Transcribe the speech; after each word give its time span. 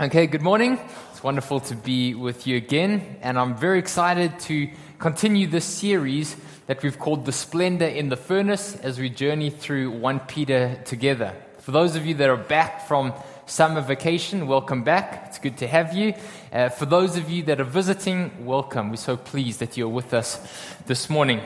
Okay, 0.00 0.28
good 0.28 0.42
morning. 0.42 0.78
It's 1.10 1.24
wonderful 1.24 1.58
to 1.58 1.74
be 1.74 2.14
with 2.14 2.46
you 2.46 2.56
again, 2.56 3.16
and 3.20 3.36
I'm 3.36 3.56
very 3.56 3.80
excited 3.80 4.38
to 4.42 4.70
continue 5.00 5.48
this 5.48 5.64
series 5.64 6.36
that 6.68 6.84
we've 6.84 7.00
called 7.00 7.26
The 7.26 7.32
Splendor 7.32 7.86
in 7.86 8.08
the 8.08 8.16
Furnace 8.16 8.76
as 8.76 9.00
we 9.00 9.10
journey 9.10 9.50
through 9.50 9.90
1 9.90 10.20
Peter 10.20 10.80
together. 10.84 11.34
For 11.58 11.72
those 11.72 11.96
of 11.96 12.06
you 12.06 12.14
that 12.14 12.30
are 12.30 12.36
back 12.36 12.86
from 12.86 13.12
summer 13.46 13.80
vacation, 13.80 14.46
welcome 14.46 14.84
back. 14.84 15.24
It's 15.26 15.40
good 15.40 15.56
to 15.56 15.66
have 15.66 15.92
you. 15.92 16.14
Uh, 16.52 16.68
for 16.68 16.86
those 16.86 17.16
of 17.16 17.28
you 17.28 17.42
that 17.46 17.60
are 17.60 17.64
visiting, 17.64 18.46
welcome. 18.46 18.90
We're 18.90 18.96
so 18.98 19.16
pleased 19.16 19.58
that 19.58 19.76
you're 19.76 19.88
with 19.88 20.14
us 20.14 20.38
this 20.86 21.10
morning. 21.10 21.40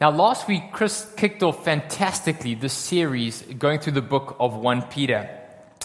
Now, 0.00 0.12
last 0.12 0.46
week, 0.46 0.70
Chris 0.70 1.12
kicked 1.16 1.42
off 1.42 1.64
fantastically 1.64 2.54
this 2.54 2.74
series 2.74 3.42
going 3.42 3.80
through 3.80 3.94
the 3.94 4.02
book 4.02 4.36
of 4.38 4.54
1 4.54 4.82
Peter. 4.82 5.37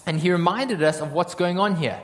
And 0.06 0.20
he 0.20 0.32
reminded 0.32 0.84
us 0.84 1.02
of 1.02 1.14
what's 1.14 1.36
going 1.36 1.60
on 1.60 1.76
here. 1.76 2.00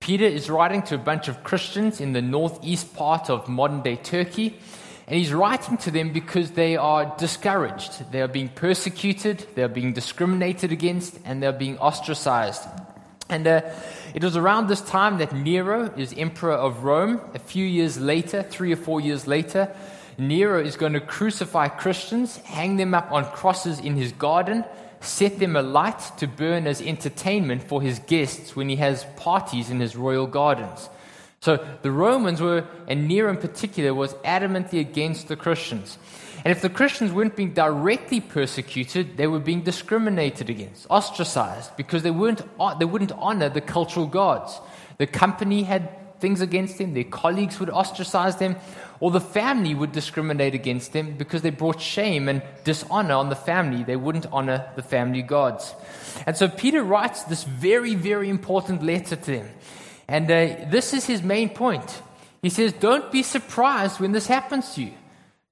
Peter 0.00 0.24
is 0.24 0.50
writing 0.50 0.82
to 0.82 0.96
a 0.96 0.98
bunch 0.98 1.28
of 1.28 1.44
Christians 1.44 2.00
in 2.00 2.12
the 2.12 2.22
northeast 2.22 2.94
part 2.94 3.30
of 3.30 3.48
modern 3.48 3.82
day 3.82 3.96
Turkey. 3.96 4.58
And 5.06 5.16
he's 5.16 5.32
writing 5.32 5.76
to 5.78 5.90
them 5.90 6.12
because 6.12 6.52
they 6.52 6.76
are 6.76 7.14
discouraged. 7.18 8.10
They 8.12 8.22
are 8.22 8.28
being 8.28 8.48
persecuted, 8.48 9.46
they 9.54 9.62
are 9.62 9.68
being 9.68 9.92
discriminated 9.92 10.72
against, 10.72 11.18
and 11.24 11.42
they're 11.42 11.52
being 11.52 11.78
ostracized. 11.78 12.62
And 13.28 13.46
uh, 13.46 13.62
it 14.14 14.22
was 14.22 14.36
around 14.36 14.66
this 14.66 14.80
time 14.80 15.18
that 15.18 15.34
Nero 15.34 15.92
is 15.96 16.14
emperor 16.16 16.52
of 16.52 16.84
Rome. 16.84 17.20
A 17.34 17.38
few 17.38 17.64
years 17.64 17.98
later, 17.98 18.42
three 18.42 18.72
or 18.72 18.76
four 18.76 19.00
years 19.00 19.26
later, 19.26 19.74
Nero 20.18 20.60
is 20.60 20.76
going 20.76 20.92
to 20.92 21.00
crucify 21.00 21.68
Christians, 21.68 22.36
hang 22.38 22.76
them 22.76 22.92
up 22.94 23.10
on 23.10 23.24
crosses 23.24 23.80
in 23.80 23.96
his 23.96 24.12
garden, 24.12 24.64
set 25.04 25.38
them 25.38 25.56
alight 25.56 26.00
to 26.18 26.26
burn 26.26 26.66
as 26.66 26.80
entertainment 26.80 27.62
for 27.62 27.82
his 27.82 27.98
guests 28.00 28.56
when 28.56 28.68
he 28.68 28.76
has 28.76 29.04
parties 29.16 29.70
in 29.70 29.80
his 29.80 29.96
royal 29.96 30.26
gardens. 30.26 30.88
So 31.40 31.64
the 31.82 31.90
Romans 31.90 32.40
were, 32.40 32.64
and 32.86 33.08
Nero 33.08 33.30
in 33.30 33.36
particular, 33.36 33.92
was 33.92 34.14
adamantly 34.24 34.78
against 34.78 35.28
the 35.28 35.36
Christians. 35.36 35.98
And 36.44 36.52
if 36.52 36.60
the 36.60 36.70
Christians 36.70 37.12
weren't 37.12 37.36
being 37.36 37.52
directly 37.52 38.20
persecuted, 38.20 39.16
they 39.16 39.26
were 39.26 39.38
being 39.38 39.62
discriminated 39.62 40.50
against, 40.50 40.86
ostracized, 40.88 41.76
because 41.76 42.02
they, 42.02 42.10
weren't, 42.10 42.42
they 42.78 42.84
wouldn't 42.84 43.12
honor 43.12 43.48
the 43.48 43.60
cultural 43.60 44.06
gods. 44.06 44.60
The 44.98 45.06
company 45.06 45.62
had 45.62 45.88
things 46.22 46.40
against 46.40 46.78
them, 46.78 46.94
their 46.94 47.04
colleagues 47.04 47.60
would 47.60 47.68
ostracize 47.68 48.36
them, 48.36 48.56
or 49.00 49.10
the 49.10 49.20
family 49.20 49.74
would 49.74 49.92
discriminate 49.92 50.54
against 50.54 50.94
them 50.94 51.16
because 51.18 51.42
they 51.42 51.50
brought 51.50 51.80
shame 51.80 52.28
and 52.28 52.40
dishonor 52.64 53.14
on 53.14 53.28
the 53.28 53.36
family. 53.36 53.84
They 53.84 53.96
wouldn't 53.96 54.26
honor 54.32 54.70
the 54.76 54.82
family 54.82 55.20
gods. 55.20 55.74
And 56.24 56.34
so 56.34 56.48
Peter 56.48 56.82
writes 56.82 57.24
this 57.24 57.44
very, 57.44 57.94
very 57.94 58.30
important 58.30 58.82
letter 58.82 59.16
to 59.16 59.30
them. 59.30 59.48
And 60.08 60.30
uh, 60.30 60.70
this 60.70 60.94
is 60.94 61.04
his 61.04 61.22
main 61.22 61.50
point. 61.50 62.00
He 62.40 62.48
says, 62.48 62.72
Don't 62.72 63.12
be 63.12 63.22
surprised 63.22 64.00
when 64.00 64.12
this 64.12 64.26
happens 64.26 64.74
to 64.74 64.84
you. 64.84 64.92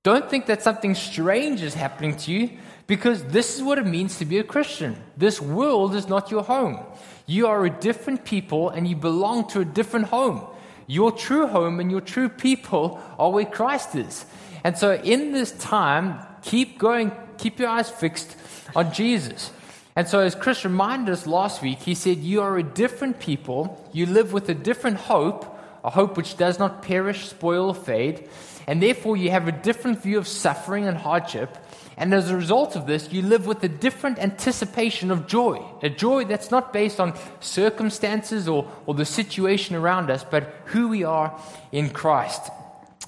Don't 0.02 0.30
think 0.30 0.46
that 0.46 0.62
something 0.62 0.94
strange 0.94 1.62
is 1.62 1.74
happening 1.74 2.16
to 2.16 2.32
you 2.32 2.50
because 2.86 3.22
this 3.24 3.56
is 3.56 3.62
what 3.62 3.78
it 3.78 3.86
means 3.86 4.18
to 4.18 4.24
be 4.24 4.38
a 4.38 4.44
Christian. 4.44 4.96
This 5.16 5.40
world 5.40 5.94
is 5.94 6.08
not 6.08 6.30
your 6.30 6.42
home. 6.42 6.78
You 7.26 7.46
are 7.46 7.64
a 7.64 7.70
different 7.70 8.24
people 8.24 8.70
and 8.70 8.88
you 8.88 8.96
belong 8.96 9.48
to 9.50 9.60
a 9.60 9.64
different 9.64 10.06
home. 10.06 10.46
Your 10.90 11.12
true 11.12 11.46
home 11.46 11.78
and 11.78 11.88
your 11.88 12.00
true 12.00 12.28
people 12.28 13.00
are 13.16 13.30
where 13.30 13.44
Christ 13.44 13.94
is. 13.94 14.26
And 14.64 14.76
so 14.76 14.94
in 14.94 15.30
this 15.30 15.52
time, 15.52 16.18
keep 16.42 16.78
going, 16.78 17.12
keep 17.38 17.60
your 17.60 17.68
eyes 17.68 17.88
fixed 17.88 18.36
on 18.74 18.92
Jesus. 18.92 19.52
And 19.94 20.08
so, 20.08 20.18
as 20.18 20.34
Chris 20.34 20.64
reminded 20.64 21.12
us 21.12 21.28
last 21.28 21.62
week, 21.62 21.78
he 21.78 21.94
said, 21.94 22.18
You 22.18 22.42
are 22.42 22.58
a 22.58 22.64
different 22.64 23.20
people. 23.20 23.88
You 23.92 24.06
live 24.06 24.32
with 24.32 24.48
a 24.48 24.54
different 24.54 24.96
hope, 24.96 25.44
a 25.84 25.90
hope 25.90 26.16
which 26.16 26.36
does 26.36 26.58
not 26.58 26.82
perish, 26.82 27.28
spoil, 27.28 27.68
or 27.68 27.74
fade. 27.74 28.28
And 28.66 28.82
therefore, 28.82 29.16
you 29.16 29.30
have 29.30 29.46
a 29.46 29.52
different 29.52 30.02
view 30.02 30.18
of 30.18 30.26
suffering 30.26 30.86
and 30.86 30.96
hardship. 30.96 31.56
And 32.00 32.14
as 32.14 32.30
a 32.30 32.36
result 32.36 32.76
of 32.76 32.86
this, 32.86 33.12
you 33.12 33.20
live 33.20 33.46
with 33.46 33.62
a 33.62 33.68
different 33.68 34.18
anticipation 34.18 35.10
of 35.10 35.26
joy. 35.26 35.62
A 35.82 35.90
joy 35.90 36.24
that's 36.24 36.50
not 36.50 36.72
based 36.72 36.98
on 36.98 37.12
circumstances 37.40 38.48
or, 38.48 38.66
or 38.86 38.94
the 38.94 39.04
situation 39.04 39.76
around 39.76 40.10
us, 40.10 40.24
but 40.24 40.44
who 40.64 40.88
we 40.88 41.04
are 41.04 41.38
in 41.72 41.90
Christ. 41.90 42.50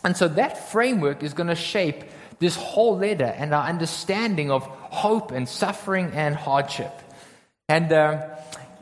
And 0.04 0.14
so 0.14 0.28
that 0.28 0.70
framework 0.70 1.22
is 1.22 1.32
going 1.32 1.48
to 1.48 1.54
shape 1.54 2.04
this 2.38 2.54
whole 2.54 2.98
letter 2.98 3.25
and 3.25 3.54
our 3.54 3.66
understanding 3.66 4.50
of 4.50 4.64
hope 4.64 5.31
and 5.31 5.48
suffering 5.48 6.10
and 6.12 6.36
hardship. 6.36 6.92
And, 7.70 7.91
uh, 7.94 8.28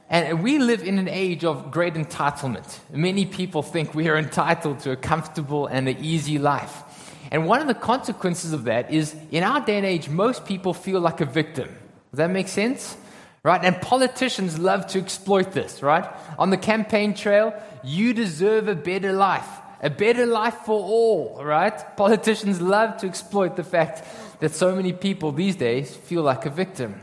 and 0.09 0.43
we 0.43 0.59
live 0.59 0.82
in 0.82 0.99
an 0.99 1.09
age 1.09 1.44
of 1.44 1.70
great 1.70 1.94
entitlement. 1.94 2.81
Many 2.91 3.26
people 3.26 3.62
think 3.62 3.94
we 3.94 4.09
are 4.09 4.16
entitled 4.16 4.81
to 4.81 4.91
a 4.91 4.97
comfortable 4.97 5.69
and 5.69 5.88
an 5.88 5.99
easy 6.00 6.41
life. 6.41 6.82
And 7.31 7.47
one 7.47 7.61
of 7.61 7.69
the 7.69 7.75
consequences 7.75 8.53
of 8.53 8.65
that 8.65 8.93
is 8.93 9.15
in 9.31 9.45
our 9.45 9.61
day 9.61 9.77
and 9.77 9.87
age, 9.87 10.09
most 10.09 10.45
people 10.45 10.75
feel 10.75 11.01
like 11.01 11.21
a 11.21 11.25
victim. 11.25 11.69
Does 12.11 12.19
that 12.19 12.31
make 12.31 12.49
sense? 12.49 12.97
Right? 13.43 13.65
And 13.65 13.81
politicians 13.81 14.59
love 14.59 14.87
to 14.89 14.99
exploit 14.99 15.53
this, 15.53 15.83
right? 15.83 16.07
On 16.39 16.51
the 16.51 16.59
campaign 16.59 17.15
trail, 17.15 17.55
you 17.83 18.13
deserve 18.13 18.69
a 18.69 18.75
better 18.75 19.13
life, 19.13 19.49
a 19.81 19.89
better 19.89 20.27
life 20.27 20.57
for 20.67 20.79
all, 20.79 21.43
right? 21.43 21.97
Politicians 21.97 22.61
love 22.61 22.99
to 22.99 23.07
exploit 23.07 23.57
the 23.57 23.65
fact 23.65 24.05
that 24.41 24.53
so 24.53 24.75
many 24.75 24.93
people 24.93 25.33
these 25.33 25.57
days 25.57 25.95
feel 25.95 26.23
like 26.23 26.45
a 26.45 26.51
victim. 26.51 27.01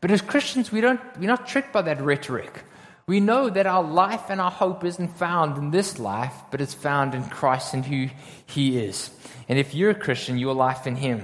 But 0.00 0.10
as 0.10 0.20
Christians, 0.20 0.70
we 0.70 0.80
don't, 0.80 1.00
we're 1.18 1.26
not 1.26 1.48
tricked 1.48 1.72
by 1.72 1.82
that 1.82 2.00
rhetoric. 2.00 2.62
We 3.08 3.20
know 3.20 3.48
that 3.48 3.68
our 3.68 3.84
life 3.84 4.30
and 4.30 4.40
our 4.40 4.50
hope 4.50 4.82
isn't 4.82 5.16
found 5.16 5.58
in 5.58 5.70
this 5.70 6.00
life, 6.00 6.34
but 6.50 6.60
it's 6.60 6.74
found 6.74 7.14
in 7.14 7.22
Christ 7.22 7.72
and 7.72 7.86
who 7.86 8.08
He 8.46 8.78
is. 8.78 9.10
And 9.48 9.60
if 9.60 9.76
you're 9.76 9.90
a 9.90 9.94
Christian, 9.94 10.38
your 10.38 10.54
life 10.54 10.88
in 10.88 10.96
Him. 10.96 11.22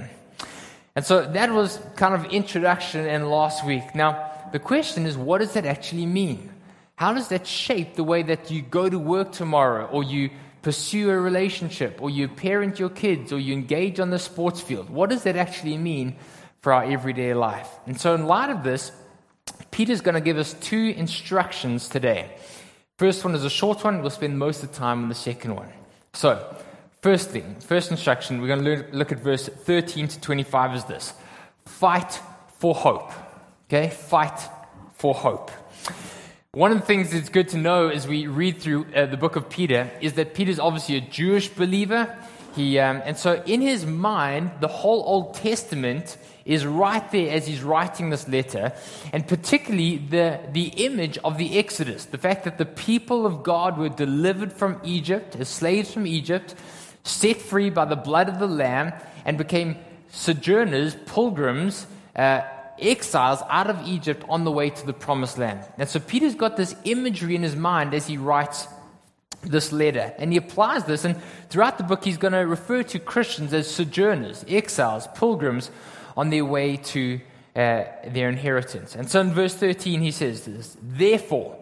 And 0.95 1.03
so 1.03 1.25
that 1.25 1.51
was 1.51 1.77
kind 1.97 2.13
of 2.13 2.31
introduction 2.31 3.05
and 3.05 3.29
last 3.29 3.65
week. 3.65 3.95
Now, 3.95 4.31
the 4.53 4.59
question 4.59 5.05
is, 5.05 5.17
what 5.17 5.39
does 5.39 5.55
that 5.55 5.65
actually 5.65 6.05
mean? 6.05 6.51
How 6.95 7.13
does 7.13 7.27
that 7.27 7.45
shape 7.45 7.95
the 7.95 8.03
way 8.05 8.23
that 8.23 8.49
you 8.49 8.61
go 8.61 8.87
to 8.87 8.97
work 8.97 9.33
tomorrow, 9.33 9.85
or 9.87 10.05
you 10.05 10.29
pursue 10.61 11.09
a 11.09 11.19
relationship, 11.19 12.01
or 12.01 12.09
you 12.09 12.29
parent 12.29 12.79
your 12.79 12.91
kids, 12.91 13.33
or 13.33 13.39
you 13.39 13.51
engage 13.51 13.99
on 13.99 14.09
the 14.09 14.19
sports 14.19 14.61
field? 14.61 14.89
What 14.89 15.09
does 15.09 15.23
that 15.23 15.35
actually 15.35 15.75
mean 15.75 16.15
for 16.61 16.71
our 16.71 16.85
everyday 16.85 17.33
life? 17.33 17.69
And 17.87 17.99
so, 17.99 18.15
in 18.15 18.25
light 18.25 18.51
of 18.51 18.63
this, 18.63 18.93
Peter's 19.73 19.99
going 19.99 20.15
to 20.15 20.21
give 20.21 20.37
us 20.37 20.53
two 20.53 20.93
instructions 20.95 21.89
today. 21.89 22.31
First 22.97 23.25
one 23.25 23.35
is 23.35 23.43
a 23.43 23.49
short 23.49 23.83
one. 23.83 23.99
We'll 24.01 24.09
spend 24.09 24.39
most 24.39 24.63
of 24.63 24.71
the 24.71 24.77
time 24.77 25.03
on 25.03 25.09
the 25.09 25.15
second 25.15 25.55
one. 25.55 25.67
So, 26.13 26.55
First 27.03 27.31
thing, 27.31 27.57
first 27.59 27.91
instruction, 27.91 28.39
we're 28.39 28.47
going 28.47 28.63
to 28.63 28.87
look 28.93 29.11
at 29.11 29.19
verse 29.19 29.49
13 29.49 30.07
to 30.07 30.21
25 30.21 30.75
is 30.75 30.85
this 30.85 31.13
fight 31.65 32.17
for 32.59 32.73
hope. 32.73 33.11
Okay? 33.67 33.89
Fight 33.89 34.39
for 34.93 35.13
hope. 35.13 35.51
One 36.53 36.71
of 36.71 36.79
the 36.79 36.85
things 36.85 37.11
that's 37.11 37.27
good 37.27 37.49
to 37.49 37.57
know 37.57 37.89
as 37.89 38.07
we 38.07 38.27
read 38.27 38.61
through 38.61 38.85
uh, 38.95 39.07
the 39.07 39.17
book 39.17 39.35
of 39.35 39.49
Peter 39.49 39.91
is 39.99 40.13
that 40.13 40.33
Peter's 40.33 40.59
obviously 40.59 40.95
a 40.95 41.01
Jewish 41.01 41.49
believer. 41.49 42.17
He, 42.55 42.77
um, 42.79 43.01
and 43.03 43.17
so, 43.17 43.41
in 43.45 43.61
his 43.61 43.85
mind, 43.85 44.51
the 44.59 44.67
whole 44.67 45.03
Old 45.05 45.35
Testament 45.35 46.17
is 46.45 46.65
right 46.65 47.09
there 47.11 47.31
as 47.31 47.47
he's 47.47 47.63
writing 47.63 48.09
this 48.09 48.27
letter, 48.27 48.73
and 49.11 49.27
particularly 49.27 49.97
the, 49.97 50.39
the 50.51 50.67
image 50.85 51.17
of 51.19 51.37
the 51.37 51.57
Exodus, 51.57 52.05
the 52.05 52.17
fact 52.17 52.43
that 52.43 52.57
the 52.57 52.65
people 52.65 53.25
of 53.25 53.43
God 53.43 53.77
were 53.77 53.89
delivered 53.89 54.53
from 54.53 54.79
Egypt, 54.83 55.35
as 55.37 55.49
slaves 55.49 55.91
from 55.91 56.05
Egypt, 56.05 56.53
set 57.03 57.37
free 57.37 57.69
by 57.69 57.85
the 57.85 57.95
blood 57.95 58.29
of 58.29 58.39
the 58.39 58.47
Lamb, 58.47 58.93
and 59.25 59.37
became 59.37 59.77
sojourners, 60.09 60.95
pilgrims, 61.05 61.87
uh, 62.15 62.41
exiles 62.79 63.39
out 63.49 63.69
of 63.69 63.87
Egypt 63.87 64.23
on 64.29 64.43
the 64.43 64.51
way 64.51 64.69
to 64.69 64.85
the 64.85 64.93
promised 64.93 65.37
land. 65.37 65.65
And 65.77 65.87
so 65.87 65.99
Peter's 65.99 66.35
got 66.35 66.57
this 66.57 66.75
imagery 66.83 67.35
in 67.35 67.43
his 67.43 67.55
mind 67.55 67.93
as 67.93 68.07
he 68.07 68.17
writes 68.17 68.67
this 69.43 69.71
letter. 69.71 70.13
And 70.17 70.31
he 70.31 70.37
applies 70.37 70.85
this, 70.85 71.05
and 71.05 71.21
throughout 71.49 71.77
the 71.77 71.83
book, 71.83 72.03
he's 72.03 72.17
going 72.17 72.33
to 72.33 72.39
refer 72.39 72.83
to 72.83 72.99
Christians 72.99 73.53
as 73.53 73.69
sojourners, 73.69 74.45
exiles, 74.47 75.07
pilgrims 75.15 75.69
on 76.15 76.29
their 76.29 76.45
way 76.45 76.77
to 76.77 77.19
uh, 77.55 77.83
their 78.07 78.29
inheritance. 78.29 78.95
And 78.95 79.09
so 79.09 79.21
in 79.21 79.31
verse 79.31 79.55
13, 79.55 80.01
he 80.01 80.11
says 80.11 80.45
this 80.45 80.77
Therefore, 80.81 81.57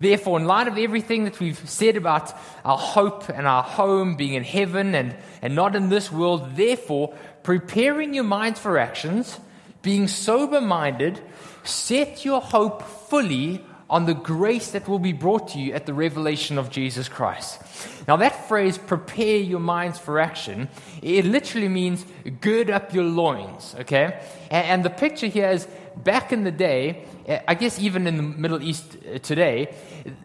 Therefore, 0.00 0.38
in 0.38 0.46
light 0.46 0.68
of 0.68 0.76
everything 0.76 1.24
that 1.24 1.40
we've 1.40 1.68
said 1.68 1.96
about 1.96 2.32
our 2.64 2.76
hope 2.76 3.28
and 3.28 3.46
our 3.46 3.62
home 3.62 4.16
being 4.16 4.34
in 4.34 4.44
heaven 4.44 4.94
and, 4.94 5.16
and 5.40 5.54
not 5.54 5.76
in 5.76 5.88
this 5.88 6.10
world, 6.10 6.56
therefore, 6.56 7.14
preparing 7.42 8.12
your 8.12 8.24
minds 8.24 8.58
for 8.58 8.76
actions, 8.76 9.38
being 9.82 10.08
sober 10.08 10.60
minded, 10.60 11.20
set 11.62 12.24
your 12.24 12.40
hope 12.40 12.82
fully 12.82 13.64
on 13.94 14.06
the 14.06 14.14
grace 14.14 14.72
that 14.72 14.88
will 14.88 14.98
be 14.98 15.12
brought 15.12 15.46
to 15.46 15.58
you 15.60 15.72
at 15.72 15.86
the 15.86 15.94
revelation 15.94 16.58
of 16.58 16.68
Jesus 16.68 17.08
Christ. 17.08 17.62
Now, 18.08 18.16
that 18.16 18.48
phrase, 18.48 18.76
prepare 18.76 19.36
your 19.36 19.60
minds 19.60 20.00
for 20.00 20.18
action, 20.18 20.68
it 21.00 21.24
literally 21.24 21.68
means 21.68 22.04
gird 22.40 22.70
up 22.70 22.92
your 22.92 23.04
loins, 23.04 23.76
okay? 23.78 24.20
And, 24.50 24.84
the 24.84 24.90
picture 24.90 25.28
here 25.28 25.48
is 25.48 25.68
back 25.94 26.32
in 26.32 26.42
the 26.42 26.50
day, 26.50 27.04
I 27.46 27.54
guess 27.54 27.78
even 27.78 28.08
in 28.08 28.16
the 28.16 28.24
Middle 28.24 28.60
East 28.64 28.96
uh, 28.96 29.18
today, 29.18 29.72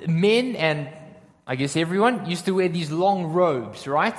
men 0.08 0.56
and 0.56 0.90
I 1.46 1.56
guess 1.56 1.76
everyone 1.76 2.26
used 2.28 2.46
to 2.46 2.56
wear 2.56 2.70
these 2.70 2.90
long 2.90 3.26
robes, 3.26 3.86
right? 3.88 4.18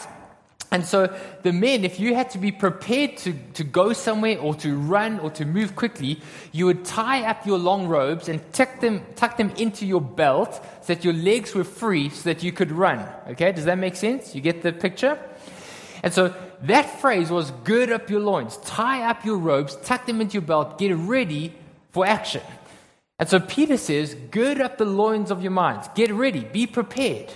And 0.73 0.87
so 0.87 1.13
the 1.43 1.53
men, 1.53 1.85
if 1.85 1.99
you 1.99 2.15
had 2.15 2.31
to 2.31 2.39
be 2.39 2.53
prepared 2.53 3.17
to, 3.19 3.33
to 3.55 3.65
go 3.65 3.93
somewhere 3.93 4.39
or 4.39 4.55
to 4.57 4.77
run 4.77 5.19
or 5.19 5.31
to 5.31 5.45
move 5.45 5.75
quickly, 5.75 6.21
you 6.53 6.67
would 6.67 6.85
tie 6.85 7.25
up 7.25 7.45
your 7.45 7.59
long 7.59 7.89
robes 7.89 8.29
and 8.29 8.41
tuck 8.53 8.81
them, 8.81 9.05
tuck 9.17 9.37
them 9.37 9.51
into 9.57 9.85
your 9.85 10.01
belt 10.01 10.55
so 10.83 10.95
that 10.95 11.05
your 11.05 11.15
legs 11.15 11.55
were 11.55 11.65
free 11.65 12.09
so 12.09 12.23
that 12.23 12.45
you 12.45 12.53
could 12.53 12.71
run. 12.71 13.05
Okay, 13.31 13.51
does 13.51 13.65
that 13.65 13.79
make 13.79 13.97
sense? 13.97 14.33
You 14.35 14.41
get 14.41 14.63
the 14.63 14.73
picture? 14.73 15.19
And 16.05 16.15
so 16.15 16.35
that 16.63 17.01
phrase 17.01 17.31
was 17.31 17.51
gird 17.65 17.91
up 17.91 18.09
your 18.09 18.21
loins, 18.21 18.57
tie 18.59 19.09
up 19.09 19.25
your 19.25 19.39
robes, 19.39 19.77
tuck 19.83 20.07
them 20.07 20.21
into 20.21 20.35
your 20.35 20.43
belt, 20.43 20.79
get 20.79 20.95
ready 20.95 21.53
for 21.91 22.07
action. 22.07 22.43
And 23.19 23.29
so 23.29 23.41
Peter 23.41 23.77
says, 23.77 24.15
gird 24.31 24.61
up 24.61 24.79
the 24.79 24.87
loins 24.87 25.31
of 25.31 25.43
your 25.43 25.51
minds, 25.51 25.89
get 25.95 26.13
ready, 26.13 26.45
be 26.45 26.67
prepared. 26.67 27.31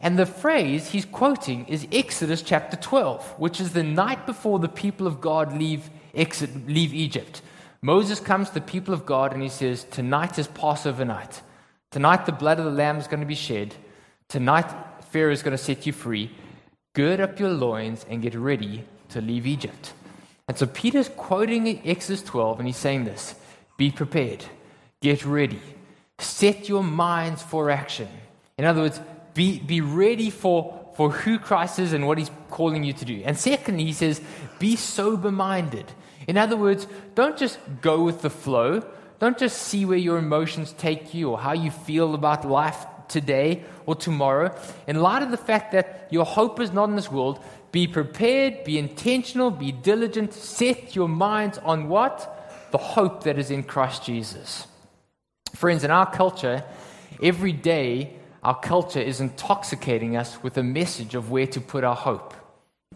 And 0.00 0.18
the 0.18 0.26
phrase 0.26 0.90
he's 0.90 1.04
quoting 1.04 1.66
is 1.66 1.86
Exodus 1.92 2.42
chapter 2.42 2.76
12, 2.76 3.38
which 3.38 3.60
is 3.60 3.72
the 3.72 3.82
night 3.82 4.26
before 4.26 4.58
the 4.58 4.68
people 4.68 5.06
of 5.06 5.20
God 5.20 5.56
leave, 5.56 5.90
exit, 6.14 6.68
leave 6.68 6.94
Egypt. 6.94 7.42
Moses 7.82 8.20
comes 8.20 8.48
to 8.48 8.54
the 8.54 8.60
people 8.60 8.94
of 8.94 9.06
God 9.06 9.32
and 9.32 9.42
he 9.42 9.48
says, 9.48 9.84
Tonight 9.84 10.38
is 10.38 10.48
Passover 10.48 11.04
night. 11.04 11.42
Tonight 11.90 12.26
the 12.26 12.32
blood 12.32 12.58
of 12.58 12.64
the 12.64 12.70
lamb 12.70 12.98
is 12.98 13.06
going 13.06 13.20
to 13.20 13.26
be 13.26 13.34
shed. 13.34 13.74
Tonight 14.28 14.70
Pharaoh 15.10 15.32
is 15.32 15.42
going 15.42 15.56
to 15.56 15.62
set 15.62 15.86
you 15.86 15.92
free. 15.92 16.30
Gird 16.94 17.20
up 17.20 17.38
your 17.38 17.50
loins 17.50 18.04
and 18.08 18.22
get 18.22 18.34
ready 18.34 18.84
to 19.10 19.20
leave 19.20 19.46
Egypt. 19.46 19.92
And 20.48 20.56
so 20.56 20.66
Peter's 20.66 21.08
quoting 21.10 21.86
Exodus 21.86 22.22
12 22.22 22.58
and 22.58 22.66
he's 22.66 22.76
saying 22.76 23.04
this 23.04 23.34
Be 23.76 23.90
prepared, 23.90 24.44
get 25.00 25.24
ready, 25.24 25.60
set 26.18 26.68
your 26.68 26.82
minds 26.82 27.42
for 27.42 27.70
action. 27.70 28.08
In 28.56 28.64
other 28.64 28.82
words, 28.82 29.00
be, 29.38 29.60
be 29.60 29.80
ready 29.80 30.30
for, 30.30 30.90
for 30.94 31.12
who 31.12 31.38
Christ 31.38 31.78
is 31.78 31.92
and 31.92 32.08
what 32.08 32.18
he's 32.18 32.32
calling 32.50 32.82
you 32.82 32.92
to 32.94 33.04
do. 33.04 33.22
And 33.24 33.38
secondly, 33.38 33.84
he 33.84 33.92
says, 33.92 34.20
be 34.58 34.74
sober 34.74 35.30
minded. 35.30 35.92
In 36.26 36.36
other 36.36 36.56
words, 36.56 36.88
don't 37.14 37.38
just 37.38 37.60
go 37.80 38.02
with 38.02 38.20
the 38.22 38.30
flow. 38.30 38.84
Don't 39.20 39.38
just 39.38 39.62
see 39.62 39.84
where 39.84 39.96
your 39.96 40.18
emotions 40.18 40.72
take 40.72 41.14
you 41.14 41.30
or 41.30 41.38
how 41.38 41.52
you 41.52 41.70
feel 41.70 42.14
about 42.14 42.44
life 42.44 42.84
today 43.06 43.62
or 43.86 43.94
tomorrow. 43.94 44.52
In 44.88 45.00
light 45.00 45.22
of 45.22 45.30
the 45.30 45.36
fact 45.36 45.70
that 45.70 46.08
your 46.10 46.24
hope 46.24 46.58
is 46.58 46.72
not 46.72 46.88
in 46.88 46.96
this 46.96 47.12
world, 47.12 47.38
be 47.70 47.86
prepared, 47.86 48.64
be 48.64 48.76
intentional, 48.76 49.52
be 49.52 49.70
diligent, 49.70 50.32
set 50.32 50.96
your 50.96 51.08
minds 51.08 51.58
on 51.58 51.88
what? 51.88 52.68
The 52.72 52.78
hope 52.78 53.22
that 53.22 53.38
is 53.38 53.52
in 53.52 53.62
Christ 53.62 54.02
Jesus. 54.02 54.66
Friends, 55.54 55.84
in 55.84 55.92
our 55.92 56.10
culture, 56.10 56.64
every 57.22 57.52
day 57.52 58.18
our 58.42 58.58
culture 58.58 59.00
is 59.00 59.20
intoxicating 59.20 60.16
us 60.16 60.42
with 60.42 60.56
a 60.56 60.62
message 60.62 61.14
of 61.14 61.30
where 61.30 61.46
to 61.48 61.60
put 61.60 61.84
our 61.84 61.96
hope. 61.96 62.34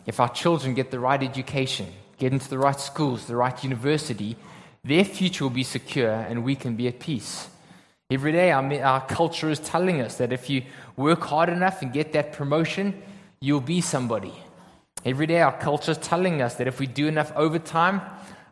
If 0.06 0.20
our 0.20 0.28
children 0.28 0.74
get 0.74 0.90
the 0.90 1.00
right 1.00 1.22
education, 1.22 1.86
get 2.18 2.32
into 2.32 2.48
the 2.48 2.58
right 2.58 2.78
schools, 2.78 3.26
the 3.26 3.36
right 3.36 3.62
university, 3.64 4.36
their 4.84 5.04
future 5.04 5.44
will 5.44 5.50
be 5.50 5.64
secure 5.64 6.12
and 6.12 6.44
we 6.44 6.54
can 6.54 6.76
be 6.76 6.88
at 6.88 7.00
peace. 7.00 7.48
Every 8.10 8.32
day, 8.32 8.50
our, 8.52 8.82
our 8.82 9.06
culture 9.06 9.48
is 9.48 9.58
telling 9.58 10.00
us 10.00 10.16
that 10.16 10.32
if 10.32 10.50
you 10.50 10.64
work 10.96 11.22
hard 11.22 11.48
enough 11.48 11.82
and 11.82 11.92
get 11.92 12.12
that 12.12 12.32
promotion, 12.32 13.00
you'll 13.40 13.60
be 13.60 13.80
somebody. 13.80 14.34
Every 15.04 15.26
day, 15.26 15.40
our 15.40 15.56
culture 15.56 15.92
is 15.92 15.98
telling 15.98 16.42
us 16.42 16.54
that 16.56 16.68
if 16.68 16.78
we 16.78 16.86
do 16.86 17.08
enough 17.08 17.32
overtime, 17.34 18.00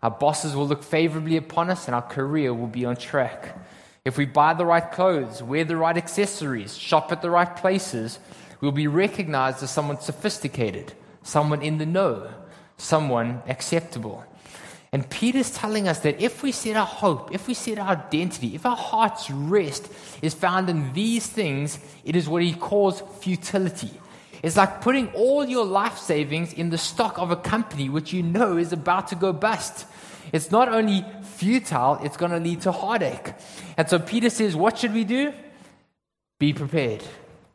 our 0.02 0.10
bosses 0.10 0.56
will 0.56 0.66
look 0.66 0.82
favorably 0.82 1.36
upon 1.36 1.70
us 1.70 1.86
and 1.86 1.94
our 1.94 2.02
career 2.02 2.54
will 2.54 2.68
be 2.68 2.84
on 2.84 2.96
track. 2.96 3.56
If 4.04 4.16
we 4.16 4.24
buy 4.24 4.54
the 4.54 4.64
right 4.64 4.90
clothes, 4.90 5.42
wear 5.42 5.64
the 5.64 5.76
right 5.76 5.96
accessories, 5.96 6.76
shop 6.76 7.12
at 7.12 7.20
the 7.20 7.30
right 7.30 7.54
places, 7.54 8.18
we'll 8.60 8.72
be 8.72 8.86
recognized 8.86 9.62
as 9.62 9.70
someone 9.70 10.00
sophisticated, 10.00 10.94
someone 11.22 11.60
in 11.60 11.78
the 11.78 11.86
know, 11.86 12.30
someone 12.78 13.42
acceptable. 13.46 14.24
And 14.92 15.08
Peter's 15.08 15.52
telling 15.52 15.86
us 15.86 16.00
that 16.00 16.20
if 16.20 16.42
we 16.42 16.50
set 16.50 16.76
our 16.76 16.86
hope, 16.86 17.32
if 17.32 17.46
we 17.46 17.54
set 17.54 17.78
our 17.78 17.90
identity, 17.90 18.54
if 18.54 18.66
our 18.66 18.76
heart's 18.76 19.30
rest 19.30 19.92
is 20.20 20.34
found 20.34 20.68
in 20.68 20.92
these 20.94 21.26
things, 21.26 21.78
it 22.04 22.16
is 22.16 22.28
what 22.28 22.42
he 22.42 22.54
calls 22.54 23.02
futility. 23.20 23.92
It's 24.42 24.56
like 24.56 24.80
putting 24.80 25.08
all 25.08 25.44
your 25.44 25.66
life 25.66 25.98
savings 25.98 26.52
in 26.54 26.70
the 26.70 26.78
stock 26.78 27.18
of 27.18 27.30
a 27.30 27.36
company 27.36 27.88
which 27.88 28.12
you 28.12 28.22
know 28.22 28.56
is 28.56 28.72
about 28.72 29.08
to 29.08 29.14
go 29.14 29.32
bust. 29.32 29.86
It's 30.32 30.50
not 30.50 30.68
only 30.68 31.04
futile, 31.40 31.98
it's 32.02 32.18
going 32.18 32.32
to 32.32 32.38
lead 32.38 32.60
to 32.60 32.70
heartache. 32.70 33.32
And 33.78 33.88
so 33.88 33.98
Peter 33.98 34.28
says, 34.28 34.54
What 34.54 34.76
should 34.76 34.92
we 34.92 35.04
do? 35.04 35.32
Be 36.38 36.52
prepared, 36.52 37.02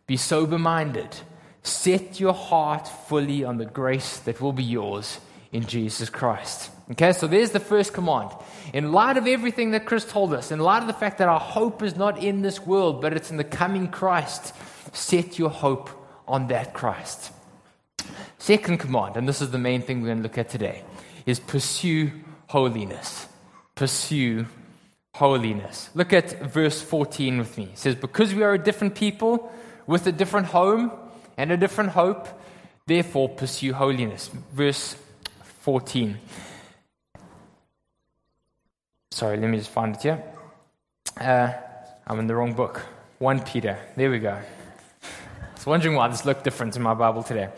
be 0.07 0.17
sober 0.17 0.57
minded, 0.57 1.15
set 1.61 2.19
your 2.19 2.33
heart 2.33 2.87
fully 2.87 3.43
on 3.43 3.57
the 3.57 3.65
grace 3.65 4.17
that 4.21 4.41
will 4.41 4.53
be 4.53 4.63
yours 4.63 5.19
in 5.51 5.67
Jesus 5.67 6.09
Christ. 6.09 6.71
Okay, 6.91 7.13
so 7.13 7.27
there's 7.27 7.51
the 7.51 7.59
first 7.59 7.93
command. 7.93 8.31
In 8.73 8.91
light 8.91 9.17
of 9.17 9.27
everything 9.27 9.71
that 9.71 9.85
Chris 9.85 10.03
told 10.03 10.33
us, 10.33 10.51
in 10.51 10.59
light 10.59 10.81
of 10.81 10.87
the 10.87 10.93
fact 10.93 11.19
that 11.19 11.27
our 11.27 11.39
hope 11.39 11.83
is 11.83 11.95
not 11.95 12.23
in 12.23 12.41
this 12.41 12.59
world, 12.65 13.01
but 13.01 13.13
it's 13.13 13.29
in 13.29 13.37
the 13.37 13.43
coming 13.43 13.87
Christ, 13.87 14.53
set 14.93 15.37
your 15.37 15.49
hope 15.51 15.89
on 16.27 16.47
that 16.47 16.73
Christ. 16.73 17.31
Second 18.39 18.79
command, 18.79 19.15
and 19.15 19.27
this 19.27 19.41
is 19.41 19.51
the 19.51 19.59
main 19.59 19.81
thing 19.83 20.01
we're 20.01 20.07
going 20.07 20.17
to 20.17 20.23
look 20.23 20.39
at 20.39 20.49
today, 20.49 20.83
is 21.25 21.39
pursue 21.39 22.11
holiness. 22.47 23.27
Pursue 23.75 24.45
holiness. 25.15 25.89
Look 25.93 26.13
at 26.13 26.41
verse 26.41 26.81
14 26.81 27.37
with 27.37 27.57
me. 27.57 27.65
It 27.65 27.77
says, 27.77 27.95
Because 27.95 28.33
we 28.33 28.43
are 28.43 28.53
a 28.53 28.59
different 28.59 28.95
people 28.95 29.51
with 29.87 30.07
a 30.07 30.11
different 30.11 30.47
home 30.47 30.91
and 31.37 31.51
a 31.51 31.57
different 31.57 31.91
hope, 31.91 32.27
therefore 32.85 33.29
pursue 33.29 33.73
holiness. 33.73 34.29
Verse 34.53 34.95
14. 35.61 36.17
Sorry, 39.11 39.37
let 39.37 39.49
me 39.49 39.57
just 39.57 39.69
find 39.69 39.95
it 39.95 40.01
here. 40.01 40.23
Uh, 41.19 41.53
I'm 42.05 42.19
in 42.19 42.27
the 42.27 42.35
wrong 42.35 42.53
book. 42.53 42.81
1 43.19 43.39
Peter. 43.41 43.79
There 43.95 44.11
we 44.11 44.19
go. 44.19 44.33
I 44.33 45.53
was 45.55 45.65
wondering 45.65 45.95
why 45.95 46.09
this 46.09 46.25
looked 46.25 46.43
different 46.43 46.75
in 46.75 46.81
my 46.81 46.93
Bible 46.93 47.23
today. 47.23 47.49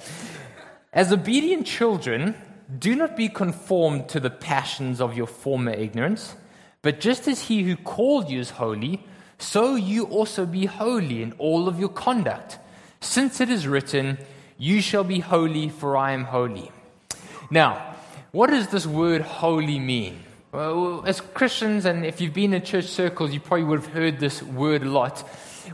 As 0.94 1.12
obedient 1.12 1.66
children, 1.66 2.36
do 2.80 2.96
not 2.96 3.16
be 3.16 3.30
conformed 3.30 4.10
to 4.10 4.20
the 4.20 4.30
passions 4.30 5.00
of 5.00 5.16
your 5.16 5.28
former 5.28 5.72
ignorance, 5.72 6.36
but 6.82 7.00
just 7.00 7.28
as 7.28 7.44
he 7.44 7.64
who 7.64 7.76
called 7.76 8.30
you 8.30 8.40
is 8.40 8.52
holy, 8.52 9.06
so 9.38 9.76
you 9.76 10.04
also 10.06 10.46
be 10.46 10.66
holy 10.66 11.22
in 11.22 11.34
all 11.34 11.68
of 11.68 11.80
your 11.80 11.90
conduct, 11.90 12.60
since 13.00 13.40
it 13.40 13.50
is 13.50 13.68
written, 13.68 14.18
You 14.58 14.82
shall 14.82 15.04
be 15.04 15.20
holy, 15.20 15.70
for 15.70 15.96
I 15.96 16.12
am 16.12 16.26
holy. 16.26 16.72
Now, 17.50 17.96
what 18.32 18.50
does 18.50 18.68
this 18.68 18.86
word 18.86 19.22
holy 19.22 19.80
mean? 19.80 20.24
Well, 20.52 21.04
as 21.06 21.22
Christians, 21.22 21.86
and 21.86 22.06
if 22.06 22.20
you've 22.20 22.34
been 22.34 22.54
in 22.54 22.64
church 22.64 22.86
circles, 22.86 23.34
you 23.34 23.40
probably 23.40 23.66
would 23.66 23.80
have 23.80 23.94
heard 23.94 24.20
this 24.20 24.42
word 24.42 24.84
a 24.84 24.90
lot. 24.90 25.20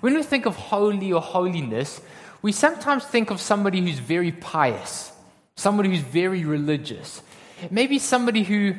When 0.01 0.13
we 0.13 0.23
think 0.23 0.45
of 0.45 0.55
holy 0.55 1.11
or 1.11 1.21
holiness, 1.21 2.01
we 2.41 2.51
sometimes 2.51 3.05
think 3.05 3.31
of 3.31 3.39
somebody 3.39 3.81
who's 3.81 3.99
very 3.99 4.31
pious 4.31 5.12
somebody 5.55 5.89
who's 5.89 5.99
very 5.99 6.45
religious, 6.45 7.21
maybe 7.69 7.99
somebody 7.99 8.43
who 8.43 8.75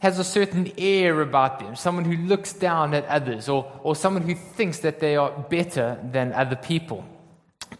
has 0.00 0.18
a 0.18 0.24
certain 0.24 0.70
air 0.76 1.22
about 1.22 1.60
them, 1.60 1.74
someone 1.76 2.04
who 2.04 2.16
looks 2.26 2.52
down 2.52 2.92
at 2.92 3.06
others, 3.06 3.48
or, 3.48 3.70
or 3.82 3.96
someone 3.96 4.22
who 4.22 4.34
thinks 4.34 4.80
that 4.80 5.00
they 5.00 5.16
are 5.16 5.30
better 5.48 5.98
than 6.12 6.32
other 6.34 6.56
people. 6.56 7.04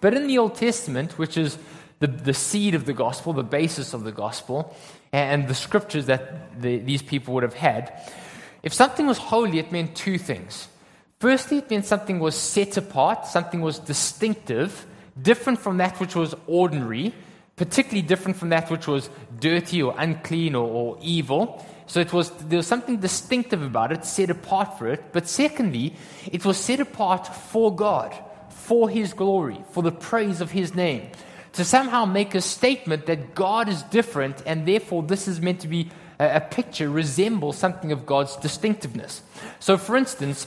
But 0.01 0.15
in 0.15 0.27
the 0.27 0.39
Old 0.39 0.55
Testament, 0.55 1.19
which 1.19 1.37
is 1.37 1.59
the, 2.01 2.07
the 2.07 2.35
seed 2.35 2.75
of 2.75 2.87
the 2.87 2.93
gospel, 2.93 3.33
the 3.33 3.43
basis 3.43 3.93
of 3.95 4.05
the 4.05 4.13
gospel, 4.13 4.75
and 5.13 5.49
the 5.49 5.55
scriptures 5.55 6.07
that 6.07 6.61
the, 6.61 6.79
these 6.79 7.03
people 7.03 7.35
would 7.35 7.43
have 7.43 7.55
had, 7.55 7.93
if 8.63 8.73
something 8.73 9.07
was 9.07 9.19
holy, 9.19 9.59
it 9.59 9.71
meant 9.71 9.95
two 9.95 10.17
things. 10.17 10.69
Firstly, 11.21 11.59
it 11.59 11.71
meant 11.71 11.85
something 11.85 12.19
was 12.19 12.35
set 12.35 12.79
apart, 12.79 13.27
something 13.27 13.61
was 13.61 13.79
distinctive, 13.79 14.87
different 15.21 15.59
from 15.59 15.77
that 15.77 16.01
which 16.01 16.17
was 16.17 16.35
ordinary, 16.47 17.15
particularly 17.57 18.03
different 18.03 18.37
from 18.37 18.49
that 18.49 18.71
which 18.71 18.87
was 18.87 19.11
dirty 19.39 19.83
or 19.83 19.95
unclean 19.99 20.55
or, 20.55 20.69
or, 20.69 20.99
evil. 21.01 21.65
So 21.87 22.01
it 22.01 22.13
was 22.13 22.31
there 22.31 22.57
was 22.57 22.67
something 22.67 22.99
distinctive 22.99 23.63
about 23.63 23.93
it, 23.93 24.05
set 24.05 24.31
apart 24.31 24.79
for 24.79 24.89
it. 24.89 25.13
But 25.13 25.29
secondly, 25.29 25.95
it 26.33 26.45
was 26.45 26.57
set 26.57 26.81
apart 26.81 27.27
for 27.27 27.75
God, 27.75 28.15
for 28.49 28.89
His 28.89 29.13
glory, 29.13 29.63
for 29.71 29.83
the 29.83 29.93
praise 29.93 30.41
of 30.41 30.51
His 30.51 30.75
name. 30.75 31.11
To 31.53 31.65
somehow 31.65 32.05
make 32.05 32.35
a 32.35 32.41
statement 32.41 33.07
that 33.07 33.35
God 33.35 33.69
is 33.69 33.83
different, 33.85 34.43
and 34.47 34.67
therefore 34.67 35.03
this 35.03 35.29
is 35.29 35.41
meant 35.41 35.61
to 35.61 35.69
be 35.69 35.91
a, 36.19 36.37
a 36.37 36.41
picture, 36.41 36.89
resemble 36.91 37.53
something 37.53 37.93
of 37.93 38.07
God's 38.07 38.37
distinctiveness. 38.37 39.23
So, 39.61 39.77
for 39.77 39.97
instance, 39.97 40.47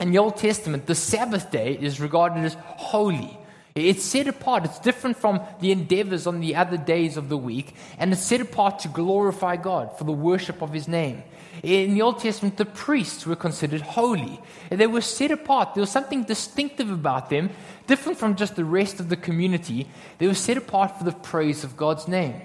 in 0.00 0.10
the 0.10 0.18
Old 0.18 0.36
Testament, 0.36 0.86
the 0.86 0.94
Sabbath 0.94 1.50
day 1.50 1.78
is 1.80 2.00
regarded 2.00 2.44
as 2.44 2.56
holy. 2.60 3.38
It's 3.74 4.04
set 4.04 4.28
apart. 4.28 4.64
It's 4.64 4.78
different 4.78 5.16
from 5.16 5.40
the 5.58 5.72
endeavors 5.72 6.28
on 6.28 6.38
the 6.38 6.54
other 6.54 6.76
days 6.76 7.16
of 7.16 7.28
the 7.28 7.36
week, 7.36 7.74
and 7.98 8.12
it's 8.12 8.22
set 8.22 8.40
apart 8.40 8.78
to 8.80 8.88
glorify 8.88 9.56
God 9.56 9.98
for 9.98 10.04
the 10.04 10.12
worship 10.12 10.62
of 10.62 10.72
His 10.72 10.86
name. 10.86 11.24
In 11.60 11.94
the 11.94 12.02
Old 12.02 12.20
Testament, 12.20 12.56
the 12.56 12.66
priests 12.66 13.26
were 13.26 13.34
considered 13.34 13.80
holy. 13.80 14.40
They 14.70 14.86
were 14.86 15.00
set 15.00 15.32
apart. 15.32 15.74
There 15.74 15.80
was 15.80 15.90
something 15.90 16.22
distinctive 16.22 16.88
about 16.88 17.30
them, 17.30 17.50
different 17.88 18.16
from 18.16 18.36
just 18.36 18.54
the 18.54 18.64
rest 18.64 19.00
of 19.00 19.08
the 19.08 19.16
community. 19.16 19.88
They 20.18 20.28
were 20.28 20.34
set 20.34 20.56
apart 20.56 20.96
for 20.96 21.02
the 21.02 21.10
praise 21.10 21.64
of 21.64 21.76
God's 21.76 22.06
name. 22.06 22.42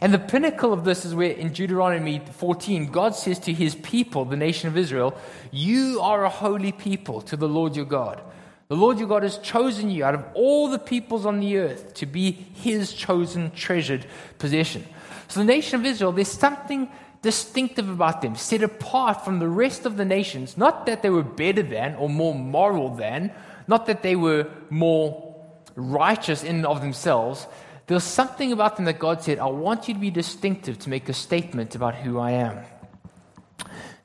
And 0.00 0.14
the 0.14 0.20
pinnacle 0.20 0.72
of 0.72 0.84
this 0.84 1.04
is 1.04 1.12
where 1.12 1.32
in 1.32 1.52
Deuteronomy 1.52 2.20
14, 2.34 2.86
God 2.92 3.16
says 3.16 3.40
to 3.40 3.52
his 3.52 3.74
people, 3.74 4.24
the 4.24 4.36
nation 4.36 4.68
of 4.68 4.76
Israel, 4.76 5.18
You 5.50 6.00
are 6.02 6.24
a 6.24 6.30
holy 6.30 6.70
people 6.70 7.20
to 7.22 7.36
the 7.36 7.48
Lord 7.48 7.74
your 7.74 7.84
God. 7.84 8.22
The 8.68 8.76
Lord 8.76 8.98
your 8.98 9.08
God 9.08 9.22
has 9.22 9.38
chosen 9.38 9.90
you 9.90 10.04
out 10.04 10.14
of 10.14 10.24
all 10.34 10.68
the 10.68 10.78
peoples 10.78 11.24
on 11.24 11.40
the 11.40 11.56
earth 11.56 11.94
to 11.94 12.06
be 12.06 12.32
his 12.32 12.92
chosen, 12.92 13.50
treasured 13.52 14.04
possession. 14.38 14.84
So, 15.28 15.40
the 15.40 15.46
nation 15.46 15.80
of 15.80 15.86
Israel, 15.86 16.12
there's 16.12 16.28
something 16.28 16.90
distinctive 17.22 17.88
about 17.88 18.20
them, 18.20 18.36
set 18.36 18.62
apart 18.62 19.24
from 19.24 19.38
the 19.38 19.48
rest 19.48 19.86
of 19.86 19.96
the 19.96 20.04
nations. 20.04 20.56
Not 20.56 20.86
that 20.86 21.02
they 21.02 21.10
were 21.10 21.22
better 21.22 21.62
than 21.62 21.94
or 21.94 22.08
more 22.10 22.34
moral 22.34 22.94
than, 22.94 23.32
not 23.66 23.86
that 23.86 24.02
they 24.02 24.16
were 24.16 24.50
more 24.68 25.34
righteous 25.74 26.42
in 26.42 26.56
and 26.56 26.66
of 26.66 26.80
themselves, 26.80 27.46
there 27.86 27.94
was 27.94 28.04
something 28.04 28.52
about 28.52 28.76
them 28.76 28.84
that 28.84 28.98
God 28.98 29.22
said, 29.22 29.38
I 29.38 29.46
want 29.46 29.88
you 29.88 29.94
to 29.94 30.00
be 30.00 30.10
distinctive 30.10 30.78
to 30.80 30.90
make 30.90 31.08
a 31.08 31.14
statement 31.14 31.74
about 31.74 31.94
who 31.94 32.18
I 32.18 32.32
am. 32.32 32.58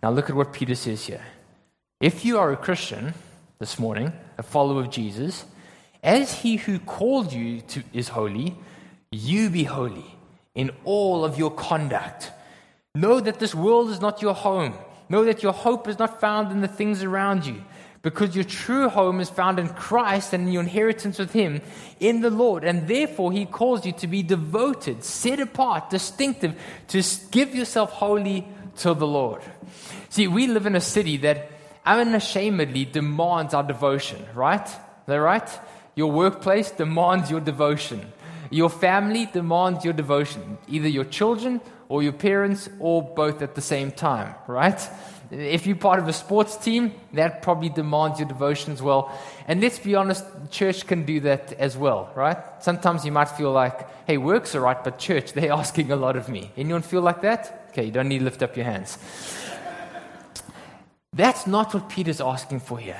Now, 0.01 0.11
look 0.11 0.29
at 0.29 0.35
what 0.37 0.53
Peter 0.53 0.75
says 0.75 1.05
here. 1.05 1.21
If 1.99 2.23
you 2.23 2.39
are 2.39 2.51
a 2.53 2.57
Christian 2.57 3.13
this 3.63 3.79
morning, 3.79 4.11
a 4.37 4.43
follower 4.43 4.81
of 4.81 4.89
Jesus, 4.89 5.45
as 6.03 6.33
he 6.33 6.57
who 6.57 6.79
called 6.79 7.31
you 7.31 7.61
to, 7.61 7.81
is 7.93 8.09
holy, 8.09 8.57
you 9.09 9.49
be 9.49 9.63
holy 9.63 10.17
in 10.53 10.69
all 10.83 11.23
of 11.23 11.37
your 11.37 11.49
conduct. 11.49 12.29
Know 12.93 13.21
that 13.21 13.39
this 13.39 13.55
world 13.55 13.89
is 13.89 14.01
not 14.01 14.21
your 14.21 14.33
home. 14.33 14.73
Know 15.07 15.23
that 15.23 15.43
your 15.43 15.53
hope 15.53 15.87
is 15.87 15.97
not 15.97 16.19
found 16.19 16.51
in 16.51 16.59
the 16.59 16.67
things 16.67 17.03
around 17.03 17.45
you 17.45 17.63
because 18.01 18.35
your 18.35 18.43
true 18.43 18.89
home 18.89 19.21
is 19.21 19.29
found 19.29 19.59
in 19.59 19.69
Christ 19.69 20.33
and 20.33 20.45
in 20.45 20.51
your 20.51 20.63
inheritance 20.63 21.17
with 21.17 21.31
Him 21.31 21.61
in 22.01 22.19
the 22.19 22.29
Lord. 22.29 22.65
And 22.65 22.85
therefore, 22.85 23.31
He 23.31 23.45
calls 23.45 23.85
you 23.85 23.93
to 23.93 24.07
be 24.07 24.23
devoted, 24.23 25.05
set 25.05 25.39
apart, 25.39 25.89
distinctive, 25.89 26.59
to 26.89 27.01
give 27.31 27.55
yourself 27.55 27.91
wholly 27.91 28.45
to 28.79 28.93
the 28.93 29.07
Lord. 29.07 29.41
See, 30.09 30.27
we 30.27 30.47
live 30.47 30.65
in 30.65 30.75
a 30.75 30.81
city 30.81 31.15
that 31.17 31.52
unashamedly 31.85 32.85
demands 32.85 33.53
our 33.53 33.63
devotion, 33.63 34.25
right? 34.33 34.65
Is 34.65 34.73
that 35.07 35.15
right? 35.15 35.49
Your 35.95 36.11
workplace 36.11 36.71
demands 36.71 37.29
your 37.29 37.41
devotion. 37.41 38.11
Your 38.49 38.69
family 38.69 39.25
demands 39.25 39.83
your 39.83 39.93
devotion, 39.93 40.57
either 40.67 40.87
your 40.87 41.05
children 41.05 41.59
or 41.89 42.03
your 42.03 42.13
parents 42.13 42.69
or 42.79 43.01
both 43.01 43.41
at 43.41 43.55
the 43.55 43.61
same 43.61 43.91
time, 43.91 44.35
right? 44.47 44.79
If 45.31 45.65
you're 45.65 45.75
part 45.75 45.99
of 45.99 46.07
a 46.07 46.13
sports 46.13 46.55
team, 46.57 46.93
that 47.13 47.41
probably 47.41 47.69
demands 47.69 48.19
your 48.19 48.27
devotion 48.27 48.71
as 48.71 48.81
well. 48.81 49.11
And 49.47 49.59
let's 49.59 49.79
be 49.79 49.95
honest, 49.95 50.23
church 50.51 50.85
can 50.85 51.05
do 51.05 51.21
that 51.21 51.53
as 51.53 51.75
well, 51.75 52.11
right? 52.15 52.37
Sometimes 52.59 53.03
you 53.05 53.11
might 53.11 53.29
feel 53.29 53.51
like, 53.51 53.87
hey, 54.05 54.17
work's 54.17 54.53
all 54.53 54.61
right, 54.61 54.83
but 54.83 54.99
church, 54.99 55.33
they're 55.33 55.51
asking 55.51 55.91
a 55.91 55.95
lot 55.95 56.15
of 56.15 56.29
me. 56.29 56.51
Anyone 56.55 56.83
feel 56.83 57.01
like 57.01 57.21
that? 57.21 57.67
Okay, 57.71 57.85
you 57.85 57.91
don't 57.91 58.07
need 58.07 58.19
to 58.19 58.25
lift 58.25 58.43
up 58.43 58.55
your 58.55 58.65
hands. 58.65 58.97
That's 61.13 61.45
not 61.45 61.73
what 61.73 61.89
Peter's 61.89 62.21
asking 62.21 62.61
for 62.61 62.79
here. 62.79 62.99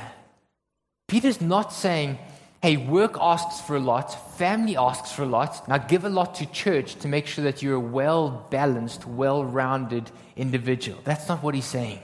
Peter's 1.08 1.42
not 1.42 1.74
saying, 1.74 2.20
hey, 2.62 2.78
work 2.78 3.18
asks 3.20 3.60
for 3.60 3.76
a 3.76 3.80
lot, 3.80 4.38
family 4.38 4.78
asks 4.78 5.12
for 5.12 5.24
a 5.24 5.28
lot. 5.28 5.68
Now 5.68 5.80
give 5.80 6.06
a 6.06 6.10
lot 6.10 6.36
to 6.36 6.46
church 6.52 6.96
to 6.96 7.08
make 7.08 7.28
sure 7.28 7.44
that 7.44 7.62
you're 7.62 7.76
a 7.76 7.80
well 7.80 8.48
balanced, 8.50 9.06
well 9.06 9.44
rounded 9.44 10.10
individual. 10.36 11.00
That's 11.04 11.28
not 11.28 11.44
what 11.44 11.56
he's 11.56 11.66
saying. 11.66 12.00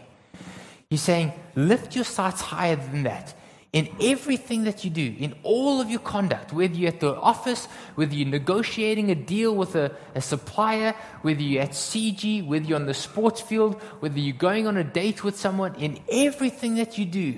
He's 0.90 1.02
saying, 1.02 1.34
lift 1.56 1.96
your 1.96 2.06
sights 2.06 2.42
higher 2.42 2.76
than 2.76 3.04
that. 3.04 3.36
In 3.72 3.88
everything 4.02 4.64
that 4.64 4.84
you 4.84 4.90
do, 4.90 5.16
in 5.20 5.36
all 5.44 5.80
of 5.80 5.92
your 5.92 6.00
conduct, 6.00 6.52
whether 6.52 6.74
you're 6.74 6.90
at 6.90 7.02
the 7.02 7.16
office, 7.16 7.68
whether 7.94 8.16
you're 8.16 8.28
negotiating 8.28 9.12
a 9.12 9.16
deal 9.16 9.56
with 9.56 9.76
a, 9.76 9.96
a 10.16 10.22
supplier, 10.22 10.96
whether 11.22 11.42
you're 11.42 11.62
at 11.62 11.72
CG, 11.72 12.46
whether 12.48 12.66
you're 12.66 12.80
on 12.80 12.88
the 12.88 12.96
sports 12.96 13.42
field, 13.42 13.76
whether 14.00 14.18
you're 14.18 14.36
going 14.36 14.66
on 14.66 14.76
a 14.76 14.84
date 14.84 15.24
with 15.24 15.38
someone, 15.38 15.76
in 15.76 16.00
everything 16.12 16.76
that 16.76 16.98
you 16.98 17.06
do, 17.06 17.38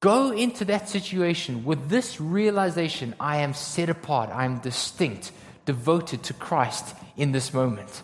go 0.00 0.30
into 0.30 0.66
that 0.66 0.90
situation 0.90 1.64
with 1.64 1.88
this 1.88 2.20
realization 2.20 3.14
I 3.18 3.38
am 3.38 3.54
set 3.54 3.88
apart, 3.88 4.28
I 4.30 4.44
am 4.44 4.58
distinct, 4.58 5.32
devoted 5.64 6.22
to 6.24 6.34
Christ 6.34 6.94
in 7.16 7.32
this 7.32 7.54
moment. 7.54 8.02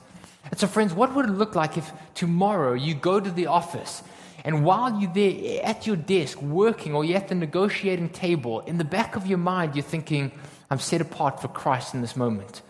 And 0.50 0.58
so, 0.58 0.66
friends, 0.66 0.94
what 0.94 1.14
would 1.14 1.26
it 1.26 1.32
look 1.32 1.54
like 1.54 1.76
if 1.76 1.92
tomorrow 2.14 2.72
you 2.72 2.94
go 2.94 3.20
to 3.20 3.30
the 3.30 3.46
office 3.46 4.02
and 4.44 4.64
while 4.64 5.00
you're 5.00 5.12
there 5.12 5.64
at 5.64 5.86
your 5.86 5.96
desk 5.96 6.42
working 6.42 6.94
or 6.94 7.04
you're 7.04 7.18
at 7.18 7.28
the 7.28 7.34
negotiating 7.34 8.08
table, 8.08 8.60
in 8.60 8.78
the 8.78 8.84
back 8.84 9.14
of 9.14 9.26
your 9.26 9.38
mind, 9.38 9.76
you're 9.76 9.84
thinking, 9.84 10.32
I'm 10.70 10.80
set 10.80 11.00
apart 11.00 11.40
for 11.40 11.48
Christ 11.48 11.94
in 11.94 12.00
this 12.00 12.16
moment. 12.16 12.62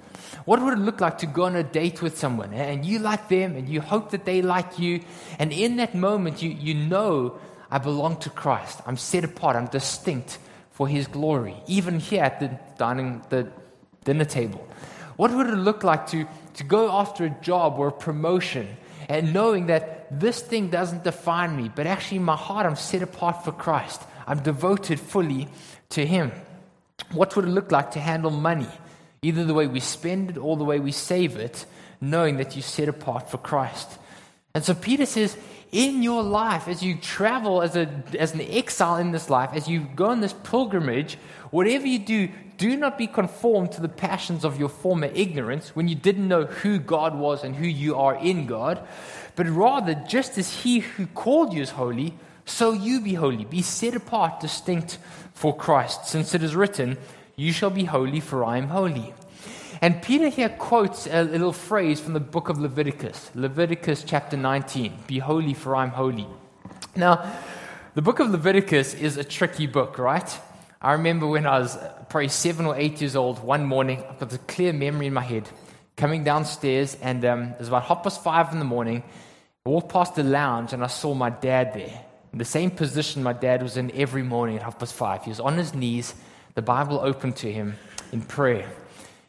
What 0.44 0.60
would 0.60 0.74
it 0.74 0.80
look 0.80 1.00
like 1.00 1.18
to 1.18 1.26
go 1.26 1.44
on 1.44 1.56
a 1.56 1.62
date 1.62 2.02
with 2.02 2.18
someone 2.18 2.52
and 2.52 2.84
you 2.84 2.98
like 2.98 3.28
them 3.28 3.54
and 3.56 3.68
you 3.68 3.80
hope 3.80 4.10
that 4.10 4.24
they 4.24 4.42
like 4.42 4.78
you? 4.78 5.00
And 5.38 5.52
in 5.52 5.76
that 5.76 5.94
moment, 5.94 6.42
you, 6.42 6.50
you 6.50 6.74
know, 6.74 7.38
I 7.70 7.78
belong 7.78 8.16
to 8.18 8.30
Christ. 8.30 8.80
I'm 8.86 8.96
set 8.96 9.24
apart. 9.24 9.56
I'm 9.56 9.66
distinct 9.66 10.38
for 10.72 10.88
His 10.88 11.06
glory, 11.06 11.56
even 11.66 12.00
here 12.00 12.22
at 12.22 12.40
the 12.40 12.58
dining, 12.76 13.22
the 13.30 13.50
dinner 14.04 14.24
table. 14.24 14.66
What 15.16 15.30
would 15.30 15.46
it 15.46 15.56
look 15.56 15.84
like 15.84 16.06
to, 16.08 16.26
to 16.54 16.64
go 16.64 16.90
after 16.90 17.24
a 17.24 17.30
job 17.30 17.78
or 17.78 17.88
a 17.88 17.92
promotion 17.92 18.76
and 19.08 19.32
knowing 19.32 19.66
that 19.66 20.01
this 20.20 20.40
thing 20.40 20.68
doesn't 20.68 21.04
define 21.04 21.56
me, 21.56 21.70
but 21.74 21.86
actually 21.86 22.18
my 22.20 22.36
heart 22.36 22.66
I'm 22.66 22.76
set 22.76 23.02
apart 23.02 23.44
for 23.44 23.52
Christ. 23.52 24.02
I'm 24.26 24.42
devoted 24.42 25.00
fully 25.00 25.48
to 25.90 26.06
Him. 26.06 26.32
What 27.12 27.34
would 27.36 27.46
it 27.46 27.50
look 27.50 27.72
like 27.72 27.92
to 27.92 28.00
handle 28.00 28.30
money, 28.30 28.68
either 29.22 29.44
the 29.44 29.54
way 29.54 29.66
we 29.66 29.80
spend 29.80 30.30
it 30.30 30.38
or 30.38 30.56
the 30.56 30.64
way 30.64 30.78
we 30.80 30.92
save 30.92 31.36
it, 31.36 31.66
knowing 32.00 32.36
that 32.36 32.54
you're 32.54 32.62
set 32.62 32.88
apart 32.88 33.30
for 33.30 33.38
Christ? 33.38 33.98
And 34.54 34.64
so 34.64 34.74
Peter 34.74 35.06
says, 35.06 35.36
in 35.72 36.02
your 36.02 36.22
life, 36.22 36.68
as 36.68 36.82
you 36.82 36.96
travel 36.96 37.62
as, 37.62 37.76
a, 37.76 37.88
as 38.18 38.34
an 38.34 38.42
exile 38.42 38.96
in 38.96 39.10
this 39.10 39.30
life, 39.30 39.50
as 39.54 39.66
you 39.66 39.80
go 39.80 40.06
on 40.06 40.20
this 40.20 40.34
pilgrimage, 40.34 41.16
whatever 41.50 41.86
you 41.86 41.98
do, 41.98 42.28
do 42.62 42.76
not 42.76 42.96
be 42.96 43.08
conformed 43.08 43.72
to 43.72 43.80
the 43.80 43.88
passions 43.88 44.44
of 44.44 44.56
your 44.56 44.68
former 44.68 45.10
ignorance 45.16 45.74
when 45.74 45.88
you 45.88 45.96
didn't 45.96 46.28
know 46.28 46.44
who 46.44 46.78
God 46.78 47.12
was 47.12 47.42
and 47.42 47.56
who 47.56 47.66
you 47.66 47.96
are 47.96 48.14
in 48.14 48.46
God, 48.46 48.86
but 49.34 49.48
rather, 49.48 49.94
just 49.94 50.38
as 50.38 50.62
He 50.62 50.78
who 50.78 51.08
called 51.08 51.52
you 51.52 51.60
is 51.60 51.70
holy, 51.70 52.14
so 52.44 52.70
you 52.70 53.00
be 53.00 53.14
holy. 53.14 53.44
Be 53.44 53.62
set 53.62 53.96
apart, 53.96 54.38
distinct 54.38 54.98
for 55.34 55.56
Christ, 55.56 56.06
since 56.06 56.36
it 56.36 56.42
is 56.44 56.54
written, 56.54 56.98
You 57.34 57.52
shall 57.52 57.70
be 57.70 57.82
holy, 57.82 58.20
for 58.20 58.44
I 58.44 58.58
am 58.58 58.68
holy. 58.68 59.12
And 59.80 60.00
Peter 60.00 60.28
here 60.28 60.48
quotes 60.48 61.08
a 61.08 61.24
little 61.24 61.52
phrase 61.52 61.98
from 61.98 62.12
the 62.12 62.20
book 62.20 62.48
of 62.48 62.60
Leviticus, 62.60 63.32
Leviticus 63.34 64.04
chapter 64.04 64.36
19 64.36 64.98
Be 65.08 65.18
holy, 65.18 65.54
for 65.54 65.74
I 65.74 65.82
am 65.82 65.90
holy. 65.90 66.28
Now, 66.94 67.28
the 67.96 68.02
book 68.02 68.20
of 68.20 68.30
Leviticus 68.30 68.94
is 68.94 69.16
a 69.16 69.24
tricky 69.24 69.66
book, 69.66 69.98
right? 69.98 70.38
I 70.84 70.94
remember 70.94 71.28
when 71.28 71.46
I 71.46 71.60
was 71.60 71.78
probably 72.08 72.26
seven 72.26 72.66
or 72.66 72.74
eight 72.76 73.00
years 73.00 73.14
old, 73.14 73.38
one 73.38 73.64
morning, 73.64 74.02
I've 74.10 74.18
got 74.18 74.32
a 74.32 74.38
clear 74.38 74.72
memory 74.72 75.06
in 75.06 75.14
my 75.14 75.22
head, 75.22 75.48
coming 75.96 76.24
downstairs, 76.24 76.96
and 77.00 77.24
um, 77.24 77.42
it 77.50 77.60
was 77.60 77.68
about 77.68 77.84
half 77.84 78.02
past 78.02 78.24
five 78.24 78.52
in 78.52 78.58
the 78.58 78.64
morning. 78.64 79.04
I 79.64 79.68
walked 79.68 79.92
past 79.92 80.16
the 80.16 80.24
lounge, 80.24 80.72
and 80.72 80.82
I 80.82 80.88
saw 80.88 81.14
my 81.14 81.30
dad 81.30 81.72
there. 81.74 82.04
In 82.32 82.40
the 82.40 82.44
same 82.44 82.72
position 82.72 83.22
my 83.22 83.32
dad 83.32 83.62
was 83.62 83.76
in 83.76 83.92
every 83.92 84.24
morning 84.24 84.56
at 84.56 84.64
half 84.64 84.76
past 84.76 84.94
five. 84.94 85.22
He 85.22 85.30
was 85.30 85.38
on 85.38 85.56
his 85.56 85.72
knees, 85.72 86.16
the 86.56 86.62
Bible 86.62 86.98
open 87.00 87.32
to 87.34 87.52
him 87.52 87.76
in 88.10 88.20
prayer. 88.20 88.68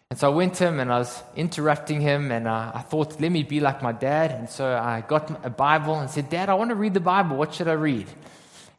And 0.10 0.18
so 0.18 0.32
I 0.32 0.36
went 0.36 0.56
to 0.56 0.68
him 0.68 0.80
and 0.80 0.92
I 0.92 0.98
was 0.98 1.22
interrupting 1.36 2.02
him, 2.02 2.32
and 2.32 2.48
uh, 2.48 2.72
I 2.74 2.80
thought, 2.80 3.22
let 3.22 3.32
me 3.32 3.44
be 3.44 3.60
like 3.60 3.84
my 3.84 3.92
dad. 3.92 4.32
And 4.32 4.50
so 4.50 4.76
I 4.76 5.02
got 5.08 5.46
a 5.46 5.52
Bible 5.52 6.00
and 6.00 6.10
said, 6.10 6.32
Dad, 6.32 6.50
I 6.50 6.56
want 6.56 6.72
to 6.72 6.76
read 6.76 6.96
the 6.96 7.00
Bible. 7.00 7.38
What 7.38 7.54
should 7.54 7.68
I 7.68 7.74
read? 7.74 8.08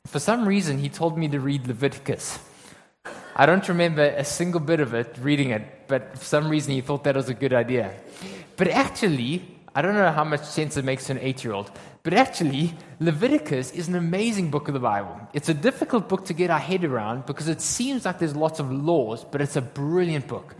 For 0.06 0.18
some 0.18 0.48
reason, 0.48 0.78
he 0.78 0.88
told 0.88 1.16
me 1.16 1.28
to 1.28 1.38
read 1.38 1.68
Leviticus. 1.68 2.40
I 3.36 3.46
don't 3.46 3.68
remember 3.68 4.02
a 4.02 4.24
single 4.24 4.60
bit 4.60 4.80
of 4.80 4.94
it, 4.94 5.16
reading 5.20 5.50
it, 5.50 5.88
but 5.88 6.16
for 6.18 6.24
some 6.24 6.48
reason 6.48 6.72
he 6.72 6.80
thought 6.80 7.04
that 7.04 7.16
was 7.16 7.28
a 7.28 7.34
good 7.34 7.52
idea. 7.52 7.92
But 8.56 8.68
actually, 8.68 9.42
I 9.74 9.82
don't 9.82 9.94
know 9.94 10.12
how 10.12 10.22
much 10.22 10.44
sense 10.44 10.76
it 10.76 10.84
makes 10.84 11.06
to 11.06 11.12
an 11.12 11.18
eight 11.20 11.42
year 11.42 11.52
old, 11.52 11.70
but 12.04 12.14
actually, 12.14 12.74
Leviticus 13.00 13.72
is 13.72 13.88
an 13.88 13.96
amazing 13.96 14.50
book 14.50 14.68
of 14.68 14.74
the 14.74 14.80
Bible. 14.80 15.18
It's 15.32 15.48
a 15.48 15.54
difficult 15.54 16.08
book 16.08 16.26
to 16.26 16.34
get 16.34 16.50
our 16.50 16.60
head 16.60 16.84
around 16.84 17.26
because 17.26 17.48
it 17.48 17.60
seems 17.60 18.04
like 18.04 18.20
there's 18.20 18.36
lots 18.36 18.60
of 18.60 18.70
laws, 18.70 19.24
but 19.24 19.40
it's 19.40 19.56
a 19.56 19.62
brilliant 19.62 20.28
book. 20.28 20.54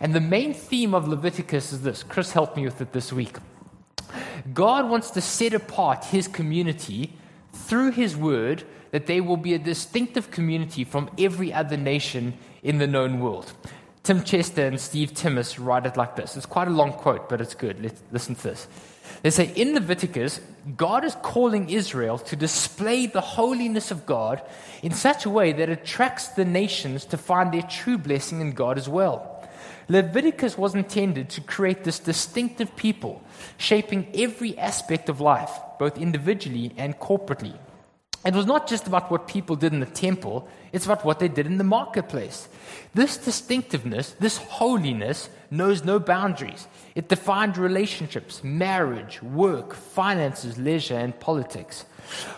And 0.00 0.12
the 0.12 0.20
main 0.20 0.52
theme 0.52 0.94
of 0.94 1.06
Leviticus 1.06 1.72
is 1.72 1.82
this 1.82 2.02
Chris 2.02 2.32
helped 2.32 2.56
me 2.56 2.64
with 2.64 2.80
it 2.80 2.92
this 2.92 3.12
week. 3.12 3.36
God 4.52 4.90
wants 4.90 5.10
to 5.10 5.20
set 5.20 5.54
apart 5.54 6.06
his 6.06 6.26
community 6.26 7.12
through 7.52 7.92
his 7.92 8.16
word 8.16 8.64
that 8.96 9.04
they 9.04 9.20
will 9.20 9.36
be 9.36 9.52
a 9.52 9.58
distinctive 9.58 10.30
community 10.30 10.82
from 10.82 11.10
every 11.18 11.52
other 11.52 11.76
nation 11.76 12.32
in 12.62 12.78
the 12.78 12.86
known 12.86 13.20
world. 13.20 13.52
Tim 14.02 14.24
Chester 14.24 14.64
and 14.64 14.80
Steve 14.80 15.12
Timmis 15.12 15.62
write 15.62 15.84
it 15.84 15.98
like 15.98 16.16
this. 16.16 16.34
It's 16.34 16.46
quite 16.46 16.66
a 16.66 16.70
long 16.70 16.94
quote, 16.94 17.28
but 17.28 17.42
it's 17.42 17.54
good. 17.54 17.82
Let's 17.82 18.02
listen 18.10 18.36
to 18.36 18.42
this. 18.42 18.66
They 19.20 19.28
say 19.28 19.52
in 19.54 19.74
Leviticus, 19.74 20.40
God 20.78 21.04
is 21.04 21.14
calling 21.16 21.68
Israel 21.68 22.16
to 22.20 22.36
display 22.36 23.06
the 23.06 23.20
holiness 23.20 23.90
of 23.90 24.06
God 24.06 24.40
in 24.82 24.92
such 24.92 25.26
a 25.26 25.30
way 25.30 25.52
that 25.52 25.68
attracts 25.68 26.28
the 26.28 26.46
nations 26.46 27.04
to 27.04 27.18
find 27.18 27.52
their 27.52 27.68
true 27.68 27.98
blessing 27.98 28.40
in 28.40 28.52
God 28.52 28.78
as 28.78 28.88
well. 28.88 29.46
Leviticus 29.90 30.56
was 30.56 30.74
intended 30.74 31.28
to 31.28 31.42
create 31.42 31.84
this 31.84 31.98
distinctive 31.98 32.74
people, 32.76 33.22
shaping 33.58 34.08
every 34.14 34.56
aspect 34.56 35.10
of 35.10 35.20
life, 35.20 35.52
both 35.78 35.98
individually 35.98 36.72
and 36.78 36.98
corporately. 36.98 37.58
It 38.24 38.34
was 38.34 38.46
not 38.46 38.66
just 38.66 38.86
about 38.86 39.10
what 39.10 39.28
people 39.28 39.54
did 39.54 39.72
in 39.72 39.80
the 39.80 39.86
temple, 39.86 40.48
it's 40.72 40.84
about 40.84 41.04
what 41.04 41.20
they 41.20 41.28
did 41.28 41.46
in 41.46 41.58
the 41.58 41.64
marketplace. 41.64 42.48
This 42.92 43.16
distinctiveness, 43.16 44.16
this 44.18 44.36
holiness, 44.38 45.28
knows 45.50 45.84
no 45.84 45.98
boundaries. 45.98 46.66
It 46.94 47.08
defined 47.08 47.56
relationships, 47.56 48.42
marriage, 48.42 49.22
work, 49.22 49.74
finances, 49.74 50.58
leisure, 50.58 50.96
and 50.96 51.18
politics. 51.20 51.84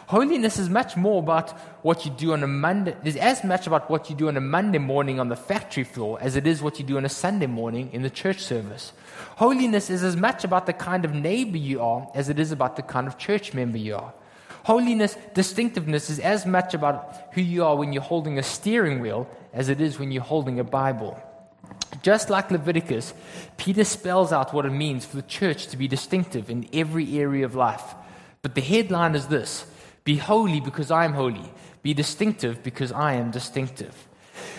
Holiness 0.06 0.58
is 0.58 0.68
much 0.68 0.96
more 0.96 1.22
about 1.22 1.50
what 1.82 2.04
you 2.04 2.10
do 2.10 2.32
on 2.32 2.42
a 2.42 2.46
Monday, 2.46 2.96
is 3.04 3.16
as 3.16 3.44
much 3.44 3.66
about 3.66 3.90
what 3.90 4.10
you 4.10 4.16
do 4.16 4.28
on 4.28 4.36
a 4.36 4.40
Monday 4.40 4.78
morning 4.78 5.20
on 5.20 5.28
the 5.28 5.36
factory 5.36 5.84
floor 5.84 6.18
as 6.20 6.36
it 6.36 6.46
is 6.46 6.62
what 6.62 6.78
you 6.78 6.84
do 6.84 6.96
on 6.96 7.04
a 7.04 7.10
Sunday 7.10 7.46
morning 7.46 7.90
in 7.92 8.02
the 8.02 8.10
church 8.10 8.42
service. 8.42 8.92
Holiness 9.36 9.90
is 9.90 10.02
as 10.02 10.16
much 10.16 10.44
about 10.44 10.66
the 10.66 10.72
kind 10.72 11.04
of 11.04 11.14
neighbor 11.14 11.58
you 11.58 11.80
are 11.80 12.10
as 12.14 12.28
it 12.28 12.38
is 12.38 12.52
about 12.52 12.76
the 12.76 12.82
kind 12.82 13.06
of 13.06 13.18
church 13.18 13.54
member 13.54 13.78
you 13.78 13.96
are. 13.96 14.12
Holiness, 14.68 15.16
distinctiveness 15.32 16.10
is 16.10 16.18
as 16.18 16.44
much 16.44 16.74
about 16.74 17.30
who 17.32 17.40
you 17.40 17.64
are 17.64 17.74
when 17.74 17.94
you're 17.94 18.02
holding 18.02 18.38
a 18.38 18.42
steering 18.42 19.00
wheel 19.00 19.26
as 19.54 19.70
it 19.70 19.80
is 19.80 19.98
when 19.98 20.12
you're 20.12 20.22
holding 20.22 20.60
a 20.60 20.62
Bible. 20.62 21.18
Just 22.02 22.28
like 22.28 22.50
Leviticus, 22.50 23.14
Peter 23.56 23.82
spells 23.82 24.30
out 24.30 24.52
what 24.52 24.66
it 24.66 24.70
means 24.72 25.06
for 25.06 25.16
the 25.16 25.22
church 25.22 25.68
to 25.68 25.78
be 25.78 25.88
distinctive 25.88 26.50
in 26.50 26.68
every 26.74 27.18
area 27.18 27.46
of 27.46 27.54
life. 27.54 27.94
But 28.42 28.54
the 28.54 28.60
headline 28.60 29.14
is 29.14 29.28
this 29.28 29.64
Be 30.04 30.18
holy 30.18 30.60
because 30.60 30.90
I 30.90 31.06
am 31.06 31.14
holy. 31.14 31.50
Be 31.82 31.94
distinctive 31.94 32.62
because 32.62 32.92
I 32.92 33.14
am 33.14 33.30
distinctive. 33.30 33.96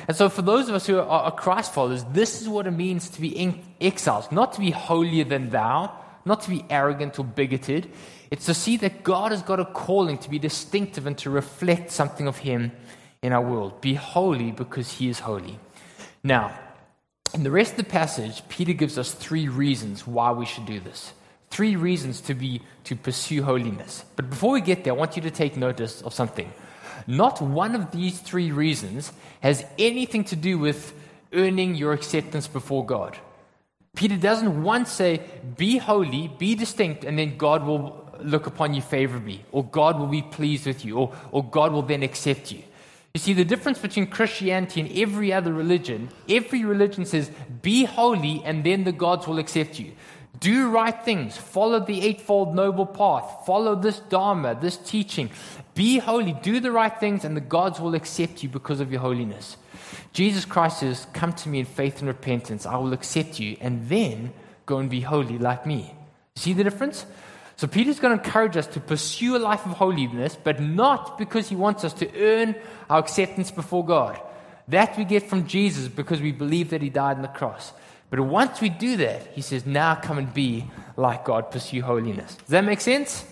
And 0.08 0.18
so, 0.18 0.28
for 0.28 0.42
those 0.42 0.70
of 0.70 0.74
us 0.74 0.88
who 0.88 0.98
are 0.98 1.32
Christ 1.32 1.72
followers, 1.72 2.04
this 2.06 2.42
is 2.42 2.50
what 2.50 2.66
it 2.66 2.72
means 2.72 3.12
to 3.12 3.22
be 3.22 3.62
exiles 3.80 4.32
not 4.32 4.54
to 4.54 4.60
be 4.60 4.72
holier 4.72 5.26
than 5.26 5.52
thou, 5.52 5.94
not 6.26 6.42
to 6.42 6.50
be 6.50 6.66
arrogant 6.68 7.20
or 7.20 7.26
bigoted. 7.26 7.92
It's 8.32 8.46
to 8.46 8.54
see 8.54 8.78
that 8.78 9.04
God 9.04 9.32
has 9.32 9.42
got 9.42 9.60
a 9.60 9.66
calling 9.66 10.18
to 10.20 10.30
be 10.30 10.40
distinctive 10.40 11.08
and 11.08 11.18
to 11.20 11.30
reflect 11.30 11.92
something 11.92 12.28
of 12.28 12.38
Him 12.38 12.72
in 13.22 13.34
our 13.34 13.42
world. 13.42 13.82
Be 13.82 13.96
holy 13.96 14.52
because 14.52 14.94
He 14.94 15.10
is 15.10 15.20
holy. 15.20 15.60
Now, 16.24 16.58
in 17.34 17.44
the 17.44 17.52
rest 17.52 17.72
of 17.72 17.78
the 17.78 17.84
passage, 17.86 18.48
Peter 18.50 18.74
gives 18.74 18.98
us 18.98 19.14
three 19.14 19.48
reasons 19.48 20.06
why 20.06 20.32
we 20.32 20.46
should 20.46 20.66
do 20.66 20.80
this. 20.80 21.14
Three 21.50 21.76
reasons 21.76 22.22
to 22.22 22.34
be 22.34 22.62
to 22.86 22.96
pursue 22.96 23.44
holiness. 23.44 24.06
But 24.16 24.30
before 24.30 24.54
we 24.54 24.62
get 24.62 24.84
there, 24.84 24.94
I 24.94 24.96
want 24.96 25.16
you 25.16 25.24
to 25.24 25.32
take 25.32 25.58
notice 25.58 26.02
of 26.02 26.14
something. 26.14 26.52
Not 27.08 27.42
one 27.42 27.76
of 27.76 27.92
these 27.92 28.20
three 28.20 28.52
reasons 28.52 29.12
has 29.42 29.66
anything 29.80 30.24
to 30.26 30.36
do 30.36 30.60
with 30.60 30.94
earning 31.34 31.76
your 31.76 31.94
acceptance 31.94 32.48
before 32.48 32.86
God. 32.86 33.18
Peter 33.96 34.18
doesn't 34.18 34.64
once 34.64 34.92
say, 34.92 35.22
Be 35.58 35.78
holy, 35.78 36.28
be 36.28 36.56
distinct, 36.56 37.04
and 37.04 37.18
then 37.18 37.38
God 37.38 37.66
will 37.66 38.09
look 38.24 38.48
upon 38.48 38.74
you 38.74 38.82
favorably, 38.82 39.46
or 39.52 39.64
God 39.64 40.00
will 40.00 40.08
be 40.08 40.22
pleased 40.22 40.66
with 40.66 40.86
you, 40.86 40.98
or, 40.98 41.16
or 41.32 41.44
God 41.44 41.72
will 41.72 41.82
then 41.82 42.04
accept 42.04 42.52
you. 42.52 42.64
You 43.14 43.20
see, 43.20 43.34
the 43.34 43.46
difference 43.46 43.80
between 43.80 44.08
Christianity 44.08 44.82
and 44.82 44.92
every 44.98 45.34
other 45.34 45.52
religion, 45.52 46.10
every 46.28 46.64
religion 46.64 47.06
says, 47.06 47.32
Be 47.62 47.86
holy, 47.86 48.42
and 48.46 48.64
then 48.64 48.84
the 48.84 48.92
gods 48.92 49.28
will 49.28 49.40
accept 49.40 49.80
you. 49.80 49.94
Do 50.40 50.70
right 50.70 51.04
things. 51.04 51.36
Follow 51.36 51.80
the 51.80 52.02
Eightfold 52.04 52.56
Noble 52.56 52.86
Path. 52.86 53.46
Follow 53.46 53.76
this 53.76 54.00
Dharma, 54.00 54.56
this 54.56 54.78
teaching. 54.78 55.32
Be 55.74 55.98
holy. 55.98 56.34
Do 56.34 56.60
the 56.60 56.72
right 56.72 56.98
things, 57.00 57.26
and 57.26 57.36
the 57.36 57.42
gods 57.42 57.80
will 57.80 57.96
accept 57.96 58.44
you 58.44 58.50
because 58.50 58.80
of 58.80 58.92
your 58.92 59.02
holiness. 59.02 59.58
Jesus 60.14 60.46
Christ 60.46 60.80
says, 60.80 61.08
Come 61.14 61.34
to 61.34 61.50
me 61.50 61.60
in 61.60 61.66
faith 61.66 62.00
and 62.00 62.08
repentance. 62.08 62.66
I 62.66 62.78
will 62.78 62.94
accept 62.94 63.40
you, 63.40 63.58
and 63.60 63.90
then 63.90 64.34
go 64.66 64.78
and 64.78 64.90
be 64.90 65.02
holy 65.02 65.40
like 65.40 65.66
me. 65.66 65.94
See 66.36 66.54
the 66.54 66.64
difference? 66.64 67.06
So, 67.60 67.68
Peter's 67.68 68.00
going 68.00 68.18
to 68.18 68.24
encourage 68.24 68.56
us 68.56 68.68
to 68.68 68.80
pursue 68.80 69.36
a 69.36 69.38
life 69.38 69.66
of 69.66 69.74
holiness, 69.74 70.38
but 70.42 70.62
not 70.62 71.18
because 71.18 71.50
he 71.50 71.58
wants 71.58 71.84
us 71.84 71.92
to 71.96 72.10
earn 72.18 72.56
our 72.90 73.00
acceptance 73.00 73.52
before 73.52 73.86
God. 73.86 74.18
That 74.70 74.98
we 74.98 75.04
get 75.04 75.30
from 75.30 75.46
Jesus 75.46 75.90
because 75.90 76.22
we 76.22 76.32
believe 76.32 76.70
that 76.70 76.82
he 76.82 76.90
died 76.90 77.18
on 77.18 77.22
the 77.22 77.28
cross. 77.28 77.74
But 78.10 78.22
once 78.22 78.62
we 78.62 78.70
do 78.70 78.96
that, 78.96 79.28
he 79.34 79.42
says, 79.42 79.66
now 79.66 79.96
come 79.96 80.18
and 80.18 80.34
be 80.34 80.68
like 80.96 81.26
God, 81.26 81.52
pursue 81.52 81.82
holiness. 81.82 82.34
Does 82.38 82.48
that 82.48 82.64
make 82.64 82.80
sense? 82.80 83.26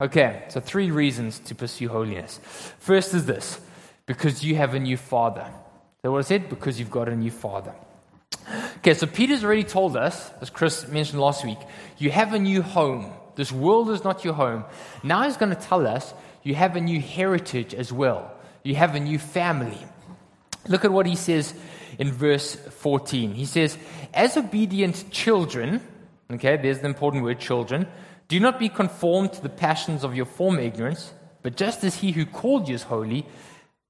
Okay, 0.00 0.46
so 0.48 0.60
three 0.60 0.90
reasons 0.90 1.38
to 1.40 1.54
pursue 1.54 1.90
holiness. 1.90 2.40
First 2.78 3.12
is 3.12 3.26
this 3.26 3.60
because 4.06 4.42
you 4.42 4.56
have 4.56 4.72
a 4.72 4.80
new 4.80 4.96
father. 4.96 5.46
That 6.00 6.10
what 6.10 6.20
I 6.20 6.22
said? 6.22 6.48
Because 6.48 6.80
you've 6.80 6.90
got 6.90 7.10
a 7.10 7.14
new 7.14 7.30
father. 7.30 7.74
Okay, 8.78 8.94
so 8.94 9.06
Peter's 9.06 9.44
already 9.44 9.62
told 9.62 9.94
us, 9.94 10.30
as 10.40 10.48
Chris 10.48 10.88
mentioned 10.88 11.20
last 11.20 11.44
week, 11.44 11.58
you 11.98 12.10
have 12.12 12.32
a 12.32 12.38
new 12.38 12.62
home. 12.62 13.12
This 13.36 13.52
world 13.52 13.90
is 13.90 14.04
not 14.04 14.24
your 14.24 14.34
home. 14.34 14.64
Now 15.02 15.22
he's 15.22 15.36
going 15.36 15.54
to 15.54 15.60
tell 15.60 15.86
us 15.86 16.14
you 16.42 16.54
have 16.54 16.76
a 16.76 16.80
new 16.80 17.00
heritage 17.00 17.74
as 17.74 17.92
well. 17.92 18.32
You 18.62 18.74
have 18.76 18.94
a 18.94 19.00
new 19.00 19.18
family. 19.18 19.78
Look 20.68 20.84
at 20.84 20.92
what 20.92 21.06
he 21.06 21.16
says 21.16 21.54
in 21.98 22.12
verse 22.12 22.54
14. 22.54 23.32
He 23.32 23.44
says, 23.44 23.76
As 24.12 24.36
obedient 24.36 25.10
children, 25.10 25.80
okay, 26.30 26.56
there's 26.56 26.80
the 26.80 26.86
important 26.86 27.24
word, 27.24 27.40
children, 27.40 27.86
do 28.28 28.40
not 28.40 28.58
be 28.58 28.68
conformed 28.68 29.32
to 29.34 29.42
the 29.42 29.48
passions 29.48 30.04
of 30.04 30.14
your 30.14 30.24
former 30.24 30.60
ignorance, 30.60 31.12
but 31.42 31.56
just 31.56 31.84
as 31.84 31.96
he 31.96 32.12
who 32.12 32.24
called 32.24 32.68
you 32.68 32.74
is 32.74 32.84
holy, 32.84 33.26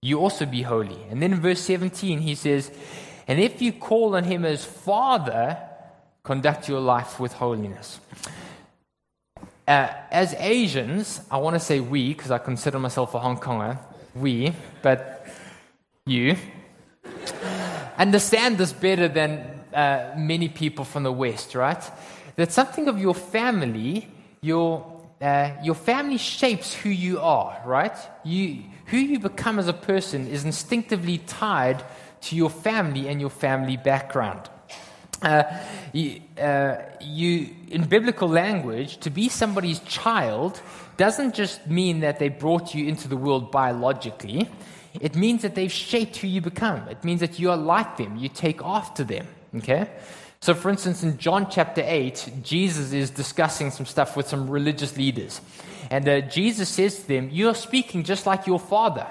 you 0.03 0.19
also 0.19 0.45
be 0.45 0.63
holy. 0.63 0.99
And 1.09 1.23
then 1.23 1.33
in 1.33 1.41
verse 1.41 1.61
17, 1.61 2.19
he 2.19 2.35
says, 2.35 2.71
And 3.27 3.41
if 3.41 3.63
you 3.63 3.73
call 3.73 4.17
on 4.17 4.25
him 4.25 4.45
as 4.45 4.65
Father, 4.65 5.59
conduct 6.25 6.69
your 6.69 6.81
life 6.81 7.21
with 7.21 7.33
holiness. 7.35 8.01
Uh, 9.67 9.89
as 10.11 10.35
Asians, 10.39 11.23
I 11.31 11.39
want 11.39 11.55
to 11.55 11.61
say 11.61 11.81
we, 11.81 12.13
because 12.13 12.31
I 12.31 12.37
consider 12.37 12.79
myself 12.79 13.15
a 13.15 13.19
Hong 13.19 13.39
Konger, 13.39 13.79
we, 14.15 14.53
but 14.83 15.27
you, 16.05 16.37
understand 17.97 18.59
this 18.59 18.75
better 18.75 19.09
than 19.09 19.39
uh, 19.73 20.13
many 20.19 20.51
people 20.51 20.85
from 20.85 21.03
the 21.03 21.13
West, 21.13 21.55
right? 21.55 21.83
That 22.37 22.53
something 22.53 22.89
of 22.89 22.99
your 22.99 23.15
family, 23.15 24.07
your, 24.43 25.01
uh, 25.23 25.53
your 25.63 25.75
family 25.75 26.19
shapes 26.19 26.75
who 26.75 26.91
you 26.91 27.21
are, 27.21 27.59
right? 27.65 27.97
You, 28.23 28.65
who 28.87 28.99
you 28.99 29.19
become 29.19 29.59
as 29.59 29.67
a 29.67 29.73
person 29.73 30.27
is 30.27 30.45
instinctively 30.45 31.19
tied 31.19 31.83
to 32.23 32.37
your 32.37 32.51
family 32.51 33.09
and 33.09 33.19
your 33.19 33.31
family 33.31 33.79
background. 33.79 34.51
Uh, 35.23 35.45
you, 35.93 36.21
uh, 36.39 36.77
you, 37.01 37.49
in 37.71 37.85
biblical 37.85 38.29
language, 38.29 38.99
to 38.99 39.11
be 39.11 39.29
somebody's 39.29 39.81
child 39.81 40.61
doesn't 40.97 41.35
just 41.35 41.67
mean 41.67 42.01
that 42.01 42.19
they 42.19 42.29
brought 42.29 42.75
you 42.75 42.87
into 42.87 43.09
the 43.09 43.17
world 43.17 43.51
biologically. 43.51 44.49
It 45.01 45.17
means 45.17 45.43
that 45.43 45.55
they've 45.55 45.73
shaped 45.73 46.17
who 46.19 46.29
you 46.29 46.41
become. 46.41 46.89
It 46.89 47.03
means 47.05 47.21
that 47.21 47.39
you 47.39 47.51
are 47.51 47.57
like 47.57 47.97
them. 47.97 48.17
You 48.17 48.29
take 48.29 48.61
after 48.63 49.03
them. 49.03 49.27
Okay? 49.57 49.89
So, 50.41 50.55
for 50.55 50.69
instance, 50.69 51.03
in 51.03 51.17
John 51.19 51.51
chapter 51.51 51.83
8, 51.85 52.33
Jesus 52.43 52.93
is 52.93 53.11
discussing 53.11 53.71
some 53.71 53.87
stuff 53.87 54.17
with 54.17 54.29
some 54.29 54.49
religious 54.49 54.97
leaders. 54.97 55.41
And 55.91 56.09
uh, 56.09 56.21
Jesus 56.21 56.69
says 56.69 56.99
to 57.01 57.09
them, 57.09 57.31
You're 57.33 57.55
speaking 57.55 58.05
just 58.05 58.27
like 58.27 58.47
your 58.47 58.61
father. 58.61 59.07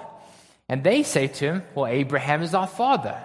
And 0.69 0.83
they 0.83 1.03
say 1.03 1.27
to 1.27 1.45
him, 1.45 1.63
Well, 1.75 1.87
Abraham 1.87 2.43
is 2.43 2.53
our 2.53 2.67
father. 2.67 3.21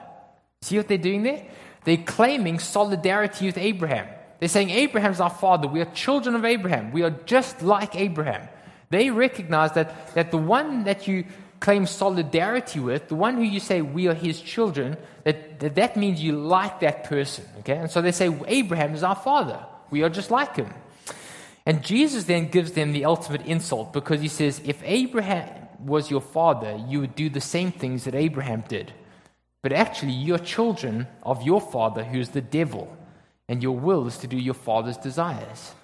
See 0.63 0.77
what 0.77 0.89
they're 0.89 0.99
doing 0.99 1.23
there? 1.23 1.47
They're 1.89 1.97
claiming 1.97 2.59
solidarity 2.59 3.47
with 3.47 3.57
Abraham. 3.57 4.09
They're 4.41 4.51
saying, 4.51 4.69
Abraham's 4.69 5.21
our 5.21 5.31
father. 5.31 5.67
We 5.67 5.81
are 5.81 5.87
children 5.87 6.35
of 6.35 6.45
Abraham. 6.45 6.93
We 6.93 7.03
are 7.03 7.17
just 7.25 7.63
like 7.63 7.97
Abraham. 7.97 8.47
They 8.91 9.09
recognize 9.09 9.73
that, 9.73 10.15
that 10.15 10.31
the 10.31 10.37
one 10.37 10.85
that 10.85 11.09
you 11.09 11.25
claim 11.61 11.87
solidarity 11.87 12.79
with, 12.79 13.09
the 13.09 13.15
one 13.15 13.37
who 13.37 13.43
you 13.43 13.59
say 13.59 13.81
we 13.81 14.07
are 14.07 14.13
his 14.13 14.39
children, 14.39 14.99
that, 15.25 15.61
that, 15.61 15.77
that 15.77 15.97
means 15.97 16.23
you 16.23 16.33
like 16.33 16.81
that 16.81 17.05
person. 17.05 17.47
Okay? 17.61 17.79
And 17.79 17.91
so 17.91 18.03
they 18.03 18.13
say, 18.13 18.39
Abraham 18.47 18.95
is 18.95 19.03
our 19.03 19.17
father. 19.17 19.65
We 19.89 20.03
are 20.03 20.11
just 20.11 20.31
like 20.31 20.57
him. 20.57 20.69
And 21.65 21.83
Jesus 21.83 22.25
then 22.25 22.51
gives 22.51 22.73
them 22.73 22.93
the 22.93 23.07
ultimate 23.07 23.47
insult 23.47 23.95
because 23.95 24.21
he 24.21 24.29
says, 24.29 24.61
if 24.63 24.83
Abraham 24.85 25.49
was 25.83 26.11
your 26.11 26.21
father, 26.21 26.79
you 26.87 27.01
would 27.01 27.15
do 27.15 27.31
the 27.31 27.41
same 27.41 27.73
things 27.73 28.05
that 28.05 28.15
Abraham 28.15 28.63
did. 28.69 28.93
But 29.63 29.73
actually, 29.73 30.13
you're 30.13 30.39
children 30.39 31.07
of 31.23 31.43
your 31.43 31.61
father, 31.61 32.05
who 32.05 32.21
is 32.21 32.31
the 32.31 32.41
devil, 32.41 32.97
and 33.49 33.63
your 33.63 33.77
will 33.77 34.07
is 34.07 34.19
to 34.19 34.27
do 34.27 34.37
your 34.37 34.55
father's 34.55 34.97
desires. 34.97 35.75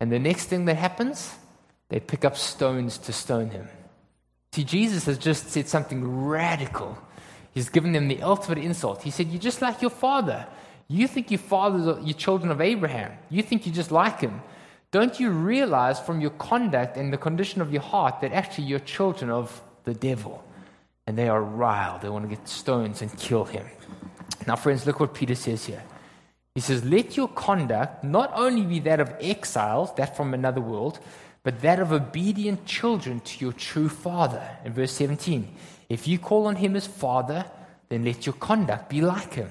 And 0.00 0.10
the 0.10 0.18
next 0.18 0.46
thing 0.46 0.64
that 0.64 0.76
happens, 0.76 1.34
they 1.88 2.00
pick 2.00 2.24
up 2.24 2.36
stones 2.36 2.98
to 2.98 3.12
stone 3.12 3.50
him. 3.50 3.68
See, 4.52 4.64
Jesus 4.64 5.04
has 5.06 5.18
just 5.18 5.50
said 5.50 5.68
something 5.68 6.26
radical. 6.26 6.98
He's 7.54 7.68
given 7.68 7.92
them 7.92 8.08
the 8.08 8.22
ultimate 8.22 8.58
insult. 8.58 9.02
He 9.02 9.10
said, 9.10 9.28
You're 9.28 9.40
just 9.40 9.62
like 9.62 9.82
your 9.82 9.90
father. 9.90 10.46
You 10.88 11.06
think 11.06 11.30
your 11.30 11.38
fathers 11.38 12.04
your 12.04 12.16
children 12.16 12.50
of 12.50 12.60
Abraham. 12.60 13.12
You 13.30 13.42
think 13.42 13.66
you're 13.66 13.74
just 13.74 13.92
like 13.92 14.20
him. 14.20 14.42
Don't 14.90 15.18
you 15.18 15.30
realize 15.30 15.98
from 15.98 16.20
your 16.20 16.32
conduct 16.32 16.98
and 16.98 17.12
the 17.12 17.16
condition 17.16 17.62
of 17.62 17.72
your 17.72 17.80
heart 17.80 18.20
that 18.20 18.32
actually 18.32 18.66
you're 18.66 18.78
children 18.78 19.30
of 19.30 19.62
the 19.84 19.94
devil? 19.94 20.44
And 21.06 21.18
they 21.18 21.28
are 21.28 21.42
riled. 21.42 22.02
They 22.02 22.08
want 22.08 22.28
to 22.28 22.34
get 22.34 22.48
stones 22.48 23.02
and 23.02 23.16
kill 23.18 23.44
him. 23.44 23.66
Now, 24.46 24.56
friends, 24.56 24.86
look 24.86 25.00
what 25.00 25.14
Peter 25.14 25.34
says 25.34 25.66
here. 25.66 25.82
He 26.54 26.60
says, 26.60 26.84
Let 26.84 27.16
your 27.16 27.28
conduct 27.28 28.04
not 28.04 28.32
only 28.34 28.62
be 28.62 28.80
that 28.80 29.00
of 29.00 29.14
exiles, 29.20 29.94
that 29.94 30.16
from 30.16 30.34
another 30.34 30.60
world, 30.60 30.98
but 31.42 31.60
that 31.62 31.80
of 31.80 31.92
obedient 31.92 32.66
children 32.66 33.20
to 33.20 33.44
your 33.44 33.52
true 33.52 33.88
Father. 33.88 34.46
In 34.64 34.72
verse 34.72 34.92
17, 34.92 35.54
if 35.88 36.06
you 36.06 36.18
call 36.18 36.46
on 36.46 36.56
him 36.56 36.76
as 36.76 36.86
Father, 36.86 37.44
then 37.88 38.04
let 38.04 38.26
your 38.26 38.34
conduct 38.34 38.88
be 38.88 39.00
like 39.00 39.34
him. 39.34 39.50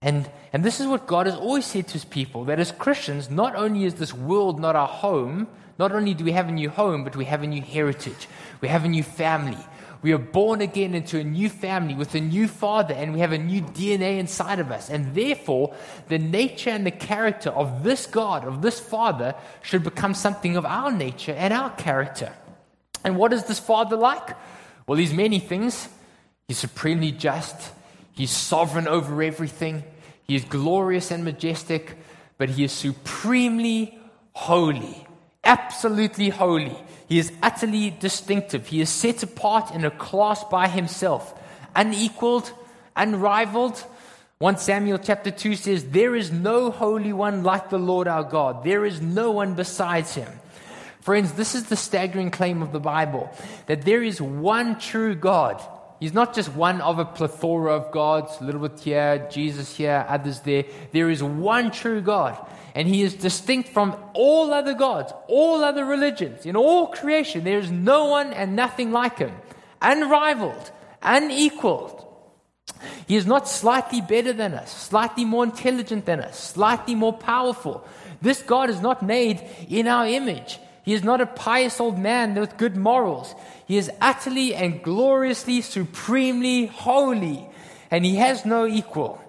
And, 0.00 0.30
and 0.52 0.64
this 0.64 0.80
is 0.80 0.86
what 0.86 1.06
God 1.06 1.26
has 1.26 1.34
always 1.34 1.66
said 1.66 1.88
to 1.88 1.92
his 1.94 2.04
people 2.04 2.44
that 2.44 2.60
as 2.60 2.72
Christians, 2.72 3.30
not 3.30 3.56
only 3.56 3.84
is 3.84 3.94
this 3.94 4.14
world 4.14 4.60
not 4.60 4.76
our 4.76 4.86
home, 4.86 5.48
not 5.78 5.92
only 5.92 6.14
do 6.14 6.24
we 6.24 6.32
have 6.32 6.48
a 6.48 6.52
new 6.52 6.70
home, 6.70 7.04
but 7.04 7.16
we 7.16 7.24
have 7.24 7.42
a 7.42 7.46
new 7.46 7.62
heritage, 7.62 8.28
we 8.60 8.68
have 8.68 8.84
a 8.84 8.88
new 8.88 9.02
family. 9.02 9.58
We 10.00 10.12
are 10.12 10.18
born 10.18 10.60
again 10.60 10.94
into 10.94 11.18
a 11.18 11.24
new 11.24 11.48
family 11.48 11.94
with 11.94 12.14
a 12.14 12.20
new 12.20 12.46
father, 12.48 12.94
and 12.94 13.12
we 13.12 13.20
have 13.20 13.32
a 13.32 13.38
new 13.38 13.62
DNA 13.62 14.18
inside 14.18 14.60
of 14.60 14.70
us. 14.70 14.90
And 14.90 15.14
therefore, 15.14 15.74
the 16.08 16.18
nature 16.18 16.70
and 16.70 16.86
the 16.86 16.92
character 16.92 17.50
of 17.50 17.82
this 17.82 18.06
God, 18.06 18.44
of 18.44 18.62
this 18.62 18.78
father, 18.78 19.34
should 19.62 19.82
become 19.82 20.14
something 20.14 20.56
of 20.56 20.64
our 20.64 20.92
nature 20.92 21.32
and 21.32 21.52
our 21.52 21.70
character. 21.70 22.32
And 23.04 23.16
what 23.16 23.32
is 23.32 23.44
this 23.44 23.58
father 23.58 23.96
like? 23.96 24.36
Well, 24.86 24.98
he's 24.98 25.12
many 25.12 25.40
things. 25.40 25.88
He's 26.48 26.58
supremely 26.58 27.12
just, 27.12 27.72
he's 28.12 28.30
sovereign 28.30 28.88
over 28.88 29.22
everything, 29.22 29.84
he 30.22 30.34
is 30.34 30.44
glorious 30.44 31.10
and 31.10 31.22
majestic, 31.22 31.98
but 32.38 32.48
he 32.48 32.64
is 32.64 32.72
supremely 32.72 33.98
holy, 34.32 35.06
absolutely 35.44 36.30
holy. 36.30 36.74
He 37.08 37.18
is 37.18 37.32
utterly 37.42 37.90
distinctive. 37.90 38.66
He 38.66 38.80
is 38.82 38.90
set 38.90 39.22
apart 39.22 39.74
in 39.74 39.84
a 39.84 39.90
class 39.90 40.44
by 40.44 40.68
himself, 40.68 41.34
unequaled, 41.74 42.52
unrivaled. 42.94 43.82
1 44.38 44.58
Samuel 44.58 44.98
chapter 44.98 45.30
2 45.30 45.56
says, 45.56 45.84
There 45.84 46.14
is 46.14 46.30
no 46.30 46.70
holy 46.70 47.12
one 47.12 47.42
like 47.42 47.70
the 47.70 47.78
Lord 47.78 48.06
our 48.08 48.22
God. 48.22 48.62
There 48.62 48.84
is 48.84 49.00
no 49.00 49.30
one 49.30 49.54
besides 49.54 50.14
him. 50.14 50.28
Friends, 51.00 51.32
this 51.32 51.54
is 51.54 51.64
the 51.64 51.76
staggering 51.76 52.30
claim 52.30 52.60
of 52.60 52.72
the 52.72 52.80
Bible 52.80 53.30
that 53.66 53.82
there 53.82 54.02
is 54.02 54.20
one 54.20 54.78
true 54.78 55.14
God. 55.14 55.62
He's 56.00 56.12
not 56.12 56.34
just 56.34 56.54
one 56.54 56.82
of 56.82 56.98
a 56.98 57.04
plethora 57.06 57.72
of 57.72 57.90
gods, 57.90 58.36
a 58.40 58.44
little 58.44 58.68
bit 58.68 58.78
here, 58.78 59.26
Jesus 59.30 59.74
here, 59.74 60.04
others 60.08 60.40
there. 60.40 60.64
There 60.92 61.08
is 61.08 61.22
one 61.22 61.70
true 61.70 62.02
God 62.02 62.38
and 62.74 62.88
he 62.88 63.02
is 63.02 63.14
distinct 63.14 63.70
from 63.70 63.96
all 64.14 64.52
other 64.52 64.74
gods, 64.74 65.12
all 65.28 65.64
other 65.64 65.84
religions, 65.84 66.46
in 66.46 66.56
all 66.56 66.88
creation. 66.88 67.44
There 67.44 67.58
is 67.58 67.70
no 67.70 68.06
one 68.06 68.32
and 68.32 68.56
nothing 68.56 68.92
like 68.92 69.18
him, 69.18 69.32
unrivaled, 69.80 70.70
unequaled. 71.02 72.04
He 73.06 73.16
is 73.16 73.26
not 73.26 73.48
slightly 73.48 74.00
better 74.00 74.32
than 74.32 74.54
us, 74.54 74.70
slightly 74.70 75.24
more 75.24 75.44
intelligent 75.44 76.04
than 76.04 76.20
us, 76.20 76.38
slightly 76.38 76.94
more 76.94 77.12
powerful. 77.12 77.86
This 78.20 78.42
God 78.42 78.70
is 78.70 78.80
not 78.80 79.02
made 79.02 79.42
in 79.68 79.88
our 79.88 80.06
image. 80.06 80.58
He 80.84 80.94
is 80.94 81.04
not 81.04 81.20
a 81.20 81.26
pious 81.26 81.80
old 81.80 81.98
man 81.98 82.34
with 82.34 82.56
good 82.56 82.76
morals. 82.76 83.34
He 83.66 83.76
is 83.76 83.90
utterly 84.00 84.54
and 84.54 84.82
gloriously, 84.82 85.60
supremely 85.60 86.66
holy, 86.66 87.46
and 87.90 88.04
he 88.04 88.16
has 88.16 88.44
no 88.44 88.66
equal. 88.66 89.20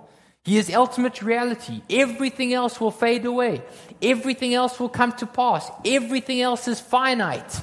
He 0.43 0.58
is 0.58 0.73
ultimate 0.73 1.21
reality. 1.21 1.82
Everything 1.89 2.54
else 2.54 2.80
will 2.80 2.91
fade 2.91 3.25
away. 3.25 3.62
Everything 4.02 4.54
else 4.54 4.80
will 4.80 4.89
come 4.89 5.12
to 5.13 5.25
pass. 5.25 5.69
Everything 5.86 6.41
else 6.41 6.67
is 6.67 6.80
finite, 6.80 7.62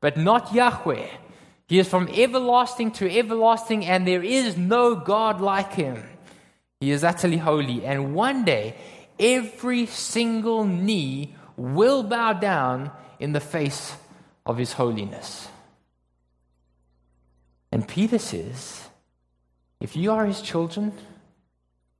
but 0.00 0.16
not 0.16 0.52
Yahweh. 0.52 1.06
He 1.66 1.78
is 1.78 1.88
from 1.88 2.08
everlasting 2.08 2.92
to 2.92 3.10
everlasting, 3.10 3.86
and 3.86 4.06
there 4.06 4.22
is 4.22 4.56
no 4.56 4.94
God 4.94 5.40
like 5.40 5.74
him. 5.74 6.02
He 6.80 6.90
is 6.90 7.04
utterly 7.04 7.38
holy. 7.38 7.84
And 7.84 8.14
one 8.14 8.44
day, 8.44 8.76
every 9.18 9.86
single 9.86 10.64
knee 10.64 11.36
will 11.56 12.02
bow 12.02 12.34
down 12.34 12.90
in 13.18 13.32
the 13.32 13.40
face 13.40 13.94
of 14.44 14.58
his 14.58 14.72
holiness. 14.72 15.48
And 17.72 17.86
Peter 17.86 18.18
says, 18.18 18.88
if 19.80 19.96
you 19.96 20.12
are 20.12 20.26
his 20.26 20.42
children, 20.42 20.92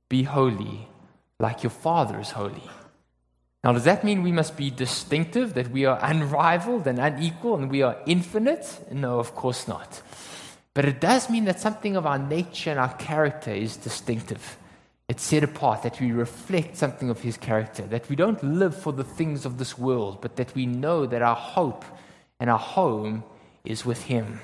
be 0.09 0.23
holy 0.23 0.87
like 1.39 1.63
your 1.63 1.71
Father 1.71 2.19
is 2.19 2.31
holy. 2.31 2.69
Now, 3.63 3.73
does 3.73 3.85
that 3.85 4.03
mean 4.03 4.21
we 4.21 4.31
must 4.31 4.55
be 4.55 4.69
distinctive, 4.69 5.55
that 5.55 5.71
we 5.71 5.85
are 5.85 5.99
unrivaled 6.01 6.85
and 6.85 6.99
unequal 6.99 7.55
and 7.55 7.71
we 7.71 7.81
are 7.81 7.97
infinite? 8.05 8.87
No, 8.91 9.19
of 9.19 9.33
course 9.33 9.67
not. 9.67 10.01
But 10.75 10.85
it 10.85 11.01
does 11.01 11.29
mean 11.29 11.45
that 11.45 11.59
something 11.59 11.95
of 11.95 12.05
our 12.05 12.19
nature 12.19 12.69
and 12.69 12.79
our 12.79 12.93
character 12.93 13.51
is 13.51 13.75
distinctive. 13.77 14.57
It's 15.07 15.23
set 15.23 15.43
apart, 15.43 15.83
that 15.83 15.99
we 15.99 16.11
reflect 16.11 16.77
something 16.77 17.09
of 17.09 17.21
His 17.21 17.37
character, 17.37 17.83
that 17.87 18.07
we 18.07 18.15
don't 18.15 18.43
live 18.43 18.75
for 18.75 18.93
the 18.93 19.03
things 19.03 19.45
of 19.45 19.57
this 19.57 19.77
world, 19.77 20.19
but 20.21 20.35
that 20.35 20.53
we 20.53 20.65
know 20.65 21.05
that 21.05 21.21
our 21.21 21.35
hope 21.35 21.85
and 22.39 22.49
our 22.49 22.59
home 22.59 23.23
is 23.63 23.85
with 23.85 24.03
Him. 24.03 24.41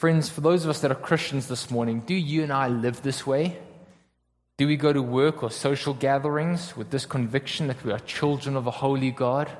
Friends, 0.00 0.30
for 0.30 0.40
those 0.40 0.64
of 0.64 0.70
us 0.70 0.80
that 0.80 0.90
are 0.90 0.94
Christians 0.94 1.46
this 1.46 1.70
morning, 1.70 2.00
do 2.00 2.14
you 2.14 2.42
and 2.42 2.50
I 2.50 2.68
live 2.68 3.02
this 3.02 3.26
way? 3.26 3.58
Do 4.56 4.66
we 4.66 4.76
go 4.76 4.94
to 4.94 5.02
work 5.02 5.42
or 5.42 5.50
social 5.50 5.92
gatherings 5.92 6.74
with 6.74 6.88
this 6.88 7.04
conviction 7.04 7.66
that 7.66 7.84
we 7.84 7.92
are 7.92 7.98
children 7.98 8.56
of 8.56 8.66
a 8.66 8.70
holy 8.70 9.10
God? 9.10 9.50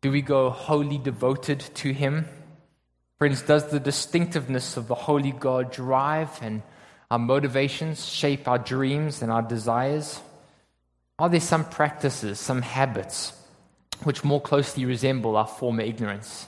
Do 0.00 0.10
we 0.10 0.22
go 0.22 0.48
wholly 0.48 0.96
devoted 0.96 1.60
to 1.74 1.92
Him? 1.92 2.26
Friends, 3.18 3.42
does 3.42 3.68
the 3.68 3.78
distinctiveness 3.78 4.78
of 4.78 4.88
the 4.88 4.94
holy 4.94 5.32
God 5.32 5.70
drive 5.70 6.38
and 6.40 6.62
our 7.10 7.18
motivations 7.18 8.02
shape 8.06 8.48
our 8.48 8.58
dreams 8.58 9.20
and 9.20 9.30
our 9.30 9.42
desires? 9.42 10.20
Are 11.18 11.28
there 11.28 11.38
some 11.38 11.66
practices, 11.66 12.40
some 12.40 12.62
habits, 12.62 13.34
which 14.04 14.24
more 14.24 14.40
closely 14.40 14.86
resemble 14.86 15.36
our 15.36 15.46
former 15.46 15.82
ignorance? 15.82 16.46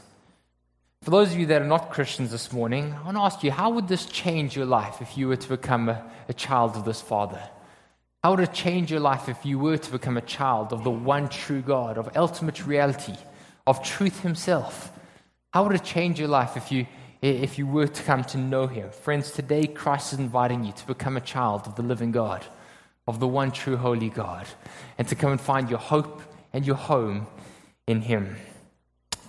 For 1.03 1.11
those 1.11 1.33
of 1.33 1.41
you 1.41 1.47
that 1.47 1.61
are 1.61 1.67
not 1.67 1.91
Christians 1.91 2.31
this 2.31 2.53
morning, 2.53 2.95
I 2.95 3.03
want 3.03 3.17
to 3.17 3.23
ask 3.23 3.43
you 3.43 3.51
how 3.51 3.71
would 3.71 3.89
this 3.89 4.07
change 4.07 4.55
your 4.55 4.67
life 4.67 5.03
if 5.03 5.19
you 5.19 5.27
were 5.27 5.37
to 5.37 5.49
become 5.49 5.89
a, 5.89 6.09
a, 6.29 6.33
child 6.33 6.77
of 6.77 6.85
this 6.85 7.01
Father? 7.01 7.43
How 8.23 8.31
would 8.31 8.39
it 8.39 8.53
change 8.53 8.93
your 8.93 9.01
life 9.01 9.29
if 9.29 9.45
you 9.45 9.59
were 9.59 9.77
to 9.77 9.91
become 9.91 10.17
a 10.17 10.21
child 10.21 10.73
of 10.73 10.85
the 10.85 10.93
one 10.93 11.29
true 11.29 11.61
God, 11.61 11.99
of 11.99 12.17
ultimate 12.17 12.65
reality, 12.65 13.17
of 13.67 13.83
truth 13.83 14.21
Himself? 14.21 14.93
How 15.53 15.65
would 15.65 15.75
it 15.75 15.83
change 15.83 16.21
your 16.21 16.29
life 16.29 16.57
if 16.57 16.71
you, 16.71 16.87
if 17.21 17.59
you 17.59 17.67
were 17.67 17.89
to 17.89 18.03
come 18.05 18.23
to 18.23 18.39
know 18.39 18.69
Him? 18.69 18.89
Friends, 18.93 19.33
today 19.33 19.67
Christ 19.67 20.13
is 20.13 20.21
inviting 20.21 20.63
you 20.63 20.71
to 20.71 20.87
become 20.87 21.17
a 21.17 21.21
child 21.21 21.67
of 21.67 21.75
the 21.75 21.83
living 21.83 22.13
God, 22.13 22.47
of 23.09 23.19
the 23.19 23.27
one 23.27 23.51
true 23.51 23.77
holy 23.77 24.09
God, 24.09 24.47
and 24.99 25.09
to 25.09 25.17
come 25.17 25.33
and 25.33 25.41
find 25.41 25.69
your 25.69 25.81
hope 25.81 26.23
and 26.53 26.65
your 26.65 26.77
home 26.77 27.27
in 27.89 28.03
Him. 28.03 28.37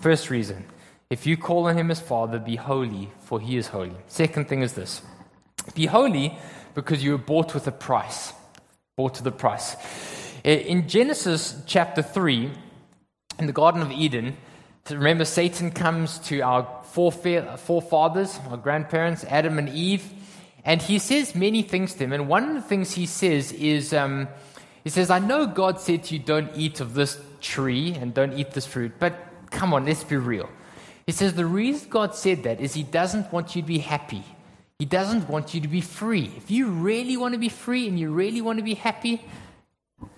First 0.02 0.30
reason 0.30 0.66
if 1.14 1.28
you 1.28 1.38
call 1.38 1.68
on 1.68 1.78
him 1.78 1.92
as 1.92 2.00
Father, 2.00 2.40
be 2.40 2.56
holy, 2.56 3.08
for 3.20 3.40
he 3.40 3.56
is 3.56 3.68
holy. 3.68 3.96
Second 4.08 4.50
thing 4.50 4.64
is 4.64 4.74
this 4.74 5.04
be 5.76 5.86
holy 5.86 6.36
because 6.74 7.04
you 7.04 7.12
were 7.12 7.20
bought 7.20 7.54
with 7.54 7.68
a 7.68 7.72
price. 7.72 8.34
Bought 8.98 9.14
to 9.16 9.24
the 9.24 9.32
price. 9.32 9.76
In 10.44 10.88
Genesis 10.90 11.62
chapter 11.68 12.02
3, 12.02 12.50
in 13.38 13.46
the 13.46 13.54
Garden 13.54 13.84
of 13.84 13.92
Eden, 13.92 14.36
remember 14.90 15.24
Satan 15.24 15.70
comes 15.70 16.18
to 16.30 16.42
our 16.42 16.68
forefathers, 16.84 18.40
our 18.50 18.58
grandparents, 18.58 19.24
Adam 19.26 19.60
and 19.60 19.70
Eve, 19.70 20.12
and 20.66 20.82
he 20.82 20.98
says 20.98 21.36
many 21.36 21.62
things 21.62 21.94
to 21.94 22.00
them. 22.00 22.14
And 22.14 22.28
one 22.28 22.50
of 22.50 22.56
the 22.56 22.68
things 22.68 22.94
he 22.94 23.06
says 23.06 23.52
is, 23.52 23.94
um, 23.94 24.28
he 24.84 24.90
says, 24.90 25.12
I 25.12 25.20
know 25.20 25.46
God 25.46 25.80
said 25.80 26.06
to 26.06 26.16
you, 26.16 26.20
don't 26.20 26.50
eat 26.56 26.80
of 26.80 26.96
this 26.96 27.22
tree 27.40 27.94
and 27.94 28.16
don't 28.16 28.34
eat 28.34 28.52
this 28.54 28.66
fruit, 28.66 28.94
but 28.98 29.14
come 29.52 29.76
on, 29.76 29.86
let's 29.86 30.04
be 30.04 30.18
real. 30.18 30.50
He 31.06 31.12
says 31.12 31.34
the 31.34 31.46
reason 31.46 31.90
God 31.90 32.16
said 32.16 32.44
that 32.44 32.62
is 32.62 32.74
He 32.74 32.84
doesn't 32.84 33.32
want 33.32 33.56
you 33.56 33.62
to 33.62 33.68
be 33.68 33.80
happy. 33.80 34.24
He 34.80 34.86
doesn't 34.86 35.30
want 35.30 35.54
you 35.54 35.62
to 35.62 35.68
be 35.68 35.82
free. 35.82 36.32
If 36.38 36.52
you 36.52 36.68
really 36.68 37.18
want 37.18 37.34
to 37.34 37.40
be 37.40 37.50
free 37.50 37.88
and 37.88 38.00
you 38.00 38.12
really 38.12 38.42
want 38.42 38.60
to 38.60 38.64
be 38.64 38.74
happy, 38.74 39.22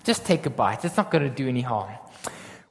just 0.04 0.26
take 0.26 0.45
a 0.45 0.50
bite. 0.50 0.86
It's 0.86 0.98
not 0.98 1.12
going 1.12 1.24
to 1.24 1.30
do 1.30 1.48
any 1.48 1.62
harm. 1.62 1.91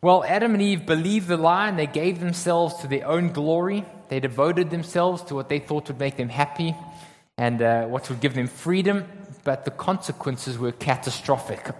Well, 0.02 0.24
Adam 0.24 0.54
and 0.54 0.62
Eve 0.62 0.86
believed 0.86 1.28
the 1.28 1.36
lie 1.36 1.68
and 1.68 1.78
they 1.78 1.86
gave 1.86 2.20
themselves 2.20 2.74
to 2.76 2.86
their 2.86 3.06
own 3.06 3.32
glory. 3.32 3.84
They 4.08 4.20
devoted 4.20 4.70
themselves 4.70 5.22
to 5.24 5.34
what 5.34 5.48
they 5.48 5.58
thought 5.58 5.88
would 5.88 5.98
make 5.98 6.16
them 6.16 6.28
happy 6.28 6.74
and 7.38 7.62
uh, 7.62 7.86
what 7.86 8.08
would 8.10 8.20
give 8.20 8.34
them 8.34 8.46
freedom, 8.46 9.04
but 9.44 9.64
the 9.64 9.70
consequences 9.70 10.58
were 10.58 10.72
catastrophic. 10.72 11.70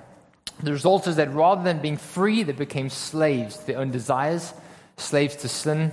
The 0.63 0.73
result 0.73 1.07
is 1.07 1.17
that 1.17 1.33
rather 1.35 1.63
than 1.63 1.81
being 1.81 1.97
free, 1.97 2.43
they 2.43 2.53
became 2.53 2.89
slaves 2.89 3.59
to 3.59 3.67
their 3.67 3.79
own 3.79 3.91
desires, 3.91 4.55
slaves 4.97 5.37
to 5.37 5.49
sin, 5.49 5.93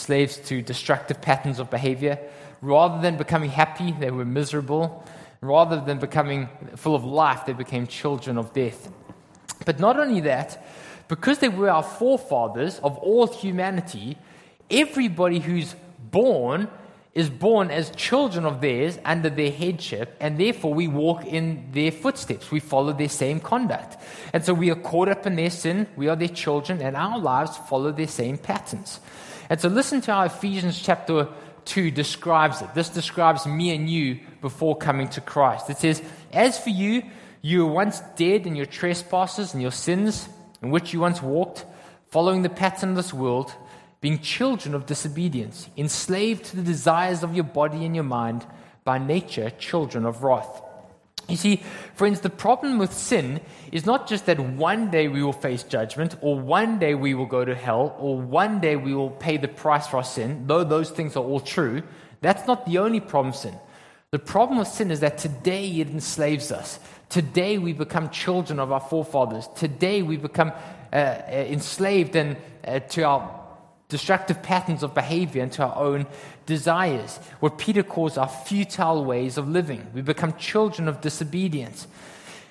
slaves 0.00 0.36
to 0.48 0.62
destructive 0.62 1.20
patterns 1.20 1.58
of 1.58 1.70
behavior. 1.70 2.18
Rather 2.60 3.00
than 3.00 3.16
becoming 3.16 3.50
happy, 3.50 3.92
they 3.92 4.10
were 4.10 4.24
miserable. 4.24 5.04
Rather 5.40 5.80
than 5.80 5.98
becoming 5.98 6.48
full 6.76 6.94
of 6.94 7.04
life, 7.04 7.46
they 7.46 7.52
became 7.52 7.86
children 7.86 8.36
of 8.36 8.52
death. 8.52 8.90
But 9.64 9.78
not 9.78 9.98
only 9.98 10.20
that, 10.22 10.64
because 11.08 11.38
they 11.38 11.48
were 11.48 11.70
our 11.70 11.82
forefathers 11.82 12.78
of 12.80 12.96
all 12.98 13.26
humanity, 13.26 14.16
everybody 14.70 15.38
who's 15.38 15.74
born 15.98 16.68
is 17.12 17.28
born 17.28 17.70
as 17.70 17.90
children 17.90 18.44
of 18.44 18.60
theirs 18.60 18.98
under 19.04 19.28
their 19.28 19.50
headship, 19.50 20.16
and 20.20 20.38
therefore 20.38 20.72
we 20.72 20.86
walk 20.86 21.26
in 21.26 21.66
their 21.72 21.90
footsteps. 21.90 22.50
We 22.52 22.60
follow 22.60 22.92
their 22.92 23.08
same 23.08 23.40
conduct. 23.40 23.96
And 24.32 24.44
so 24.44 24.54
we 24.54 24.70
are 24.70 24.76
caught 24.76 25.08
up 25.08 25.26
in 25.26 25.34
their 25.34 25.50
sin, 25.50 25.88
we 25.96 26.08
are 26.08 26.14
their 26.14 26.28
children, 26.28 26.80
and 26.80 26.96
our 26.96 27.18
lives 27.18 27.56
follow 27.68 27.90
their 27.90 28.06
same 28.06 28.38
patterns. 28.38 29.00
And 29.50 29.60
so 29.60 29.68
listen 29.68 30.00
to 30.02 30.14
how 30.14 30.22
Ephesians 30.22 30.80
chapter 30.80 31.28
2 31.66 31.90
describes 31.90 32.62
it. 32.62 32.72
This 32.72 32.88
describes 32.88 33.46
me 33.46 33.74
and 33.74 33.90
you 33.90 34.20
before 34.40 34.76
coming 34.76 35.08
to 35.08 35.20
Christ. 35.20 35.68
It 35.68 35.76
says, 35.76 36.00
As 36.32 36.58
for 36.58 36.70
you, 36.70 37.02
you 37.42 37.66
were 37.66 37.72
once 37.72 38.00
dead 38.16 38.46
in 38.46 38.56
your 38.56 38.66
trespasses 38.66 39.52
and 39.52 39.60
your 39.60 39.72
sins, 39.72 40.28
in 40.62 40.70
which 40.70 40.92
you 40.92 41.00
once 41.00 41.20
walked, 41.20 41.66
following 42.08 42.42
the 42.42 42.48
pattern 42.48 42.90
of 42.90 42.96
this 42.96 43.12
world 43.12 43.52
being 44.00 44.18
children 44.18 44.74
of 44.74 44.86
disobedience, 44.86 45.68
enslaved 45.76 46.46
to 46.46 46.56
the 46.56 46.62
desires 46.62 47.22
of 47.22 47.34
your 47.34 47.44
body 47.44 47.84
and 47.84 47.94
your 47.94 48.04
mind, 48.04 48.46
by 48.82 48.96
nature, 48.96 49.50
children 49.50 50.06
of 50.06 50.22
wrath. 50.22 50.62
You 51.28 51.36
see, 51.36 51.62
friends, 51.94 52.20
the 52.20 52.30
problem 52.30 52.78
with 52.78 52.92
sin 52.92 53.40
is 53.70 53.86
not 53.86 54.08
just 54.08 54.26
that 54.26 54.40
one 54.40 54.90
day 54.90 55.08
we 55.08 55.22
will 55.22 55.32
face 55.32 55.62
judgment, 55.62 56.16
or 56.20 56.38
one 56.38 56.78
day 56.78 56.94
we 56.94 57.14
will 57.14 57.26
go 57.26 57.44
to 57.44 57.54
hell, 57.54 57.94
or 57.98 58.20
one 58.20 58.60
day 58.60 58.76
we 58.76 58.94
will 58.94 59.10
pay 59.10 59.36
the 59.36 59.48
price 59.48 59.86
for 59.86 59.98
our 59.98 60.04
sin, 60.04 60.44
though 60.46 60.64
those 60.64 60.90
things 60.90 61.16
are 61.16 61.24
all 61.24 61.40
true. 61.40 61.82
That's 62.20 62.46
not 62.46 62.66
the 62.66 62.78
only 62.78 63.00
problem 63.00 63.32
sin. 63.32 63.54
The 64.10 64.18
problem 64.18 64.58
with 64.58 64.68
sin 64.68 64.90
is 64.90 65.00
that 65.00 65.18
today 65.18 65.68
it 65.80 65.88
enslaves 65.88 66.50
us. 66.50 66.80
Today 67.08 67.58
we 67.58 67.72
become 67.72 68.10
children 68.10 68.58
of 68.58 68.72
our 68.72 68.80
forefathers. 68.80 69.48
Today 69.54 70.02
we 70.02 70.16
become 70.16 70.52
uh, 70.92 70.96
uh 70.96 71.46
enslaved 71.48 72.16
and, 72.16 72.36
uh, 72.66 72.80
to 72.80 73.02
our 73.02 73.39
destructive 73.90 74.42
patterns 74.42 74.82
of 74.82 74.94
behavior 74.94 75.42
into 75.42 75.62
our 75.62 75.76
own 75.76 76.06
desires, 76.46 77.18
what 77.40 77.58
Peter 77.58 77.82
calls 77.82 78.16
our 78.16 78.28
futile 78.28 79.04
ways 79.04 79.36
of 79.36 79.48
living. 79.48 79.86
We 79.92 80.00
become 80.00 80.32
children 80.38 80.88
of 80.88 81.02
disobedience. 81.02 81.86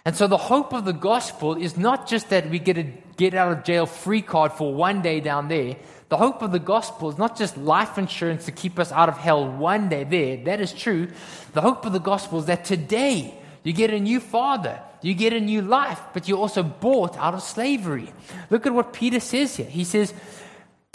And 0.05 0.15
so 0.15 0.27
the 0.27 0.37
hope 0.37 0.73
of 0.73 0.85
the 0.85 0.93
gospel 0.93 1.55
is 1.55 1.77
not 1.77 2.07
just 2.07 2.29
that 2.29 2.49
we 2.49 2.59
get 2.59 2.77
a 2.77 2.83
get 3.17 3.33
out 3.33 3.51
of 3.51 3.63
jail 3.65 3.85
free 3.85 4.21
card 4.21 4.53
for 4.53 4.73
one 4.73 5.01
day 5.01 5.19
down 5.19 5.49
there. 5.49 5.75
The 6.07 6.17
hope 6.17 6.41
of 6.41 6.51
the 6.51 6.59
gospel 6.59 7.09
is 7.09 7.17
not 7.17 7.37
just 7.37 7.57
life 7.57 7.97
insurance 7.97 8.45
to 8.45 8.51
keep 8.51 8.79
us 8.79 8.91
out 8.91 9.09
of 9.09 9.17
hell 9.17 9.45
one 9.45 9.89
day 9.89 10.05
there. 10.05 10.37
That 10.45 10.61
is 10.61 10.71
true. 10.71 11.09
The 11.53 11.61
hope 11.61 11.85
of 11.85 11.93
the 11.93 11.99
gospel 11.99 12.39
is 12.39 12.45
that 12.45 12.63
today 12.65 13.37
you 13.63 13.73
get 13.73 13.91
a 13.91 13.99
new 13.99 14.19
father, 14.19 14.79
you 15.01 15.13
get 15.13 15.33
a 15.33 15.39
new 15.39 15.61
life, 15.61 15.99
but 16.13 16.27
you're 16.27 16.39
also 16.39 16.63
bought 16.63 17.17
out 17.17 17.33
of 17.33 17.43
slavery. 17.43 18.11
Look 18.49 18.65
at 18.65 18.73
what 18.73 18.93
Peter 18.93 19.19
says 19.19 19.57
here. 19.57 19.69
He 19.69 19.83
says, 19.83 20.13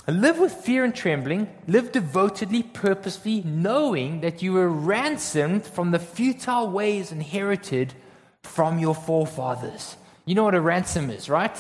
Live 0.07 0.39
with 0.39 0.53
fear 0.53 0.85
and 0.85 0.95
trembling, 0.95 1.49
live 1.67 1.91
devotedly, 1.91 2.63
purposefully, 2.63 3.43
knowing 3.43 4.21
that 4.21 4.43
you 4.43 4.53
were 4.53 4.69
ransomed 4.69 5.65
from 5.65 5.93
the 5.93 5.99
futile 5.99 6.69
ways 6.69 7.11
inherited 7.11 7.95
from 8.43 8.79
your 8.79 8.95
forefathers. 8.95 9.97
You 10.27 10.35
know 10.35 10.45
what 10.45 10.55
a 10.55 10.61
ransom 10.61 11.09
is, 11.09 11.31
right? 11.31 11.57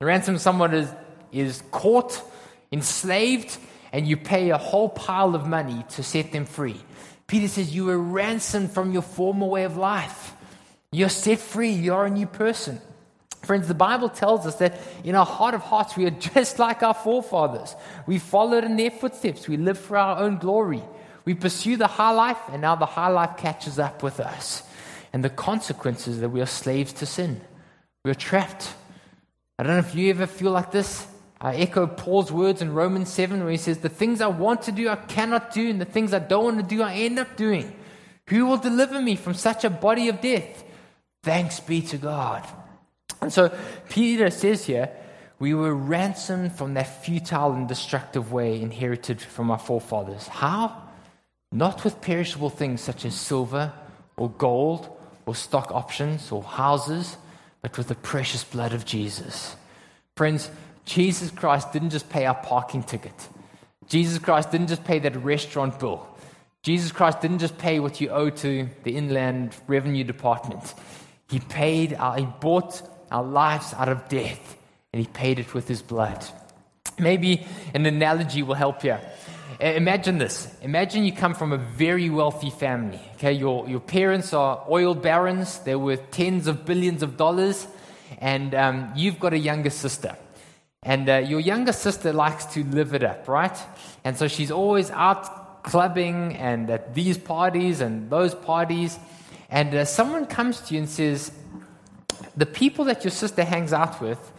A 0.00 0.06
ransom 0.06 0.38
someone 0.38 0.72
is, 0.74 0.88
is 1.32 1.64
caught, 1.72 2.22
enslaved, 2.70 3.58
and 3.92 4.06
you 4.06 4.16
pay 4.16 4.50
a 4.50 4.58
whole 4.58 4.88
pile 4.88 5.34
of 5.34 5.48
money 5.48 5.84
to 5.90 6.04
set 6.04 6.30
them 6.30 6.44
free. 6.44 6.80
Peter 7.26 7.48
says 7.48 7.74
you 7.74 7.86
were 7.86 7.98
ransomed 7.98 8.70
from 8.70 8.92
your 8.92 9.02
former 9.02 9.46
way 9.46 9.64
of 9.64 9.76
life. 9.76 10.34
You're 10.92 11.08
set 11.08 11.40
free, 11.40 11.70
you're 11.70 12.06
a 12.06 12.10
new 12.10 12.26
person. 12.26 12.80
Friends, 13.42 13.66
the 13.66 13.74
Bible 13.74 14.08
tells 14.08 14.46
us 14.46 14.56
that 14.56 14.80
in 15.02 15.16
our 15.16 15.26
heart 15.26 15.54
of 15.54 15.62
hearts, 15.62 15.96
we 15.96 16.06
are 16.06 16.10
just 16.34 16.58
like 16.58 16.82
our 16.82 16.94
forefathers. 16.94 17.74
We 18.06 18.18
followed 18.18 18.64
in 18.64 18.76
their 18.76 18.90
footsteps. 18.90 19.48
We 19.48 19.56
live 19.56 19.78
for 19.78 19.96
our 19.96 20.18
own 20.18 20.38
glory. 20.38 20.82
We 21.24 21.34
pursue 21.34 21.76
the 21.76 21.86
high 21.86 22.12
life, 22.12 22.38
and 22.50 22.62
now 22.62 22.76
the 22.76 22.86
high 22.86 23.08
life 23.08 23.36
catches 23.36 23.78
up 23.78 24.02
with 24.02 24.20
us. 24.20 24.62
And 25.12 25.24
the 25.24 25.30
consequences 25.30 26.20
that 26.20 26.30
we 26.30 26.40
are 26.40 26.46
slaves 26.46 26.92
to 26.94 27.06
sin. 27.06 27.40
We 28.04 28.10
are 28.10 28.14
trapped. 28.14 28.74
I 29.58 29.62
don't 29.62 29.74
know 29.74 29.78
if 29.78 29.94
you 29.94 30.10
ever 30.10 30.26
feel 30.26 30.52
like 30.52 30.70
this. 30.70 31.06
I 31.40 31.56
echo 31.56 31.86
Paul's 31.86 32.32
words 32.32 32.62
in 32.62 32.72
Romans 32.72 33.12
7, 33.12 33.40
where 33.40 33.50
he 33.50 33.56
says, 33.56 33.78
The 33.78 33.88
things 33.88 34.20
I 34.20 34.28
want 34.28 34.62
to 34.62 34.72
do, 34.72 34.88
I 34.88 34.96
cannot 34.96 35.52
do, 35.52 35.68
and 35.68 35.80
the 35.80 35.84
things 35.84 36.14
I 36.14 36.20
don't 36.20 36.44
want 36.44 36.56
to 36.58 36.76
do, 36.76 36.82
I 36.82 36.94
end 36.94 37.18
up 37.18 37.36
doing. 37.36 37.76
Who 38.28 38.46
will 38.46 38.56
deliver 38.56 39.02
me 39.02 39.16
from 39.16 39.34
such 39.34 39.64
a 39.64 39.70
body 39.70 40.08
of 40.08 40.20
death? 40.20 40.64
Thanks 41.24 41.60
be 41.60 41.82
to 41.82 41.98
God. 41.98 42.46
And 43.22 43.32
so 43.32 43.56
Peter 43.88 44.30
says 44.30 44.66
here, 44.66 44.90
we 45.38 45.54
were 45.54 45.74
ransomed 45.74 46.52
from 46.52 46.74
that 46.74 47.02
futile 47.04 47.52
and 47.52 47.66
destructive 47.66 48.30
way 48.32 48.60
inherited 48.60 49.20
from 49.20 49.50
our 49.50 49.58
forefathers. 49.58 50.28
How? 50.28 50.82
Not 51.50 51.84
with 51.84 52.00
perishable 52.00 52.50
things 52.50 52.80
such 52.80 53.04
as 53.04 53.14
silver 53.14 53.72
or 54.16 54.28
gold 54.30 54.88
or 55.26 55.34
stock 55.34 55.70
options 55.72 56.30
or 56.30 56.42
houses, 56.42 57.16
but 57.60 57.78
with 57.78 57.88
the 57.88 57.94
precious 57.94 58.44
blood 58.44 58.72
of 58.72 58.84
Jesus. 58.84 59.56
Friends, 60.16 60.50
Jesus 60.84 61.30
Christ 61.30 61.72
didn't 61.72 61.90
just 61.90 62.08
pay 62.08 62.26
our 62.26 62.34
parking 62.34 62.82
ticket. 62.82 63.28
Jesus 63.88 64.18
Christ 64.18 64.50
didn't 64.50 64.68
just 64.68 64.84
pay 64.84 64.98
that 65.00 65.16
restaurant 65.16 65.78
bill. 65.78 66.06
Jesus 66.62 66.92
Christ 66.92 67.20
didn't 67.20 67.38
just 67.38 67.58
pay 67.58 67.80
what 67.80 68.00
you 68.00 68.10
owe 68.10 68.30
to 68.30 68.68
the 68.84 68.96
Inland 68.96 69.56
Revenue 69.66 70.04
Department. 70.04 70.74
He 71.28 71.40
paid, 71.40 71.94
our, 71.94 72.16
he 72.16 72.26
bought 72.40 72.82
our 73.12 73.22
lives 73.22 73.74
out 73.74 73.88
of 73.88 74.08
death, 74.08 74.58
and 74.92 75.00
He 75.00 75.06
paid 75.06 75.38
it 75.38 75.54
with 75.54 75.68
His 75.68 75.82
blood. 75.82 76.24
Maybe 76.98 77.46
an 77.74 77.86
analogy 77.86 78.42
will 78.42 78.54
help 78.54 78.82
you. 78.84 78.96
Imagine 79.60 80.18
this. 80.18 80.52
Imagine 80.62 81.04
you 81.04 81.12
come 81.12 81.34
from 81.34 81.52
a 81.52 81.58
very 81.58 82.10
wealthy 82.10 82.50
family. 82.50 83.00
Okay, 83.14 83.32
your, 83.32 83.68
your 83.68 83.80
parents 83.80 84.32
are 84.32 84.64
oil 84.68 84.94
barons, 84.94 85.58
they're 85.60 85.78
worth 85.78 86.10
tens 86.10 86.46
of 86.48 86.64
billions 86.64 87.02
of 87.02 87.16
dollars, 87.16 87.68
and 88.18 88.54
um, 88.54 88.92
you've 88.96 89.20
got 89.20 89.32
a 89.32 89.38
younger 89.38 89.70
sister. 89.70 90.16
And 90.82 91.08
uh, 91.08 91.18
your 91.18 91.38
younger 91.38 91.72
sister 91.72 92.12
likes 92.12 92.46
to 92.54 92.64
live 92.64 92.92
it 92.92 93.04
up, 93.04 93.28
right? 93.28 93.56
And 94.02 94.16
so 94.16 94.26
she's 94.26 94.50
always 94.50 94.90
out 94.90 95.62
clubbing 95.62 96.34
and 96.36 96.68
at 96.70 96.94
these 96.94 97.16
parties 97.16 97.80
and 97.80 98.10
those 98.10 98.34
parties. 98.34 98.98
And 99.48 99.72
uh, 99.74 99.84
someone 99.84 100.26
comes 100.26 100.60
to 100.62 100.74
you 100.74 100.80
and 100.80 100.88
says, 100.88 101.30
the 102.36 102.46
people 102.46 102.86
that 102.86 103.04
your 103.04 103.10
sister 103.10 103.44
hangs 103.44 103.72
out 103.72 104.00
with 104.00 104.32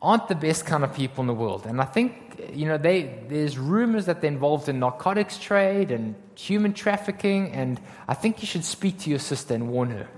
aren't 0.00 0.28
the 0.28 0.34
best 0.34 0.64
kind 0.66 0.84
of 0.84 0.94
people 0.94 1.22
in 1.22 1.26
the 1.26 1.34
world. 1.34 1.66
And 1.66 1.80
I 1.80 1.84
think, 1.84 2.40
you 2.52 2.66
know, 2.66 2.78
they, 2.78 3.18
there's 3.28 3.58
rumors 3.58 4.06
that 4.06 4.20
they're 4.20 4.30
involved 4.30 4.68
in 4.68 4.78
narcotics 4.78 5.38
trade 5.38 5.90
and 5.90 6.14
human 6.36 6.72
trafficking, 6.72 7.50
and 7.52 7.80
I 8.06 8.14
think 8.14 8.40
you 8.40 8.46
should 8.46 8.64
speak 8.64 8.98
to 9.00 9.10
your 9.10 9.18
sister 9.18 9.54
and 9.54 9.70
warn 9.70 9.90
her. 9.90 10.08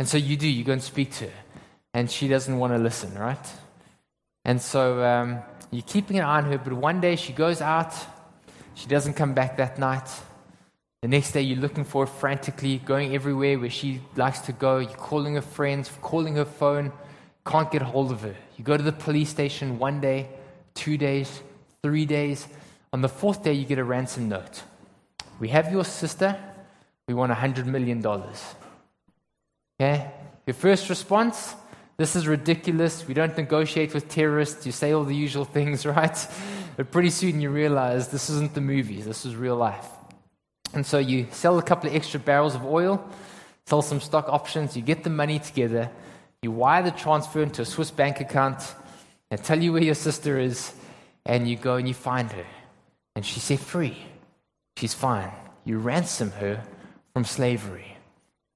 And 0.00 0.08
so 0.08 0.16
you 0.16 0.36
do, 0.36 0.48
you 0.48 0.64
go 0.64 0.72
and 0.72 0.82
speak 0.82 1.12
to 1.14 1.26
her. 1.26 1.32
And 1.94 2.10
she 2.10 2.28
doesn't 2.28 2.56
want 2.56 2.72
to 2.72 2.78
listen, 2.78 3.14
right? 3.14 3.46
And 4.44 4.60
so 4.60 5.04
um, 5.04 5.40
you're 5.70 5.82
keeping 5.82 6.18
an 6.18 6.24
eye 6.24 6.38
on 6.38 6.44
her, 6.44 6.58
but 6.58 6.72
one 6.72 7.00
day 7.00 7.16
she 7.16 7.32
goes 7.32 7.60
out, 7.60 7.94
she 8.74 8.88
doesn't 8.88 9.14
come 9.14 9.34
back 9.34 9.58
that 9.58 9.78
night. 9.78 10.08
The 11.02 11.08
next 11.08 11.32
day, 11.32 11.40
you're 11.40 11.58
looking 11.58 11.84
for 11.84 12.04
her 12.04 12.12
frantically, 12.12 12.78
going 12.78 13.14
everywhere 13.14 13.58
where 13.58 13.70
she 13.70 14.00
likes 14.16 14.40
to 14.40 14.52
go. 14.52 14.78
You're 14.78 14.90
calling 14.90 15.34
her 15.34 15.42
friends, 15.42 15.90
calling 16.02 16.36
her 16.36 16.44
phone, 16.44 16.92
can't 17.46 17.70
get 17.70 17.82
hold 17.82 18.12
of 18.12 18.20
her. 18.20 18.34
You 18.58 18.64
go 18.64 18.76
to 18.76 18.82
the 18.82 18.92
police 18.92 19.30
station 19.30 19.78
one 19.78 20.00
day, 20.00 20.28
two 20.74 20.98
days, 20.98 21.40
three 21.82 22.04
days. 22.04 22.46
On 22.92 23.00
the 23.00 23.08
fourth 23.08 23.42
day, 23.42 23.54
you 23.54 23.64
get 23.64 23.78
a 23.78 23.84
ransom 23.84 24.28
note. 24.28 24.62
We 25.38 25.48
have 25.48 25.72
your 25.72 25.84
sister. 25.84 26.38
We 27.08 27.14
want 27.14 27.32
$100 27.32 27.64
million. 27.64 28.04
Okay? 29.80 30.10
Your 30.46 30.54
first 30.54 30.90
response 30.90 31.54
this 32.00 32.16
is 32.16 32.26
ridiculous. 32.26 33.06
We 33.06 33.12
don't 33.12 33.36
negotiate 33.36 33.92
with 33.92 34.08
terrorists. 34.08 34.64
You 34.64 34.72
say 34.72 34.92
all 34.92 35.04
the 35.04 35.14
usual 35.14 35.44
things, 35.44 35.84
right? 35.98 36.16
But 36.78 36.90
pretty 36.90 37.10
soon 37.10 37.42
you 37.42 37.50
realize 37.50 38.08
this 38.08 38.30
isn't 38.30 38.54
the 38.54 38.62
movies, 38.62 39.04
this 39.04 39.26
is 39.26 39.36
real 39.36 39.56
life. 39.56 39.86
And 40.72 40.86
so 40.86 40.98
you 40.98 41.26
sell 41.30 41.58
a 41.58 41.62
couple 41.62 41.90
of 41.90 41.96
extra 41.96 42.20
barrels 42.20 42.54
of 42.54 42.64
oil, 42.64 43.04
sell 43.66 43.82
some 43.82 44.00
stock 44.00 44.28
options, 44.28 44.76
you 44.76 44.82
get 44.82 45.04
the 45.04 45.10
money 45.10 45.38
together, 45.38 45.90
you 46.42 46.50
wire 46.50 46.82
the 46.82 46.90
transfer 46.90 47.42
into 47.42 47.62
a 47.62 47.64
Swiss 47.64 47.90
bank 47.90 48.20
account, 48.20 48.74
and 49.30 49.42
tell 49.42 49.60
you 49.60 49.72
where 49.72 49.82
your 49.82 49.94
sister 49.94 50.38
is, 50.38 50.72
and 51.26 51.48
you 51.48 51.56
go 51.56 51.76
and 51.76 51.86
you 51.86 51.94
find 51.94 52.30
her. 52.32 52.46
And 53.14 53.26
she's 53.26 53.42
set 53.42 53.58
free. 53.58 53.96
She's 54.76 54.94
fine. 54.94 55.30
You 55.64 55.78
ransom 55.78 56.30
her 56.32 56.62
from 57.12 57.24
slavery. 57.24 57.96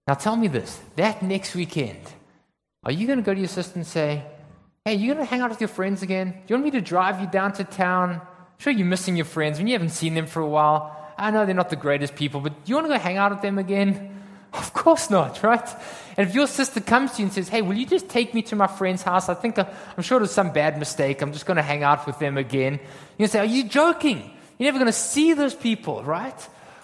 Now 0.07 0.15
tell 0.15 0.37
me 0.37 0.49
this 0.49 0.81
that 0.97 1.23
next 1.23 1.55
weekend, 1.55 2.01
are 2.85 2.93
you 2.93 3.07
going 3.07 3.19
to 3.19 3.25
go 3.25 3.35
to 3.35 3.41
your 3.41 3.49
sister 3.49 3.75
and 3.75 3.87
say, 3.87 4.25
Hey, 4.85 4.95
you 4.95 5.07
going 5.07 5.19
to 5.19 5.25
hang 5.25 5.41
out 5.41 5.51
with 5.51 5.61
your 5.61 5.69
friends 5.69 6.03
again? 6.03 6.31
Do 6.31 6.43
you 6.49 6.57
want 6.57 6.65
me 6.67 6.71
to 6.73 6.81
drive 6.83 7.21
you 7.21 7.27
down 7.27 7.53
to 7.55 7.65
town, 7.65 8.21
sure 8.59 8.73
you're 8.73 8.87
missing 8.87 9.17
your 9.17 9.25
friends 9.25 9.59
when 9.59 9.67
you 9.67 9.73
haven't 9.73 9.91
seen 9.91 10.15
them 10.15 10.27
for 10.27 10.41
a 10.41 10.49
while. 10.49 11.04
I 11.17 11.31
know 11.31 11.47
they're 11.47 11.55
not 11.55 11.71
the 11.71 11.77
greatest 11.77 12.15
people, 12.17 12.41
but 12.41 12.65
do 12.65 12.71
you 12.71 12.75
want 12.77 12.87
to 12.87 12.95
go 12.95 12.99
hang 12.99 13.17
out 13.17 13.33
with 13.33 13.43
them 13.43 13.59
again? 13.59 14.11
Of 14.55 14.73
course 14.73 15.11
not, 15.11 15.43
right? 15.43 15.69
And 16.17 16.29
if 16.29 16.33
your 16.33 16.47
sister 16.47 16.81
comes 16.81 17.11
to 17.13 17.19
you 17.19 17.25
and 17.25 17.33
says, 17.33 17.49
Hey, 17.49 17.61
will 17.61 17.75
you 17.75 17.87
just 17.87 18.09
take 18.09 18.35
me 18.35 18.43
to 18.43 18.55
my 18.55 18.69
friend's 18.69 19.03
house? 19.03 19.29
I 19.29 19.35
think 19.35 19.59
uh, 19.59 19.65
I'm 19.97 20.03
sure 20.05 20.19
it 20.19 20.21
was 20.21 20.31
some 20.31 20.53
bad 20.53 20.79
mistake. 20.79 21.23
I'm 21.23 21.33
just 21.33 21.45
going 21.45 21.57
to 21.57 21.63
hang 21.63 21.83
out 21.83 22.07
with 22.07 22.21
them 22.21 22.39
again. 22.39 22.79
You 23.19 23.27
say, 23.27 23.41
Are 23.41 23.45
you 23.45 23.65
joking? 23.65 24.31
You're 24.57 24.69
never 24.69 24.79
going 24.79 24.87
to 24.87 24.93
see 24.93 25.33
those 25.33 25.57
people, 25.57 26.05
right? 26.05 26.41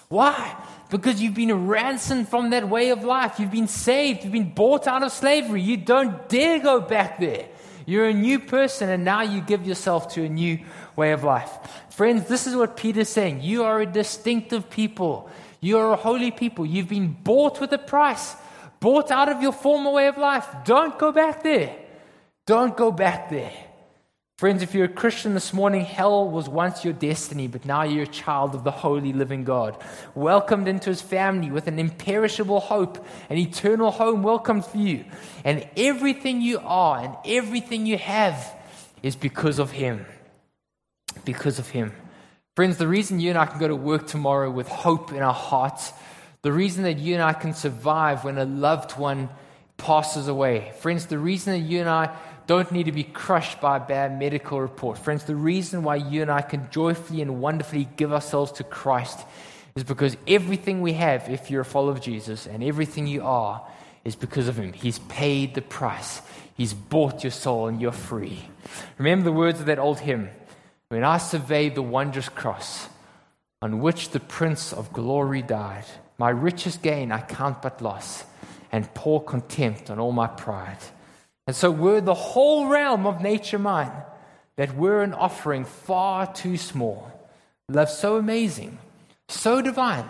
Why? 0.09 0.57
Because 0.89 1.21
you've 1.21 1.33
been 1.33 1.67
ransomed 1.67 2.27
from 2.27 2.49
that 2.49 2.67
way 2.67 2.89
of 2.89 3.05
life. 3.05 3.39
You've 3.39 3.51
been 3.51 3.69
saved. 3.69 4.25
You've 4.25 4.33
been 4.33 4.53
bought 4.53 4.85
out 4.85 5.03
of 5.03 5.13
slavery. 5.13 5.61
You 5.61 5.77
don't 5.77 6.27
dare 6.27 6.59
go 6.59 6.81
back 6.81 7.19
there. 7.19 7.47
You're 7.85 8.07
a 8.07 8.13
new 8.13 8.39
person, 8.39 8.89
and 8.89 9.05
now 9.05 9.21
you 9.21 9.41
give 9.41 9.65
yourself 9.65 10.13
to 10.15 10.23
a 10.23 10.29
new 10.29 10.59
way 10.95 11.11
of 11.11 11.23
life. 11.23 11.51
Friends, 11.89 12.27
this 12.27 12.47
is 12.47 12.55
what 12.55 12.77
Peter's 12.77 13.09
saying. 13.09 13.41
You 13.41 13.63
are 13.63 13.81
a 13.81 13.85
distinctive 13.85 14.69
people. 14.69 15.29
You 15.59 15.77
are 15.77 15.93
a 15.93 15.95
holy 15.95 16.31
people. 16.31 16.65
You've 16.65 16.89
been 16.89 17.15
bought 17.23 17.61
with 17.61 17.71
a 17.73 17.77
price, 17.77 18.35
bought 18.79 19.11
out 19.11 19.29
of 19.29 19.41
your 19.41 19.51
former 19.53 19.91
way 19.91 20.07
of 20.07 20.17
life. 20.17 20.47
Don't 20.65 20.97
go 20.97 21.11
back 21.11 21.43
there. 21.43 21.75
Don't 22.47 22.75
go 22.75 22.91
back 22.91 23.29
there. 23.29 23.53
Friends, 24.41 24.63
if 24.63 24.73
you're 24.73 24.85
a 24.85 24.89
Christian 24.89 25.35
this 25.35 25.53
morning, 25.53 25.85
hell 25.85 26.27
was 26.27 26.49
once 26.49 26.83
your 26.83 26.93
destiny, 26.93 27.45
but 27.45 27.63
now 27.63 27.83
you're 27.83 28.05
a 28.05 28.07
child 28.07 28.55
of 28.55 28.63
the 28.63 28.71
holy 28.71 29.13
living 29.13 29.43
God. 29.43 29.77
Welcomed 30.15 30.67
into 30.67 30.89
his 30.89 30.99
family 30.99 31.51
with 31.51 31.67
an 31.67 31.77
imperishable 31.77 32.59
hope, 32.59 33.05
an 33.29 33.37
eternal 33.37 33.91
home 33.91 34.23
welcomed 34.23 34.65
for 34.65 34.79
you. 34.79 35.05
And 35.43 35.69
everything 35.77 36.41
you 36.41 36.59
are 36.63 36.97
and 36.97 37.15
everything 37.23 37.85
you 37.85 37.99
have 37.99 38.55
is 39.03 39.15
because 39.15 39.59
of 39.59 39.69
him. 39.69 40.07
Because 41.25 41.59
of 41.59 41.69
him. 41.69 41.93
Friends, 42.55 42.77
the 42.77 42.87
reason 42.87 43.19
you 43.19 43.29
and 43.29 43.39
I 43.39 43.45
can 43.45 43.59
go 43.59 43.67
to 43.67 43.75
work 43.75 44.07
tomorrow 44.07 44.51
with 44.51 44.67
hope 44.67 45.11
in 45.11 45.21
our 45.21 45.33
hearts, 45.33 45.93
the 46.41 46.51
reason 46.51 46.83
that 46.83 46.97
you 46.97 47.13
and 47.13 47.23
I 47.23 47.33
can 47.33 47.53
survive 47.53 48.23
when 48.23 48.37
a 48.37 48.45
loved 48.45 48.97
one 48.97 49.29
passes 49.77 50.27
away, 50.27 50.73
friends, 50.79 51.05
the 51.05 51.17
reason 51.17 51.53
that 51.53 51.67
you 51.67 51.79
and 51.79 51.89
I 51.89 52.15
don't 52.47 52.71
need 52.71 52.87
to 52.87 52.91
be 52.91 53.03
crushed 53.03 53.61
by 53.61 53.77
a 53.77 53.79
bad 53.79 54.19
medical 54.19 54.59
report. 54.59 54.97
Friends, 54.97 55.23
the 55.23 55.35
reason 55.35 55.83
why 55.83 55.95
you 55.95 56.21
and 56.21 56.29
I 56.29 56.41
can 56.41 56.67
joyfully 56.71 57.21
and 57.21 57.39
wonderfully 57.39 57.87
give 57.95 58.11
ourselves 58.11 58.51
to 58.53 58.63
Christ 58.63 59.19
is 59.75 59.83
because 59.83 60.17
everything 60.27 60.81
we 60.81 60.93
have, 60.93 61.29
if 61.29 61.49
you're 61.49 61.61
a 61.61 61.65
follower 61.65 61.93
of 61.93 62.01
Jesus, 62.01 62.45
and 62.47 62.63
everything 62.63 63.07
you 63.07 63.23
are, 63.23 63.65
is 64.03 64.15
because 64.15 64.47
of 64.47 64.57
Him. 64.57 64.73
He's 64.73 64.99
paid 64.99 65.53
the 65.53 65.61
price, 65.61 66.21
He's 66.55 66.73
bought 66.73 67.23
your 67.23 67.31
soul, 67.31 67.67
and 67.67 67.81
you're 67.81 67.91
free. 67.91 68.39
Remember 68.97 69.23
the 69.25 69.31
words 69.31 69.59
of 69.59 69.67
that 69.67 69.79
old 69.79 69.99
hymn 69.99 70.29
When 70.91 71.05
I 71.05 71.19
survey 71.19 71.69
the 71.69 71.81
wondrous 71.81 72.27
cross 72.27 72.89
on 73.61 73.79
which 73.79 74.09
the 74.09 74.19
Prince 74.19 74.73
of 74.73 74.91
Glory 74.91 75.41
died, 75.41 75.85
my 76.17 76.29
richest 76.29 76.81
gain 76.81 77.13
I 77.13 77.21
count 77.21 77.61
but 77.61 77.81
loss, 77.81 78.25
and 78.73 78.93
pour 78.93 79.23
contempt 79.23 79.89
on 79.89 79.99
all 79.99 80.11
my 80.11 80.27
pride. 80.27 80.83
And 81.47 81.55
so 81.55 81.71
we're 81.71 82.01
the 82.01 82.13
whole 82.13 82.67
realm 82.67 83.05
of 83.05 83.21
nature 83.21 83.57
mine, 83.57 83.93
that 84.57 84.75
we're 84.75 85.01
an 85.01 85.13
offering 85.13 85.63
far 85.63 86.27
too 86.33 86.57
small. 86.57 87.09
Love 87.69 87.89
so 87.89 88.17
amazing, 88.17 88.77
so 89.29 89.61
divine, 89.61 90.09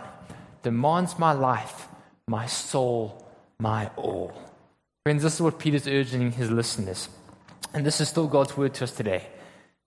demands 0.63 1.19
my 1.19 1.31
life, 1.31 1.89
my 2.27 2.47
soul, 2.47 3.23
my 3.59 3.91
all. 3.97 4.33
Friends, 5.05 5.21
this 5.21 5.35
is 5.35 5.41
what 5.41 5.59
Peter's 5.59 5.87
urging 5.87 6.31
his 6.31 6.49
listeners. 6.49 7.07
And 7.71 7.85
this 7.85 8.01
is 8.01 8.09
still 8.09 8.25
God's 8.25 8.57
word 8.57 8.73
to 8.73 8.85
us 8.85 8.91
today. 8.91 9.27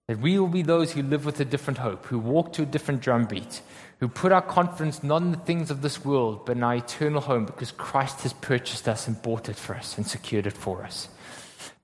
That 0.08 0.20
we 0.20 0.38
will 0.38 0.48
be 0.48 0.62
those 0.62 0.92
who 0.92 1.02
live 1.02 1.24
with 1.24 1.40
a 1.40 1.46
different 1.46 1.78
hope, 1.78 2.04
who 2.06 2.18
walk 2.18 2.52
to 2.54 2.62
a 2.62 2.66
different 2.66 3.00
drumbeat, 3.00 3.62
who 4.00 4.08
put 4.08 4.32
our 4.32 4.42
confidence 4.42 5.02
not 5.02 5.22
in 5.22 5.30
the 5.30 5.38
things 5.38 5.70
of 5.70 5.80
this 5.80 6.04
world, 6.04 6.44
but 6.44 6.58
in 6.58 6.62
our 6.62 6.76
eternal 6.76 7.22
home 7.22 7.46
because 7.46 7.72
Christ 7.72 8.20
has 8.20 8.34
purchased 8.34 8.86
us 8.86 9.08
and 9.08 9.20
bought 9.22 9.48
it 9.48 9.56
for 9.56 9.74
us 9.74 9.96
and 9.96 10.06
secured 10.06 10.46
it 10.46 10.52
for 10.52 10.84
us. 10.84 11.08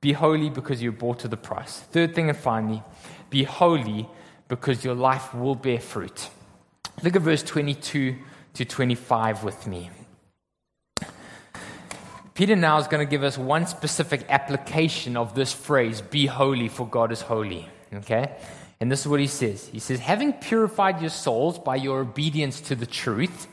Be 0.03 0.13
holy 0.13 0.51
because 0.51 0.83
you're 0.83 0.93
bought 0.93 1.23
with 1.23 1.33
a 1.33 1.39
price. 1.39 1.81
Third 1.81 2.15
thing 2.15 2.29
and 2.29 2.37
finally, 2.37 2.83
be 3.31 3.45
holy 3.45 4.07
because 4.49 4.85
your 4.85 4.95
life 4.95 5.35
will 5.35 5.55
bear 5.55 5.81
fruit. 5.81 6.29
Look 7.03 7.17
at 7.17 7.23
verse 7.23 7.43
22 7.43 8.17
to 8.55 8.65
25 8.65 9.45
with 9.45 9.67
me. 9.67 9.89
Peter 12.35 12.57
now 12.57 12.79
is 12.79 12.87
going 12.87 13.07
to 13.07 13.11
give 13.11 13.23
us 13.23 13.39
one 13.39 13.67
specific 13.67 14.25
application 14.29 15.17
of 15.17 15.35
this 15.35 15.53
phrase, 15.53 16.01
be 16.01 16.27
holy, 16.27 16.69
for 16.69 16.87
God 16.87 17.13
is 17.13 17.23
holy. 17.23 17.69
Okay? 17.93 18.37
And 18.81 18.91
this 18.91 19.01
is 19.01 19.09
what 19.09 19.21
he 19.21 19.27
says. 19.27 19.69
He 19.69 19.79
says, 19.79 20.01
having 20.01 20.33
purified 20.33 21.01
your 21.01 21.11
souls 21.11 21.59
by 21.59 21.77
your 21.77 22.01
obedience 22.01 22.61
to 22.63 22.75
the 22.75 22.87
truth, 22.87 23.47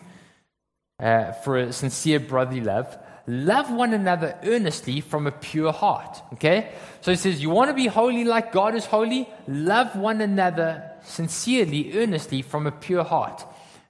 uh, 0.99 1.31
for 1.31 1.57
a 1.57 1.73
sincere 1.73 2.19
brotherly 2.19 2.61
love, 2.61 2.97
love 3.27 3.71
one 3.71 3.93
another 3.93 4.37
earnestly 4.43 5.01
from 5.01 5.27
a 5.27 5.31
pure 5.31 5.71
heart. 5.71 6.21
Okay? 6.33 6.71
So 7.01 7.11
he 7.11 7.17
says, 7.17 7.41
You 7.41 7.49
want 7.49 7.69
to 7.69 7.75
be 7.75 7.87
holy 7.87 8.23
like 8.23 8.51
God 8.51 8.73
is 8.73 8.85
holy? 8.85 9.29
Love 9.47 9.95
one 9.95 10.21
another 10.21 10.91
sincerely, 11.03 11.97
earnestly 11.97 12.41
from 12.41 12.65
a 12.65 12.71
pure 12.71 13.03
heart. 13.03 13.45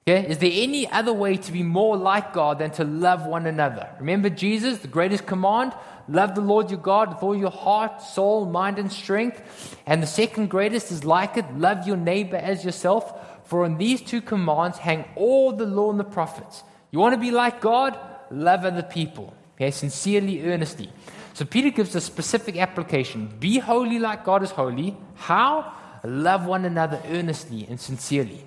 Okay? 0.08 0.28
Is 0.28 0.40
there 0.40 0.52
any 0.54 0.90
other 0.90 1.14
way 1.14 1.38
to 1.38 1.52
be 1.52 1.64
more 1.64 1.98
like 1.98 2.34
God 2.34 2.60
than 2.60 2.72
to 2.72 2.84
love 2.84 3.26
one 3.26 3.46
another? 3.46 3.90
Remember 4.00 4.30
Jesus, 4.30 4.80
the 4.80 4.88
greatest 4.88 5.26
command? 5.26 5.74
Love 6.08 6.36
the 6.36 6.42
Lord 6.42 6.72
your 6.72 6.80
God 6.80 7.10
with 7.10 7.24
all 7.24 7.36
your 7.36 7.52
heart, 7.52 8.02
soul, 8.02 8.46
mind, 8.46 8.80
and 8.80 8.92
strength. 8.92 9.78
And 9.86 10.02
the 10.02 10.08
second 10.08 10.50
greatest 10.50 10.92
is 10.92 11.04
like 11.04 11.38
it 11.38 11.58
love 11.58 11.88
your 11.88 11.98
neighbor 11.98 12.38
as 12.38 12.64
yourself. 12.64 13.14
For 13.46 13.66
on 13.66 13.78
these 13.78 14.02
two 14.02 14.22
commands 14.22 14.78
hang 14.78 15.06
all 15.16 15.54
the 15.54 15.66
law 15.66 15.90
and 15.92 16.00
the 16.00 16.04
prophets. 16.04 16.64
You 16.92 17.00
want 17.00 17.16
to 17.16 17.22
be 17.22 17.32
like 17.32 17.62
God? 17.62 17.98
love 18.32 18.66
other 18.66 18.84
people. 18.84 19.34
Okay, 19.56 19.72
sincerely, 19.72 20.44
earnestly. 20.46 20.90
So 21.34 21.46
Peter 21.46 21.70
gives 21.70 21.96
a 21.96 22.02
specific 22.02 22.58
application. 22.58 23.34
Be 23.40 23.60
holy 23.60 24.00
like 24.00 24.24
God 24.24 24.44
is 24.44 24.52
holy. 24.52 24.96
How? 25.16 25.74
Love 26.04 26.46
one 26.46 26.66
another 26.66 27.02
earnestly 27.10 27.66
and 27.70 27.80
sincerely. 27.80 28.44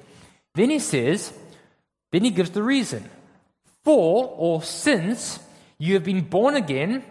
Then 0.55 0.70
he 0.70 0.79
says, 0.79 1.33
then 2.11 2.25
he 2.25 2.31
gives 2.31 2.51
the 2.51 2.62
reason. 2.62 3.09
For 3.85 4.35
or 4.37 4.62
since 4.62 5.38
you 5.79 5.94
have 5.94 6.05
been 6.05 6.23
born 6.23 6.57
again, 6.57 7.05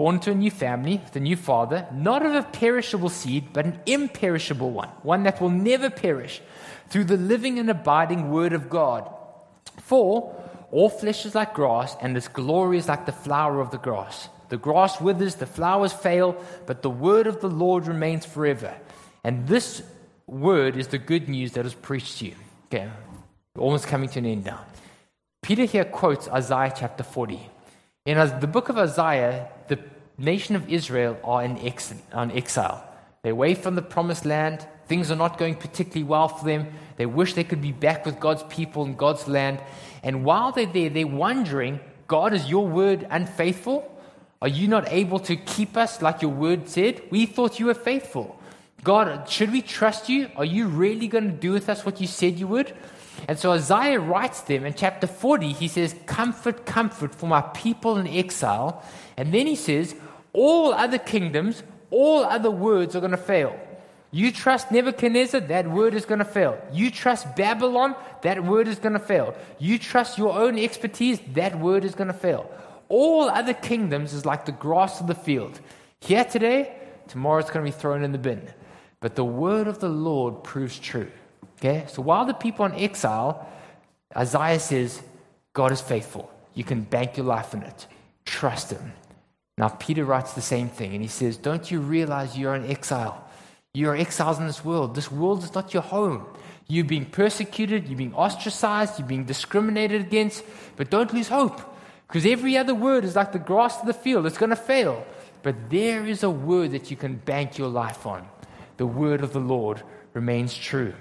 born 0.00 0.18
to 0.18 0.30
a 0.30 0.34
new 0.34 0.50
family, 0.50 0.98
the 1.12 1.20
new 1.20 1.36
father, 1.36 1.86
not 1.92 2.24
of 2.24 2.34
a 2.34 2.42
perishable 2.42 3.10
seed, 3.10 3.44
but 3.52 3.66
an 3.66 3.78
imperishable 3.84 4.70
one, 4.70 4.88
one 5.02 5.24
that 5.24 5.38
will 5.42 5.50
never 5.50 5.90
perish, 5.90 6.40
through 6.88 7.04
the 7.04 7.18
living 7.18 7.58
and 7.58 7.68
abiding 7.68 8.30
word 8.30 8.54
of 8.54 8.70
God. 8.70 9.02
For 9.82 10.34
all 10.70 10.88
flesh 10.88 11.26
is 11.26 11.34
like 11.34 11.52
grass, 11.52 11.98
and 12.00 12.16
its 12.16 12.28
glory 12.28 12.78
is 12.78 12.88
like 12.88 13.04
the 13.04 13.12
flower 13.12 13.60
of 13.60 13.70
the 13.72 13.76
grass. 13.76 14.30
The 14.48 14.56
grass 14.56 15.02
withers, 15.02 15.34
the 15.34 15.44
flowers 15.44 15.92
fail, 15.92 16.42
but 16.64 16.80
the 16.80 16.88
word 16.88 17.26
of 17.26 17.42
the 17.42 17.50
Lord 17.50 17.86
remains 17.86 18.24
forever. 18.24 18.74
And 19.22 19.46
this 19.48 19.82
word 20.26 20.78
is 20.78 20.88
the 20.88 21.04
good 21.12 21.28
news 21.28 21.52
that 21.52 21.66
is 21.66 21.74
preached 21.74 22.16
to 22.20 22.24
you. 22.28 22.36
Okay, 22.68 22.88
almost 23.58 23.86
coming 23.86 24.08
to 24.08 24.20
an 24.20 24.24
end 24.24 24.46
now. 24.46 24.60
Peter 25.42 25.66
here 25.66 25.84
quotes 25.84 26.26
Isaiah 26.26 26.72
chapter 26.74 27.04
40. 27.04 27.50
In 28.06 28.16
the 28.40 28.46
book 28.46 28.70
of 28.70 28.78
Isaiah, 28.78 29.48
nation 30.20 30.56
of 30.56 30.68
Israel 30.68 31.18
are 31.24 31.42
in 31.42 31.58
exile. 31.58 32.84
They're 33.22 33.32
away 33.32 33.54
from 33.54 33.74
the 33.74 33.82
promised 33.82 34.24
land. 34.24 34.66
Things 34.86 35.10
are 35.10 35.16
not 35.16 35.38
going 35.38 35.54
particularly 35.54 36.04
well 36.04 36.28
for 36.28 36.44
them. 36.44 36.68
They 36.96 37.06
wish 37.06 37.34
they 37.34 37.44
could 37.44 37.62
be 37.62 37.72
back 37.72 38.06
with 38.06 38.20
God's 38.20 38.42
people 38.44 38.84
and 38.84 38.96
God's 38.96 39.28
land. 39.28 39.62
And 40.02 40.24
while 40.24 40.52
they're 40.52 40.66
there, 40.66 40.90
they're 40.90 41.06
wondering 41.06 41.80
God, 42.06 42.34
is 42.34 42.50
your 42.50 42.66
word 42.66 43.06
unfaithful? 43.08 43.86
Are 44.42 44.48
you 44.48 44.66
not 44.66 44.90
able 44.90 45.20
to 45.20 45.36
keep 45.36 45.76
us 45.76 46.02
like 46.02 46.22
your 46.22 46.32
word 46.32 46.68
said? 46.68 47.02
We 47.10 47.26
thought 47.26 47.60
you 47.60 47.66
were 47.66 47.74
faithful. 47.74 48.36
God, 48.82 49.28
should 49.28 49.52
we 49.52 49.62
trust 49.62 50.08
you? 50.08 50.28
Are 50.34 50.44
you 50.44 50.66
really 50.66 51.06
going 51.06 51.30
to 51.30 51.36
do 51.36 51.52
with 51.52 51.68
us 51.68 51.84
what 51.84 52.00
you 52.00 52.06
said 52.06 52.38
you 52.38 52.48
would? 52.48 52.74
And 53.28 53.38
so 53.38 53.52
Isaiah 53.52 54.00
writes 54.00 54.40
them 54.40 54.64
in 54.64 54.74
chapter 54.74 55.06
40, 55.06 55.52
he 55.52 55.68
says, 55.68 55.94
Comfort, 56.06 56.64
comfort 56.64 57.14
for 57.14 57.26
my 57.26 57.42
people 57.42 57.98
in 57.98 58.08
exile. 58.08 58.82
And 59.16 59.32
then 59.32 59.46
he 59.46 59.56
says, 59.56 59.94
All 60.32 60.72
other 60.72 60.98
kingdoms, 60.98 61.62
all 61.90 62.24
other 62.24 62.50
words 62.50 62.94
are 62.94 63.00
going 63.00 63.10
to 63.12 63.16
fail. 63.16 63.58
You 64.12 64.32
trust 64.32 64.72
Nebuchadnezzar, 64.72 65.40
that 65.42 65.70
word 65.70 65.94
is 65.94 66.04
going 66.04 66.18
to 66.18 66.24
fail. 66.24 66.60
You 66.72 66.90
trust 66.90 67.36
Babylon, 67.36 67.94
that 68.22 68.42
word 68.42 68.66
is 68.66 68.78
going 68.78 68.94
to 68.94 68.98
fail. 68.98 69.36
You 69.58 69.78
trust 69.78 70.18
your 70.18 70.36
own 70.36 70.58
expertise, 70.58 71.20
that 71.34 71.58
word 71.58 71.84
is 71.84 71.94
going 71.94 72.08
to 72.08 72.14
fail. 72.14 72.50
All 72.88 73.30
other 73.30 73.54
kingdoms 73.54 74.12
is 74.12 74.26
like 74.26 74.46
the 74.46 74.52
grass 74.52 75.00
of 75.00 75.06
the 75.06 75.14
field. 75.14 75.60
Here 76.00 76.24
today, 76.24 76.74
tomorrow 77.06 77.38
it's 77.38 77.50
going 77.50 77.64
to 77.64 77.70
be 77.70 77.76
thrown 77.78 78.02
in 78.02 78.10
the 78.10 78.18
bin. 78.18 78.48
But 78.98 79.14
the 79.14 79.24
word 79.24 79.68
of 79.68 79.78
the 79.78 79.88
Lord 79.88 80.42
proves 80.42 80.78
true. 80.78 81.10
Okay? 81.58 81.84
So 81.88 82.02
while 82.02 82.24
the 82.24 82.34
people 82.34 82.66
are 82.66 82.72
in 82.72 82.80
exile, 82.80 83.48
Isaiah 84.16 84.58
says, 84.58 85.02
God 85.52 85.70
is 85.70 85.80
faithful. 85.80 86.32
You 86.54 86.64
can 86.64 86.82
bank 86.82 87.16
your 87.16 87.26
life 87.26 87.54
in 87.54 87.62
it. 87.62 87.86
Trust 88.24 88.72
him. 88.72 88.92
Now, 89.60 89.68
Peter 89.68 90.06
writes 90.06 90.32
the 90.32 90.40
same 90.40 90.70
thing, 90.70 90.94
and 90.94 91.02
he 91.02 91.08
says, 91.08 91.36
Don't 91.36 91.70
you 91.70 91.80
realize 91.80 92.38
you're 92.38 92.54
an 92.54 92.64
exile? 92.70 93.28
You 93.74 93.90
are 93.90 93.94
exiles 93.94 94.38
in 94.38 94.46
this 94.46 94.64
world. 94.64 94.94
This 94.94 95.12
world 95.12 95.44
is 95.44 95.54
not 95.54 95.74
your 95.74 95.82
home. 95.82 96.24
You're 96.66 96.86
being 96.86 97.04
persecuted, 97.04 97.86
you're 97.86 97.98
being 97.98 98.14
ostracized, 98.14 98.98
you're 98.98 99.06
being 99.06 99.26
discriminated 99.26 100.00
against, 100.00 100.44
but 100.76 100.88
don't 100.88 101.12
lose 101.12 101.28
hope. 101.28 101.60
Because 102.08 102.24
every 102.24 102.56
other 102.56 102.74
word 102.74 103.04
is 103.04 103.16
like 103.16 103.32
the 103.32 103.38
grass 103.38 103.78
of 103.78 103.86
the 103.86 103.92
field, 103.92 104.24
it's 104.24 104.38
going 104.38 104.48
to 104.48 104.56
fail. 104.56 105.04
But 105.42 105.68
there 105.68 106.06
is 106.06 106.22
a 106.22 106.30
word 106.30 106.70
that 106.70 106.90
you 106.90 106.96
can 106.96 107.16
bank 107.16 107.58
your 107.58 107.68
life 107.68 108.06
on. 108.06 108.26
The 108.78 108.86
word 108.86 109.22
of 109.22 109.34
the 109.34 109.40
Lord 109.40 109.82
remains 110.14 110.56
true. 110.56 110.94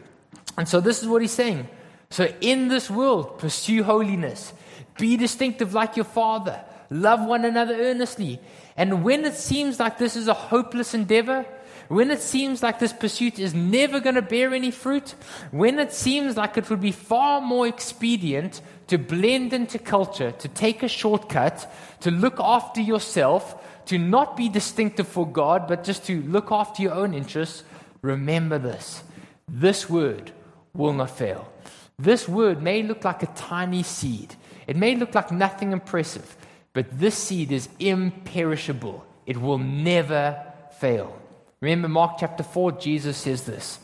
And 0.57 0.68
so 0.68 0.82
this 0.82 1.01
is 1.01 1.07
what 1.07 1.22
he's 1.22 1.32
saying. 1.32 1.70
So 2.10 2.28
in 2.41 2.68
this 2.68 2.91
world, 2.91 3.39
pursue 3.39 3.84
holiness. 3.84 4.51
Be 4.97 5.16
distinctive 5.16 5.74
like 5.74 5.95
your 5.95 6.03
Father. 6.03 6.66
Love 6.90 7.26
one 7.26 7.46
another 7.46 7.76
earnestly. 7.76 8.40
And 8.76 9.04
when 9.04 9.26
it 9.26 9.36
seems 9.36 9.80
like 9.80 9.98
this 9.98 10.16
is 10.16 10.28
a 10.28 10.34
hopeless 10.34 10.94
endeavor, 10.94 11.46
when 11.88 12.12
it 12.12 12.22
seems 12.22 12.62
like 12.62 12.78
this 12.80 12.94
pursuit 12.94 13.40
is 13.40 13.54
never 13.54 14.00
going 14.00 14.16
to 14.16 14.22
bear 14.22 14.54
any 14.54 14.70
fruit, 14.70 15.16
when 15.52 15.80
it 15.80 15.92
seems 15.92 16.38
like 16.38 16.56
it 16.56 16.70
would 16.70 16.82
be 16.82 16.92
far 16.92 17.42
more 17.42 17.68
expedient 17.68 18.62
to 18.88 18.98
blend 18.98 19.54
into 19.54 19.80
culture, 19.80 20.32
to 20.32 20.48
take 20.48 20.84
a 20.84 20.88
shortcut, 20.88 21.72
to 22.02 22.12
look 22.12 22.40
after 22.40 22.80
yourself, 22.80 23.64
to 23.86 23.98
not 23.98 24.38
be 24.38 24.50
distinctive 24.50 25.08
for 25.08 25.28
God, 25.28 25.68
but 25.68 25.84
just 25.84 26.06
to 26.06 26.22
look 26.22 26.52
after 26.52 26.84
your 26.84 26.94
own 26.94 27.16
interests, 27.16 27.64
remember 28.04 28.60
this. 28.60 29.04
This 29.48 29.90
word 29.90 30.32
will 30.74 30.94
not 30.94 31.18
fail. 31.18 31.52
This 31.98 32.30
word 32.30 32.62
may 32.62 32.84
look 32.84 33.04
like 33.04 33.24
a 33.24 33.28
tiny 33.28 33.82
seed, 33.82 34.36
it 34.68 34.76
may 34.76 34.96
look 34.96 35.16
like 35.16 35.32
nothing 35.32 35.72
impressive, 35.72 36.38
but 36.74 36.99
this 36.99 37.15
seed 37.15 37.51
is 37.51 37.70
imperishable. 37.80 39.05
It 39.26 39.38
will 39.38 39.57
never 39.57 40.41
fail. 40.80 41.20
Remember 41.61 41.88
Mark 41.88 42.17
chapter 42.20 42.43
4, 42.43 42.74
Jesus 42.74 43.17
says 43.17 43.43
this. 43.43 43.80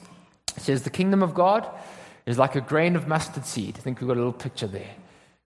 He 0.55 0.61
says, 0.61 0.83
The 0.83 0.89
kingdom 0.89 1.21
of 1.21 1.33
God 1.33 1.67
is 2.25 2.37
like 2.37 2.55
a 2.55 2.61
grain 2.61 2.95
of 2.95 3.07
mustard 3.07 3.45
seed. 3.45 3.75
I 3.77 3.81
think 3.81 3.99
we've 3.99 4.07
got 4.07 4.15
a 4.17 4.23
little 4.23 4.33
picture 4.33 4.67
there. 4.67 4.95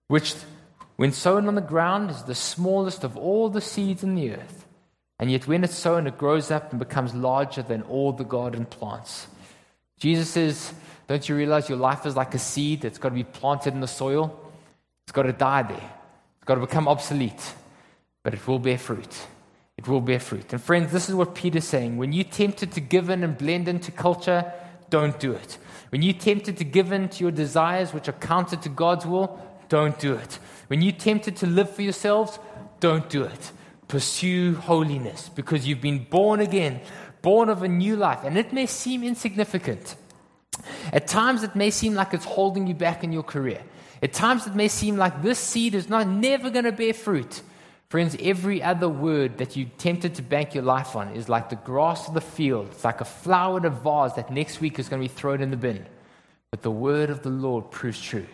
Which, 0.07 0.35
when 0.95 1.11
sown 1.11 1.47
on 1.47 1.55
the 1.55 1.61
ground, 1.61 2.11
is 2.11 2.23
the 2.23 2.35
smallest 2.35 3.03
of 3.03 3.17
all 3.17 3.49
the 3.49 3.61
seeds 3.61 4.03
in 4.03 4.15
the 4.15 4.31
earth. 4.31 4.65
And 5.19 5.29
yet, 5.29 5.47
when 5.47 5.63
it's 5.63 5.75
sown, 5.75 6.07
it 6.07 6.17
grows 6.17 6.49
up 6.49 6.71
and 6.71 6.79
becomes 6.79 7.13
larger 7.13 7.61
than 7.61 7.81
all 7.83 8.13
the 8.13 8.23
garden 8.23 8.65
plants. 8.65 9.27
Jesus 9.99 10.29
says, 10.29 10.73
Don't 11.07 11.27
you 11.27 11.35
realize 11.35 11.67
your 11.67 11.77
life 11.77 12.05
is 12.05 12.15
like 12.15 12.33
a 12.33 12.39
seed 12.39 12.81
that's 12.81 12.97
got 12.97 13.09
to 13.09 13.15
be 13.15 13.23
planted 13.23 13.73
in 13.73 13.81
the 13.81 13.87
soil? 13.87 14.39
It's 15.03 15.11
got 15.11 15.23
to 15.23 15.33
die 15.33 15.63
there, 15.63 15.91
got 16.49 16.55
to 16.55 16.61
become 16.61 16.87
obsolete, 16.87 17.53
but 18.23 18.33
it 18.33 18.47
will 18.47 18.59
bear 18.59 18.77
fruit 18.77 19.15
it 19.79 19.87
will 19.87 20.01
bear 20.01 20.19
fruit. 20.19 20.51
And 20.51 20.61
friends, 20.61 20.91
this 20.91 21.07
is 21.07 21.15
what 21.15 21.35
Peter's 21.35 21.63
saying. 21.63 21.95
When 21.95 22.11
you're 22.11 22.25
tempted 22.25 22.73
to 22.73 22.81
give 22.81 23.09
in 23.09 23.23
and 23.23 23.37
blend 23.37 23.69
into 23.69 23.93
culture, 23.93 24.51
don't 24.89 25.17
do 25.21 25.31
it. 25.31 25.57
When 25.87 26.01
you're 26.01 26.21
tempted 26.31 26.57
to 26.57 26.65
give 26.65 26.91
in 26.91 27.07
to 27.07 27.23
your 27.23 27.31
desires, 27.31 27.93
which 27.93 28.09
are 28.09 28.19
counter 28.33 28.57
to 28.57 28.67
God's 28.67 29.05
will, 29.05 29.39
don't 29.69 29.97
do 29.97 30.15
it. 30.15 30.37
When 30.67 30.81
you're 30.81 30.91
tempted 30.91 31.37
to 31.37 31.47
live 31.47 31.73
for 31.73 31.81
yourselves, 31.81 32.39
don't 32.81 33.07
do 33.09 33.23
it. 33.23 33.51
Pursue 33.87 34.55
holiness 34.55 35.29
because 35.29 35.65
you've 35.65 35.79
been 35.79 36.03
born 36.03 36.41
again, 36.41 36.81
born 37.21 37.47
of 37.47 37.63
a 37.63 37.69
new 37.69 37.95
life. 37.95 38.25
And 38.25 38.37
it 38.37 38.51
may 38.51 38.65
seem 38.65 39.01
insignificant. 39.01 39.95
At 40.91 41.07
times, 41.07 41.41
it 41.43 41.55
may 41.55 41.69
seem 41.69 41.93
like 41.93 42.13
it's 42.13 42.25
holding 42.25 42.67
you 42.67 42.73
back 42.73 43.05
in 43.05 43.13
your 43.13 43.23
career. 43.23 43.61
At 44.01 44.13
times, 44.13 44.47
it 44.47 44.55
may 44.55 44.67
seem 44.67 44.97
like 44.97 45.21
this 45.21 45.39
seed 45.39 45.75
is 45.75 45.89
not 45.89 46.07
never 46.07 46.49
going 46.49 46.65
to 46.65 46.71
bear 46.71 46.93
fruit. 46.93 47.41
Friends, 47.89 48.15
every 48.19 48.61
other 48.61 48.87
word 48.87 49.39
that 49.39 49.55
you 49.55 49.65
tempted 49.77 50.15
to 50.15 50.21
bank 50.21 50.53
your 50.53 50.63
life 50.63 50.95
on 50.95 51.09
is 51.15 51.27
like 51.27 51.49
the 51.49 51.55
grass 51.55 52.07
of 52.07 52.13
the 52.13 52.21
field. 52.21 52.67
It's 52.71 52.83
like 52.83 53.01
a 53.01 53.05
flower 53.05 53.57
in 53.57 53.65
a 53.65 53.71
vase 53.71 54.13
that 54.13 54.31
next 54.31 54.61
week 54.61 54.77
is 54.77 54.87
going 54.87 55.01
to 55.01 55.09
be 55.09 55.13
thrown 55.13 55.41
in 55.41 55.49
the 55.49 55.57
bin. 55.57 55.85
But 56.51 56.61
the 56.61 56.71
word 56.71 57.09
of 57.09 57.23
the 57.23 57.29
Lord 57.29 57.71
proves 57.71 57.99
true. 57.99 58.27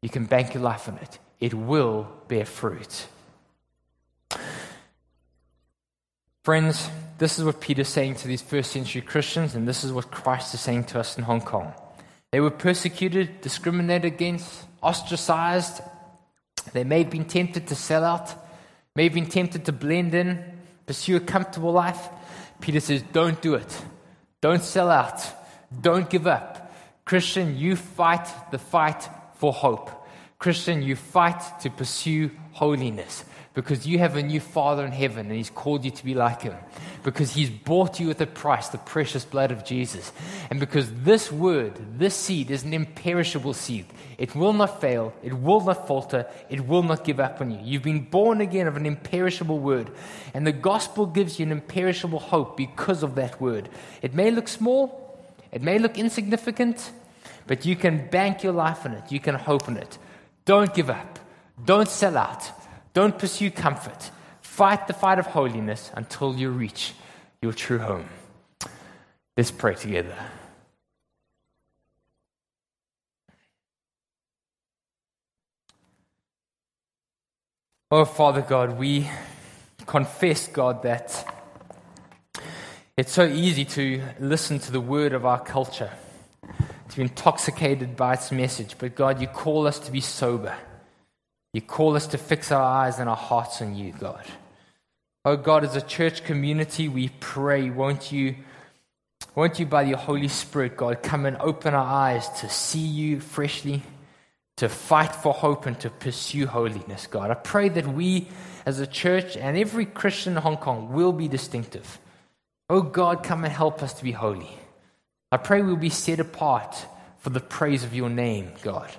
You 0.00 0.08
can 0.08 0.26
bank 0.26 0.54
your 0.54 0.62
life 0.62 0.88
on 0.88 0.98
it, 0.98 1.18
it 1.40 1.54
will 1.54 2.06
bear 2.28 2.44
fruit. 2.44 3.06
Friends, 6.44 6.90
this 7.16 7.38
is 7.38 7.44
what 7.44 7.60
Peter's 7.60 7.88
saying 7.88 8.16
to 8.16 8.28
these 8.28 8.42
first 8.42 8.70
century 8.70 9.00
Christians, 9.00 9.54
and 9.54 9.66
this 9.66 9.82
is 9.82 9.92
what 9.92 10.10
Christ 10.10 10.52
is 10.52 10.60
saying 10.60 10.84
to 10.84 11.00
us 11.00 11.16
in 11.16 11.24
Hong 11.24 11.40
Kong. 11.40 11.72
They 12.32 12.40
were 12.40 12.50
persecuted, 12.50 13.40
discriminated 13.40 14.04
against, 14.04 14.64
ostracized. 14.84 15.80
They 16.72 16.84
may 16.84 17.02
have 17.02 17.10
been 17.10 17.24
tempted 17.24 17.66
to 17.68 17.74
sell 17.74 18.04
out. 18.04 18.34
May 18.94 19.04
have 19.04 19.14
been 19.14 19.26
tempted 19.26 19.64
to 19.64 19.72
blend 19.72 20.14
in, 20.14 20.44
pursue 20.86 21.16
a 21.16 21.20
comfortable 21.20 21.72
life. 21.72 22.08
Peter 22.60 22.78
says, 22.78 23.02
Don't 23.12 23.40
do 23.42 23.54
it. 23.54 23.82
Don't 24.40 24.62
sell 24.62 24.90
out. 24.90 25.20
Don't 25.80 26.08
give 26.08 26.26
up. 26.26 26.72
Christian, 27.04 27.58
you 27.58 27.76
fight 27.76 28.28
the 28.50 28.58
fight 28.58 29.08
for 29.34 29.52
hope. 29.52 29.90
Christian, 30.38 30.82
you 30.82 30.94
fight 30.96 31.42
to 31.60 31.70
pursue 31.70 32.30
holiness 32.52 33.24
because 33.54 33.86
you 33.86 33.98
have 33.98 34.16
a 34.16 34.22
new 34.22 34.40
Father 34.40 34.84
in 34.84 34.92
heaven 34.92 35.26
and 35.26 35.36
He's 35.36 35.50
called 35.50 35.84
you 35.84 35.90
to 35.90 36.04
be 36.04 36.14
like 36.14 36.42
Him. 36.42 36.54
Because 37.02 37.32
He's 37.32 37.50
bought 37.50 38.00
you 38.00 38.08
with 38.08 38.20
a 38.20 38.26
price, 38.26 38.68
the 38.68 38.78
precious 38.78 39.24
blood 39.24 39.50
of 39.50 39.64
Jesus. 39.64 40.12
And 40.50 40.60
because 40.60 40.90
this 41.02 41.30
word, 41.32 41.98
this 41.98 42.14
seed, 42.14 42.50
is 42.50 42.64
an 42.64 42.74
imperishable 42.74 43.54
seed. 43.54 43.86
It 44.18 44.34
will 44.34 44.52
not 44.52 44.80
fail, 44.80 45.12
it 45.22 45.34
will 45.34 45.60
not 45.60 45.86
falter, 45.86 46.26
it 46.48 46.66
will 46.66 46.82
not 46.82 47.04
give 47.04 47.20
up 47.20 47.40
on 47.40 47.50
you. 47.50 47.58
You've 47.62 47.82
been 47.82 48.04
born 48.04 48.40
again 48.40 48.66
of 48.66 48.76
an 48.76 48.86
imperishable 48.86 49.58
word. 49.58 49.90
And 50.32 50.46
the 50.46 50.52
gospel 50.52 51.06
gives 51.06 51.38
you 51.38 51.46
an 51.46 51.52
imperishable 51.52 52.20
hope 52.20 52.56
because 52.56 53.02
of 53.02 53.14
that 53.16 53.40
word. 53.40 53.68
It 54.02 54.14
may 54.14 54.30
look 54.30 54.48
small, 54.48 55.18
it 55.52 55.62
may 55.62 55.78
look 55.78 55.98
insignificant, 55.98 56.92
but 57.46 57.66
you 57.66 57.76
can 57.76 58.08
bank 58.08 58.42
your 58.42 58.52
life 58.52 58.86
on 58.86 58.92
it, 58.92 59.10
you 59.10 59.20
can 59.20 59.34
hope 59.34 59.68
in 59.68 59.76
it. 59.76 59.98
Don't 60.44 60.72
give 60.74 60.90
up, 60.90 61.18
don't 61.64 61.88
sell 61.88 62.16
out. 62.16 62.50
Don't 62.94 63.18
pursue 63.18 63.50
comfort. 63.50 64.10
Fight 64.40 64.86
the 64.86 64.92
fight 64.92 65.18
of 65.18 65.26
holiness 65.26 65.90
until 65.94 66.36
you 66.36 66.50
reach 66.50 66.94
your 67.42 67.52
true 67.52 67.78
home. 67.78 68.08
Let's 69.36 69.50
pray 69.50 69.74
together. 69.74 70.16
Oh, 77.96 78.04
Father 78.04 78.42
God, 78.42 78.76
we 78.76 79.08
confess, 79.86 80.48
God, 80.48 80.82
that 80.82 81.24
it's 82.96 83.12
so 83.12 83.24
easy 83.24 83.64
to 83.66 84.02
listen 84.18 84.58
to 84.58 84.72
the 84.72 84.80
word 84.80 85.12
of 85.12 85.24
our 85.24 85.38
culture, 85.38 85.92
to 86.88 86.96
be 86.96 87.02
intoxicated 87.02 87.94
by 87.94 88.14
its 88.14 88.32
message. 88.32 88.74
But 88.78 88.96
God, 88.96 89.20
you 89.20 89.28
call 89.28 89.68
us 89.68 89.78
to 89.78 89.92
be 89.92 90.00
sober. 90.00 90.56
You 91.52 91.60
call 91.60 91.94
us 91.94 92.08
to 92.08 92.18
fix 92.18 92.50
our 92.50 92.60
eyes 92.60 92.98
and 92.98 93.08
our 93.08 93.14
hearts 93.14 93.62
on 93.62 93.76
you, 93.76 93.92
God. 93.92 94.24
Oh 95.24 95.36
God, 95.36 95.62
as 95.62 95.76
a 95.76 95.80
church 95.80 96.24
community, 96.24 96.88
we 96.88 97.10
pray, 97.20 97.70
won't 97.70 98.10
you, 98.10 98.34
won't 99.36 99.60
you 99.60 99.66
by 99.66 99.82
your 99.82 99.98
Holy 99.98 100.26
Spirit, 100.26 100.76
God, 100.76 101.00
come 101.00 101.26
and 101.26 101.36
open 101.36 101.74
our 101.74 101.86
eyes 101.86 102.28
to 102.40 102.48
see 102.48 102.80
you 102.80 103.20
freshly, 103.20 103.84
to 104.56 104.68
fight 104.68 105.14
for 105.14 105.32
hope 105.32 105.66
and 105.66 105.78
to 105.80 105.90
pursue 105.90 106.46
holiness, 106.46 107.06
God. 107.06 107.30
I 107.30 107.34
pray 107.34 107.68
that 107.70 107.86
we 107.86 108.28
as 108.64 108.78
a 108.78 108.86
church 108.86 109.36
and 109.36 109.56
every 109.56 109.84
Christian 109.84 110.36
in 110.36 110.42
Hong 110.42 110.56
Kong 110.56 110.92
will 110.92 111.12
be 111.12 111.28
distinctive. 111.28 111.98
Oh 112.70 112.82
God, 112.82 113.22
come 113.22 113.44
and 113.44 113.52
help 113.52 113.82
us 113.82 113.94
to 113.94 114.04
be 114.04 114.12
holy. 114.12 114.50
I 115.32 115.36
pray 115.36 115.62
we'll 115.62 115.76
be 115.76 115.90
set 115.90 116.20
apart 116.20 116.86
for 117.18 117.30
the 117.30 117.40
praise 117.40 117.84
of 117.84 117.94
your 117.94 118.08
name, 118.08 118.52
God. 118.62 118.90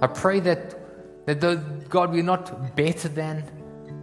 I 0.00 0.06
pray 0.06 0.40
that 0.40 0.76
that 1.26 1.40
though, 1.40 1.56
God, 1.56 2.12
we're 2.12 2.22
not 2.22 2.76
better 2.76 3.08
than, 3.08 3.44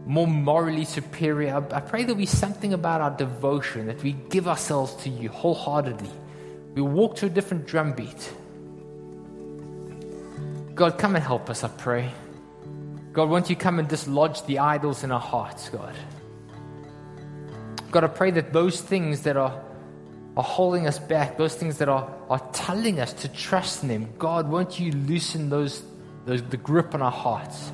more 0.06 0.28
morally 0.28 0.86
superior. 0.86 1.64
I 1.72 1.80
pray 1.80 2.04
there'll 2.04 2.16
be 2.16 2.26
something 2.26 2.74
about 2.74 3.02
our 3.02 3.12
devotion, 3.12 3.88
that 3.88 4.02
we 4.02 4.14
give 4.14 4.48
ourselves 4.48 4.96
to 5.04 5.10
you 5.10 5.30
wholeheartedly. 5.30 6.10
We 6.74 6.82
walk 6.82 7.18
to 7.18 7.28
a 7.28 7.30
different 7.30 7.68
drumbeat. 7.68 8.34
God, 10.82 10.98
come 10.98 11.16
and 11.16 11.24
help 11.24 11.48
us, 11.52 11.64
I 11.64 11.68
pray. 11.68 12.12
God, 13.14 13.30
won't 13.30 13.52
you 13.52 13.56
come 13.56 13.78
and 13.78 13.88
dislodge 13.88 14.44
the 14.48 14.58
idols 14.58 15.04
in 15.04 15.12
our 15.12 15.20
hearts, 15.20 15.70
God? 15.70 15.94
God, 17.92 18.04
I 18.04 18.08
pray 18.08 18.32
that 18.32 18.52
those 18.52 18.82
things 18.82 19.22
that 19.22 19.38
are, 19.38 19.64
are 20.36 20.44
holding 20.44 20.88
us 20.88 20.98
back, 20.98 21.38
those 21.38 21.54
things 21.54 21.78
that 21.78 21.88
are, 21.88 22.12
are 22.32 22.40
telling 22.52 23.00
us 23.00 23.14
to 23.14 23.28
trust 23.28 23.84
in 23.84 23.90
them, 23.90 24.10
God, 24.18 24.50
won't 24.50 24.80
you 24.80 24.92
loosen 24.92 25.52
those 25.52 25.84
the, 26.26 26.38
the 26.38 26.58
grip 26.58 26.96
on 26.96 27.04
our 27.04 27.12
hearts. 27.12 27.72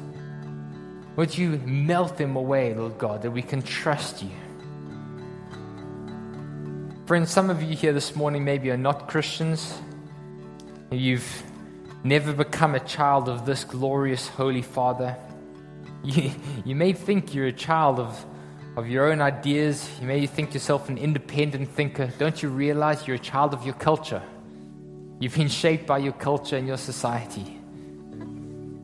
Won't 1.16 1.38
you 1.38 1.52
melt 1.66 2.18
them 2.18 2.36
away, 2.36 2.74
Lord 2.74 2.98
God, 2.98 3.22
that 3.22 3.32
we 3.32 3.42
can 3.42 3.62
trust 3.62 4.22
you? 4.22 4.32
Friends, 7.06 7.32
some 7.32 7.50
of 7.50 7.64
you 7.64 7.74
here 7.74 7.94
this 7.94 8.18
morning 8.18 8.44
maybe 8.44 8.70
are 8.70 8.76
not 8.76 9.08
Christians. 9.08 9.74
You've 10.92 11.24
never 12.04 12.34
become 12.34 12.76
a 12.76 12.80
child 12.80 13.30
of 13.30 13.46
this 13.46 13.64
glorious 13.64 14.28
Holy 14.28 14.62
Father. 14.62 15.18
You, 16.04 16.32
you 16.64 16.76
may 16.76 16.94
think 16.94 17.34
you're 17.34 17.48
a 17.48 17.52
child 17.52 18.00
of, 18.00 18.26
of 18.76 18.88
your 18.88 19.12
own 19.12 19.20
ideas. 19.20 19.90
You 20.00 20.08
may 20.08 20.26
think 20.26 20.54
yourself 20.54 20.90
an 20.90 20.98
independent 20.98 21.70
thinker. 21.70 22.08
Don't 22.18 22.42
you 22.42 22.50
realize 22.50 23.08
you're 23.08 23.16
a 23.16 23.20
child 23.20 23.54
of 23.54 23.66
your 23.66 23.74
culture? 23.76 24.22
You've 25.20 25.36
been 25.36 25.50
shaped 25.50 25.88
by 25.88 25.98
your 25.98 26.14
culture 26.14 26.56
and 26.56 26.68
your 26.68 26.78
society. 26.78 27.60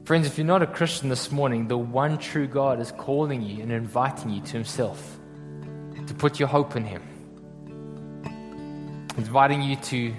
Friends, 0.06 0.28
if 0.28 0.38
you're 0.38 0.48
not 0.48 0.62
a 0.62 0.68
Christian 0.68 1.08
this 1.08 1.32
morning, 1.32 1.68
the 1.68 1.78
one 1.78 2.18
true 2.18 2.48
God 2.48 2.82
is 2.82 2.92
calling 2.92 3.42
you 3.42 3.62
and 3.62 3.72
inviting 3.72 4.32
you 4.32 4.42
to 4.42 4.52
Himself 4.52 5.20
to 6.08 6.14
put 6.14 6.40
your 6.40 6.50
hope 6.50 6.76
in 6.76 6.84
Him. 6.84 7.02
Inviting 9.18 9.62
you 9.62 9.76
to, 9.78 10.14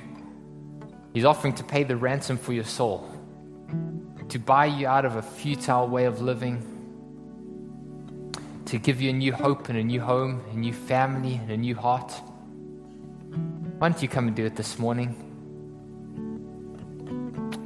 He's 1.14 1.24
offering 1.24 1.54
to 1.54 1.64
pay 1.64 1.84
the 1.84 1.96
ransom 1.96 2.36
for 2.36 2.52
your 2.52 2.64
soul, 2.64 3.08
to 4.28 4.38
buy 4.38 4.66
you 4.66 4.86
out 4.86 5.06
of 5.06 5.16
a 5.16 5.22
futile 5.22 5.88
way 5.88 6.04
of 6.04 6.20
living 6.20 6.74
to 8.66 8.78
give 8.78 9.00
you 9.00 9.10
a 9.10 9.12
new 9.12 9.32
hope 9.32 9.68
and 9.68 9.78
a 9.78 9.84
new 9.84 10.00
home, 10.00 10.42
a 10.52 10.56
new 10.56 10.72
family, 10.72 11.34
and 11.34 11.50
a 11.50 11.56
new 11.56 11.76
heart. 11.76 12.10
Why 13.78 13.88
don't 13.88 14.02
you 14.02 14.08
come 14.08 14.26
and 14.26 14.36
do 14.36 14.44
it 14.44 14.56
this 14.56 14.78
morning? 14.80 15.14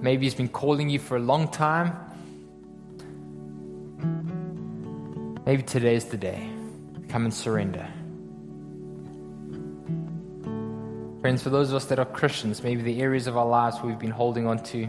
Maybe 0.02 0.26
He's 0.26 0.34
been 0.34 0.48
calling 0.48 0.90
you 0.90 0.98
for 0.98 1.16
a 1.16 1.20
long 1.20 1.48
time. 1.48 1.96
Maybe 5.46 5.62
today 5.62 5.94
is 5.94 6.04
the 6.06 6.18
day. 6.18 6.50
Come 7.08 7.24
and 7.24 7.32
surrender. 7.32 7.88
Friends, 11.20 11.42
for 11.42 11.50
those 11.50 11.70
of 11.70 11.74
us 11.74 11.86
that 11.86 11.98
are 11.98 12.04
Christians, 12.04 12.62
maybe 12.62 12.80
the 12.82 13.02
areas 13.02 13.26
of 13.26 13.36
our 13.36 13.46
lives 13.46 13.78
we've 13.82 13.98
been 13.98 14.10
holding 14.10 14.46
on 14.46 14.62
to, 14.64 14.86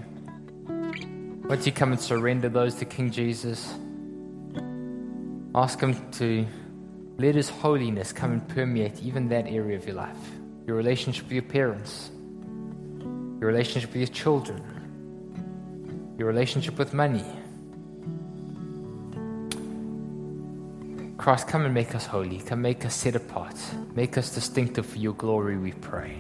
don't 1.48 1.66
you 1.66 1.72
come 1.72 1.92
and 1.92 2.00
surrender 2.00 2.50
those 2.50 2.76
to 2.76 2.86
King 2.86 3.10
Jesus? 3.10 3.74
Ask 5.56 5.80
Him 5.80 6.12
to 6.12 6.46
let 7.18 7.34
His 7.34 7.50
holiness 7.50 8.14
come 8.14 8.32
and 8.34 8.48
permeate 8.48 9.02
even 9.02 9.28
that 9.30 9.48
area 9.48 9.76
of 9.76 9.86
your 9.86 9.96
life 9.96 10.18
your 10.68 10.78
relationship 10.78 11.24
with 11.24 11.32
your 11.32 11.42
parents, 11.42 12.12
your 13.40 13.50
relationship 13.50 13.90
with 13.90 14.02
your 14.02 14.16
children, 14.16 14.64
your 16.16 16.28
relationship 16.28 16.78
with 16.78 16.94
money. 16.94 17.26
Christ, 21.18 21.48
come 21.48 21.66
and 21.66 21.74
make 21.74 21.96
us 21.96 22.06
holy. 22.06 22.38
Come 22.38 22.62
make 22.62 22.86
us 22.86 22.96
set 22.96 23.16
apart. 23.16 23.56
Make 23.94 24.18
us 24.18 24.34
distinctive 24.34 24.86
for 24.86 24.98
your 25.00 25.14
glory, 25.14 25.58
we 25.58 25.74
pray. 25.74 26.18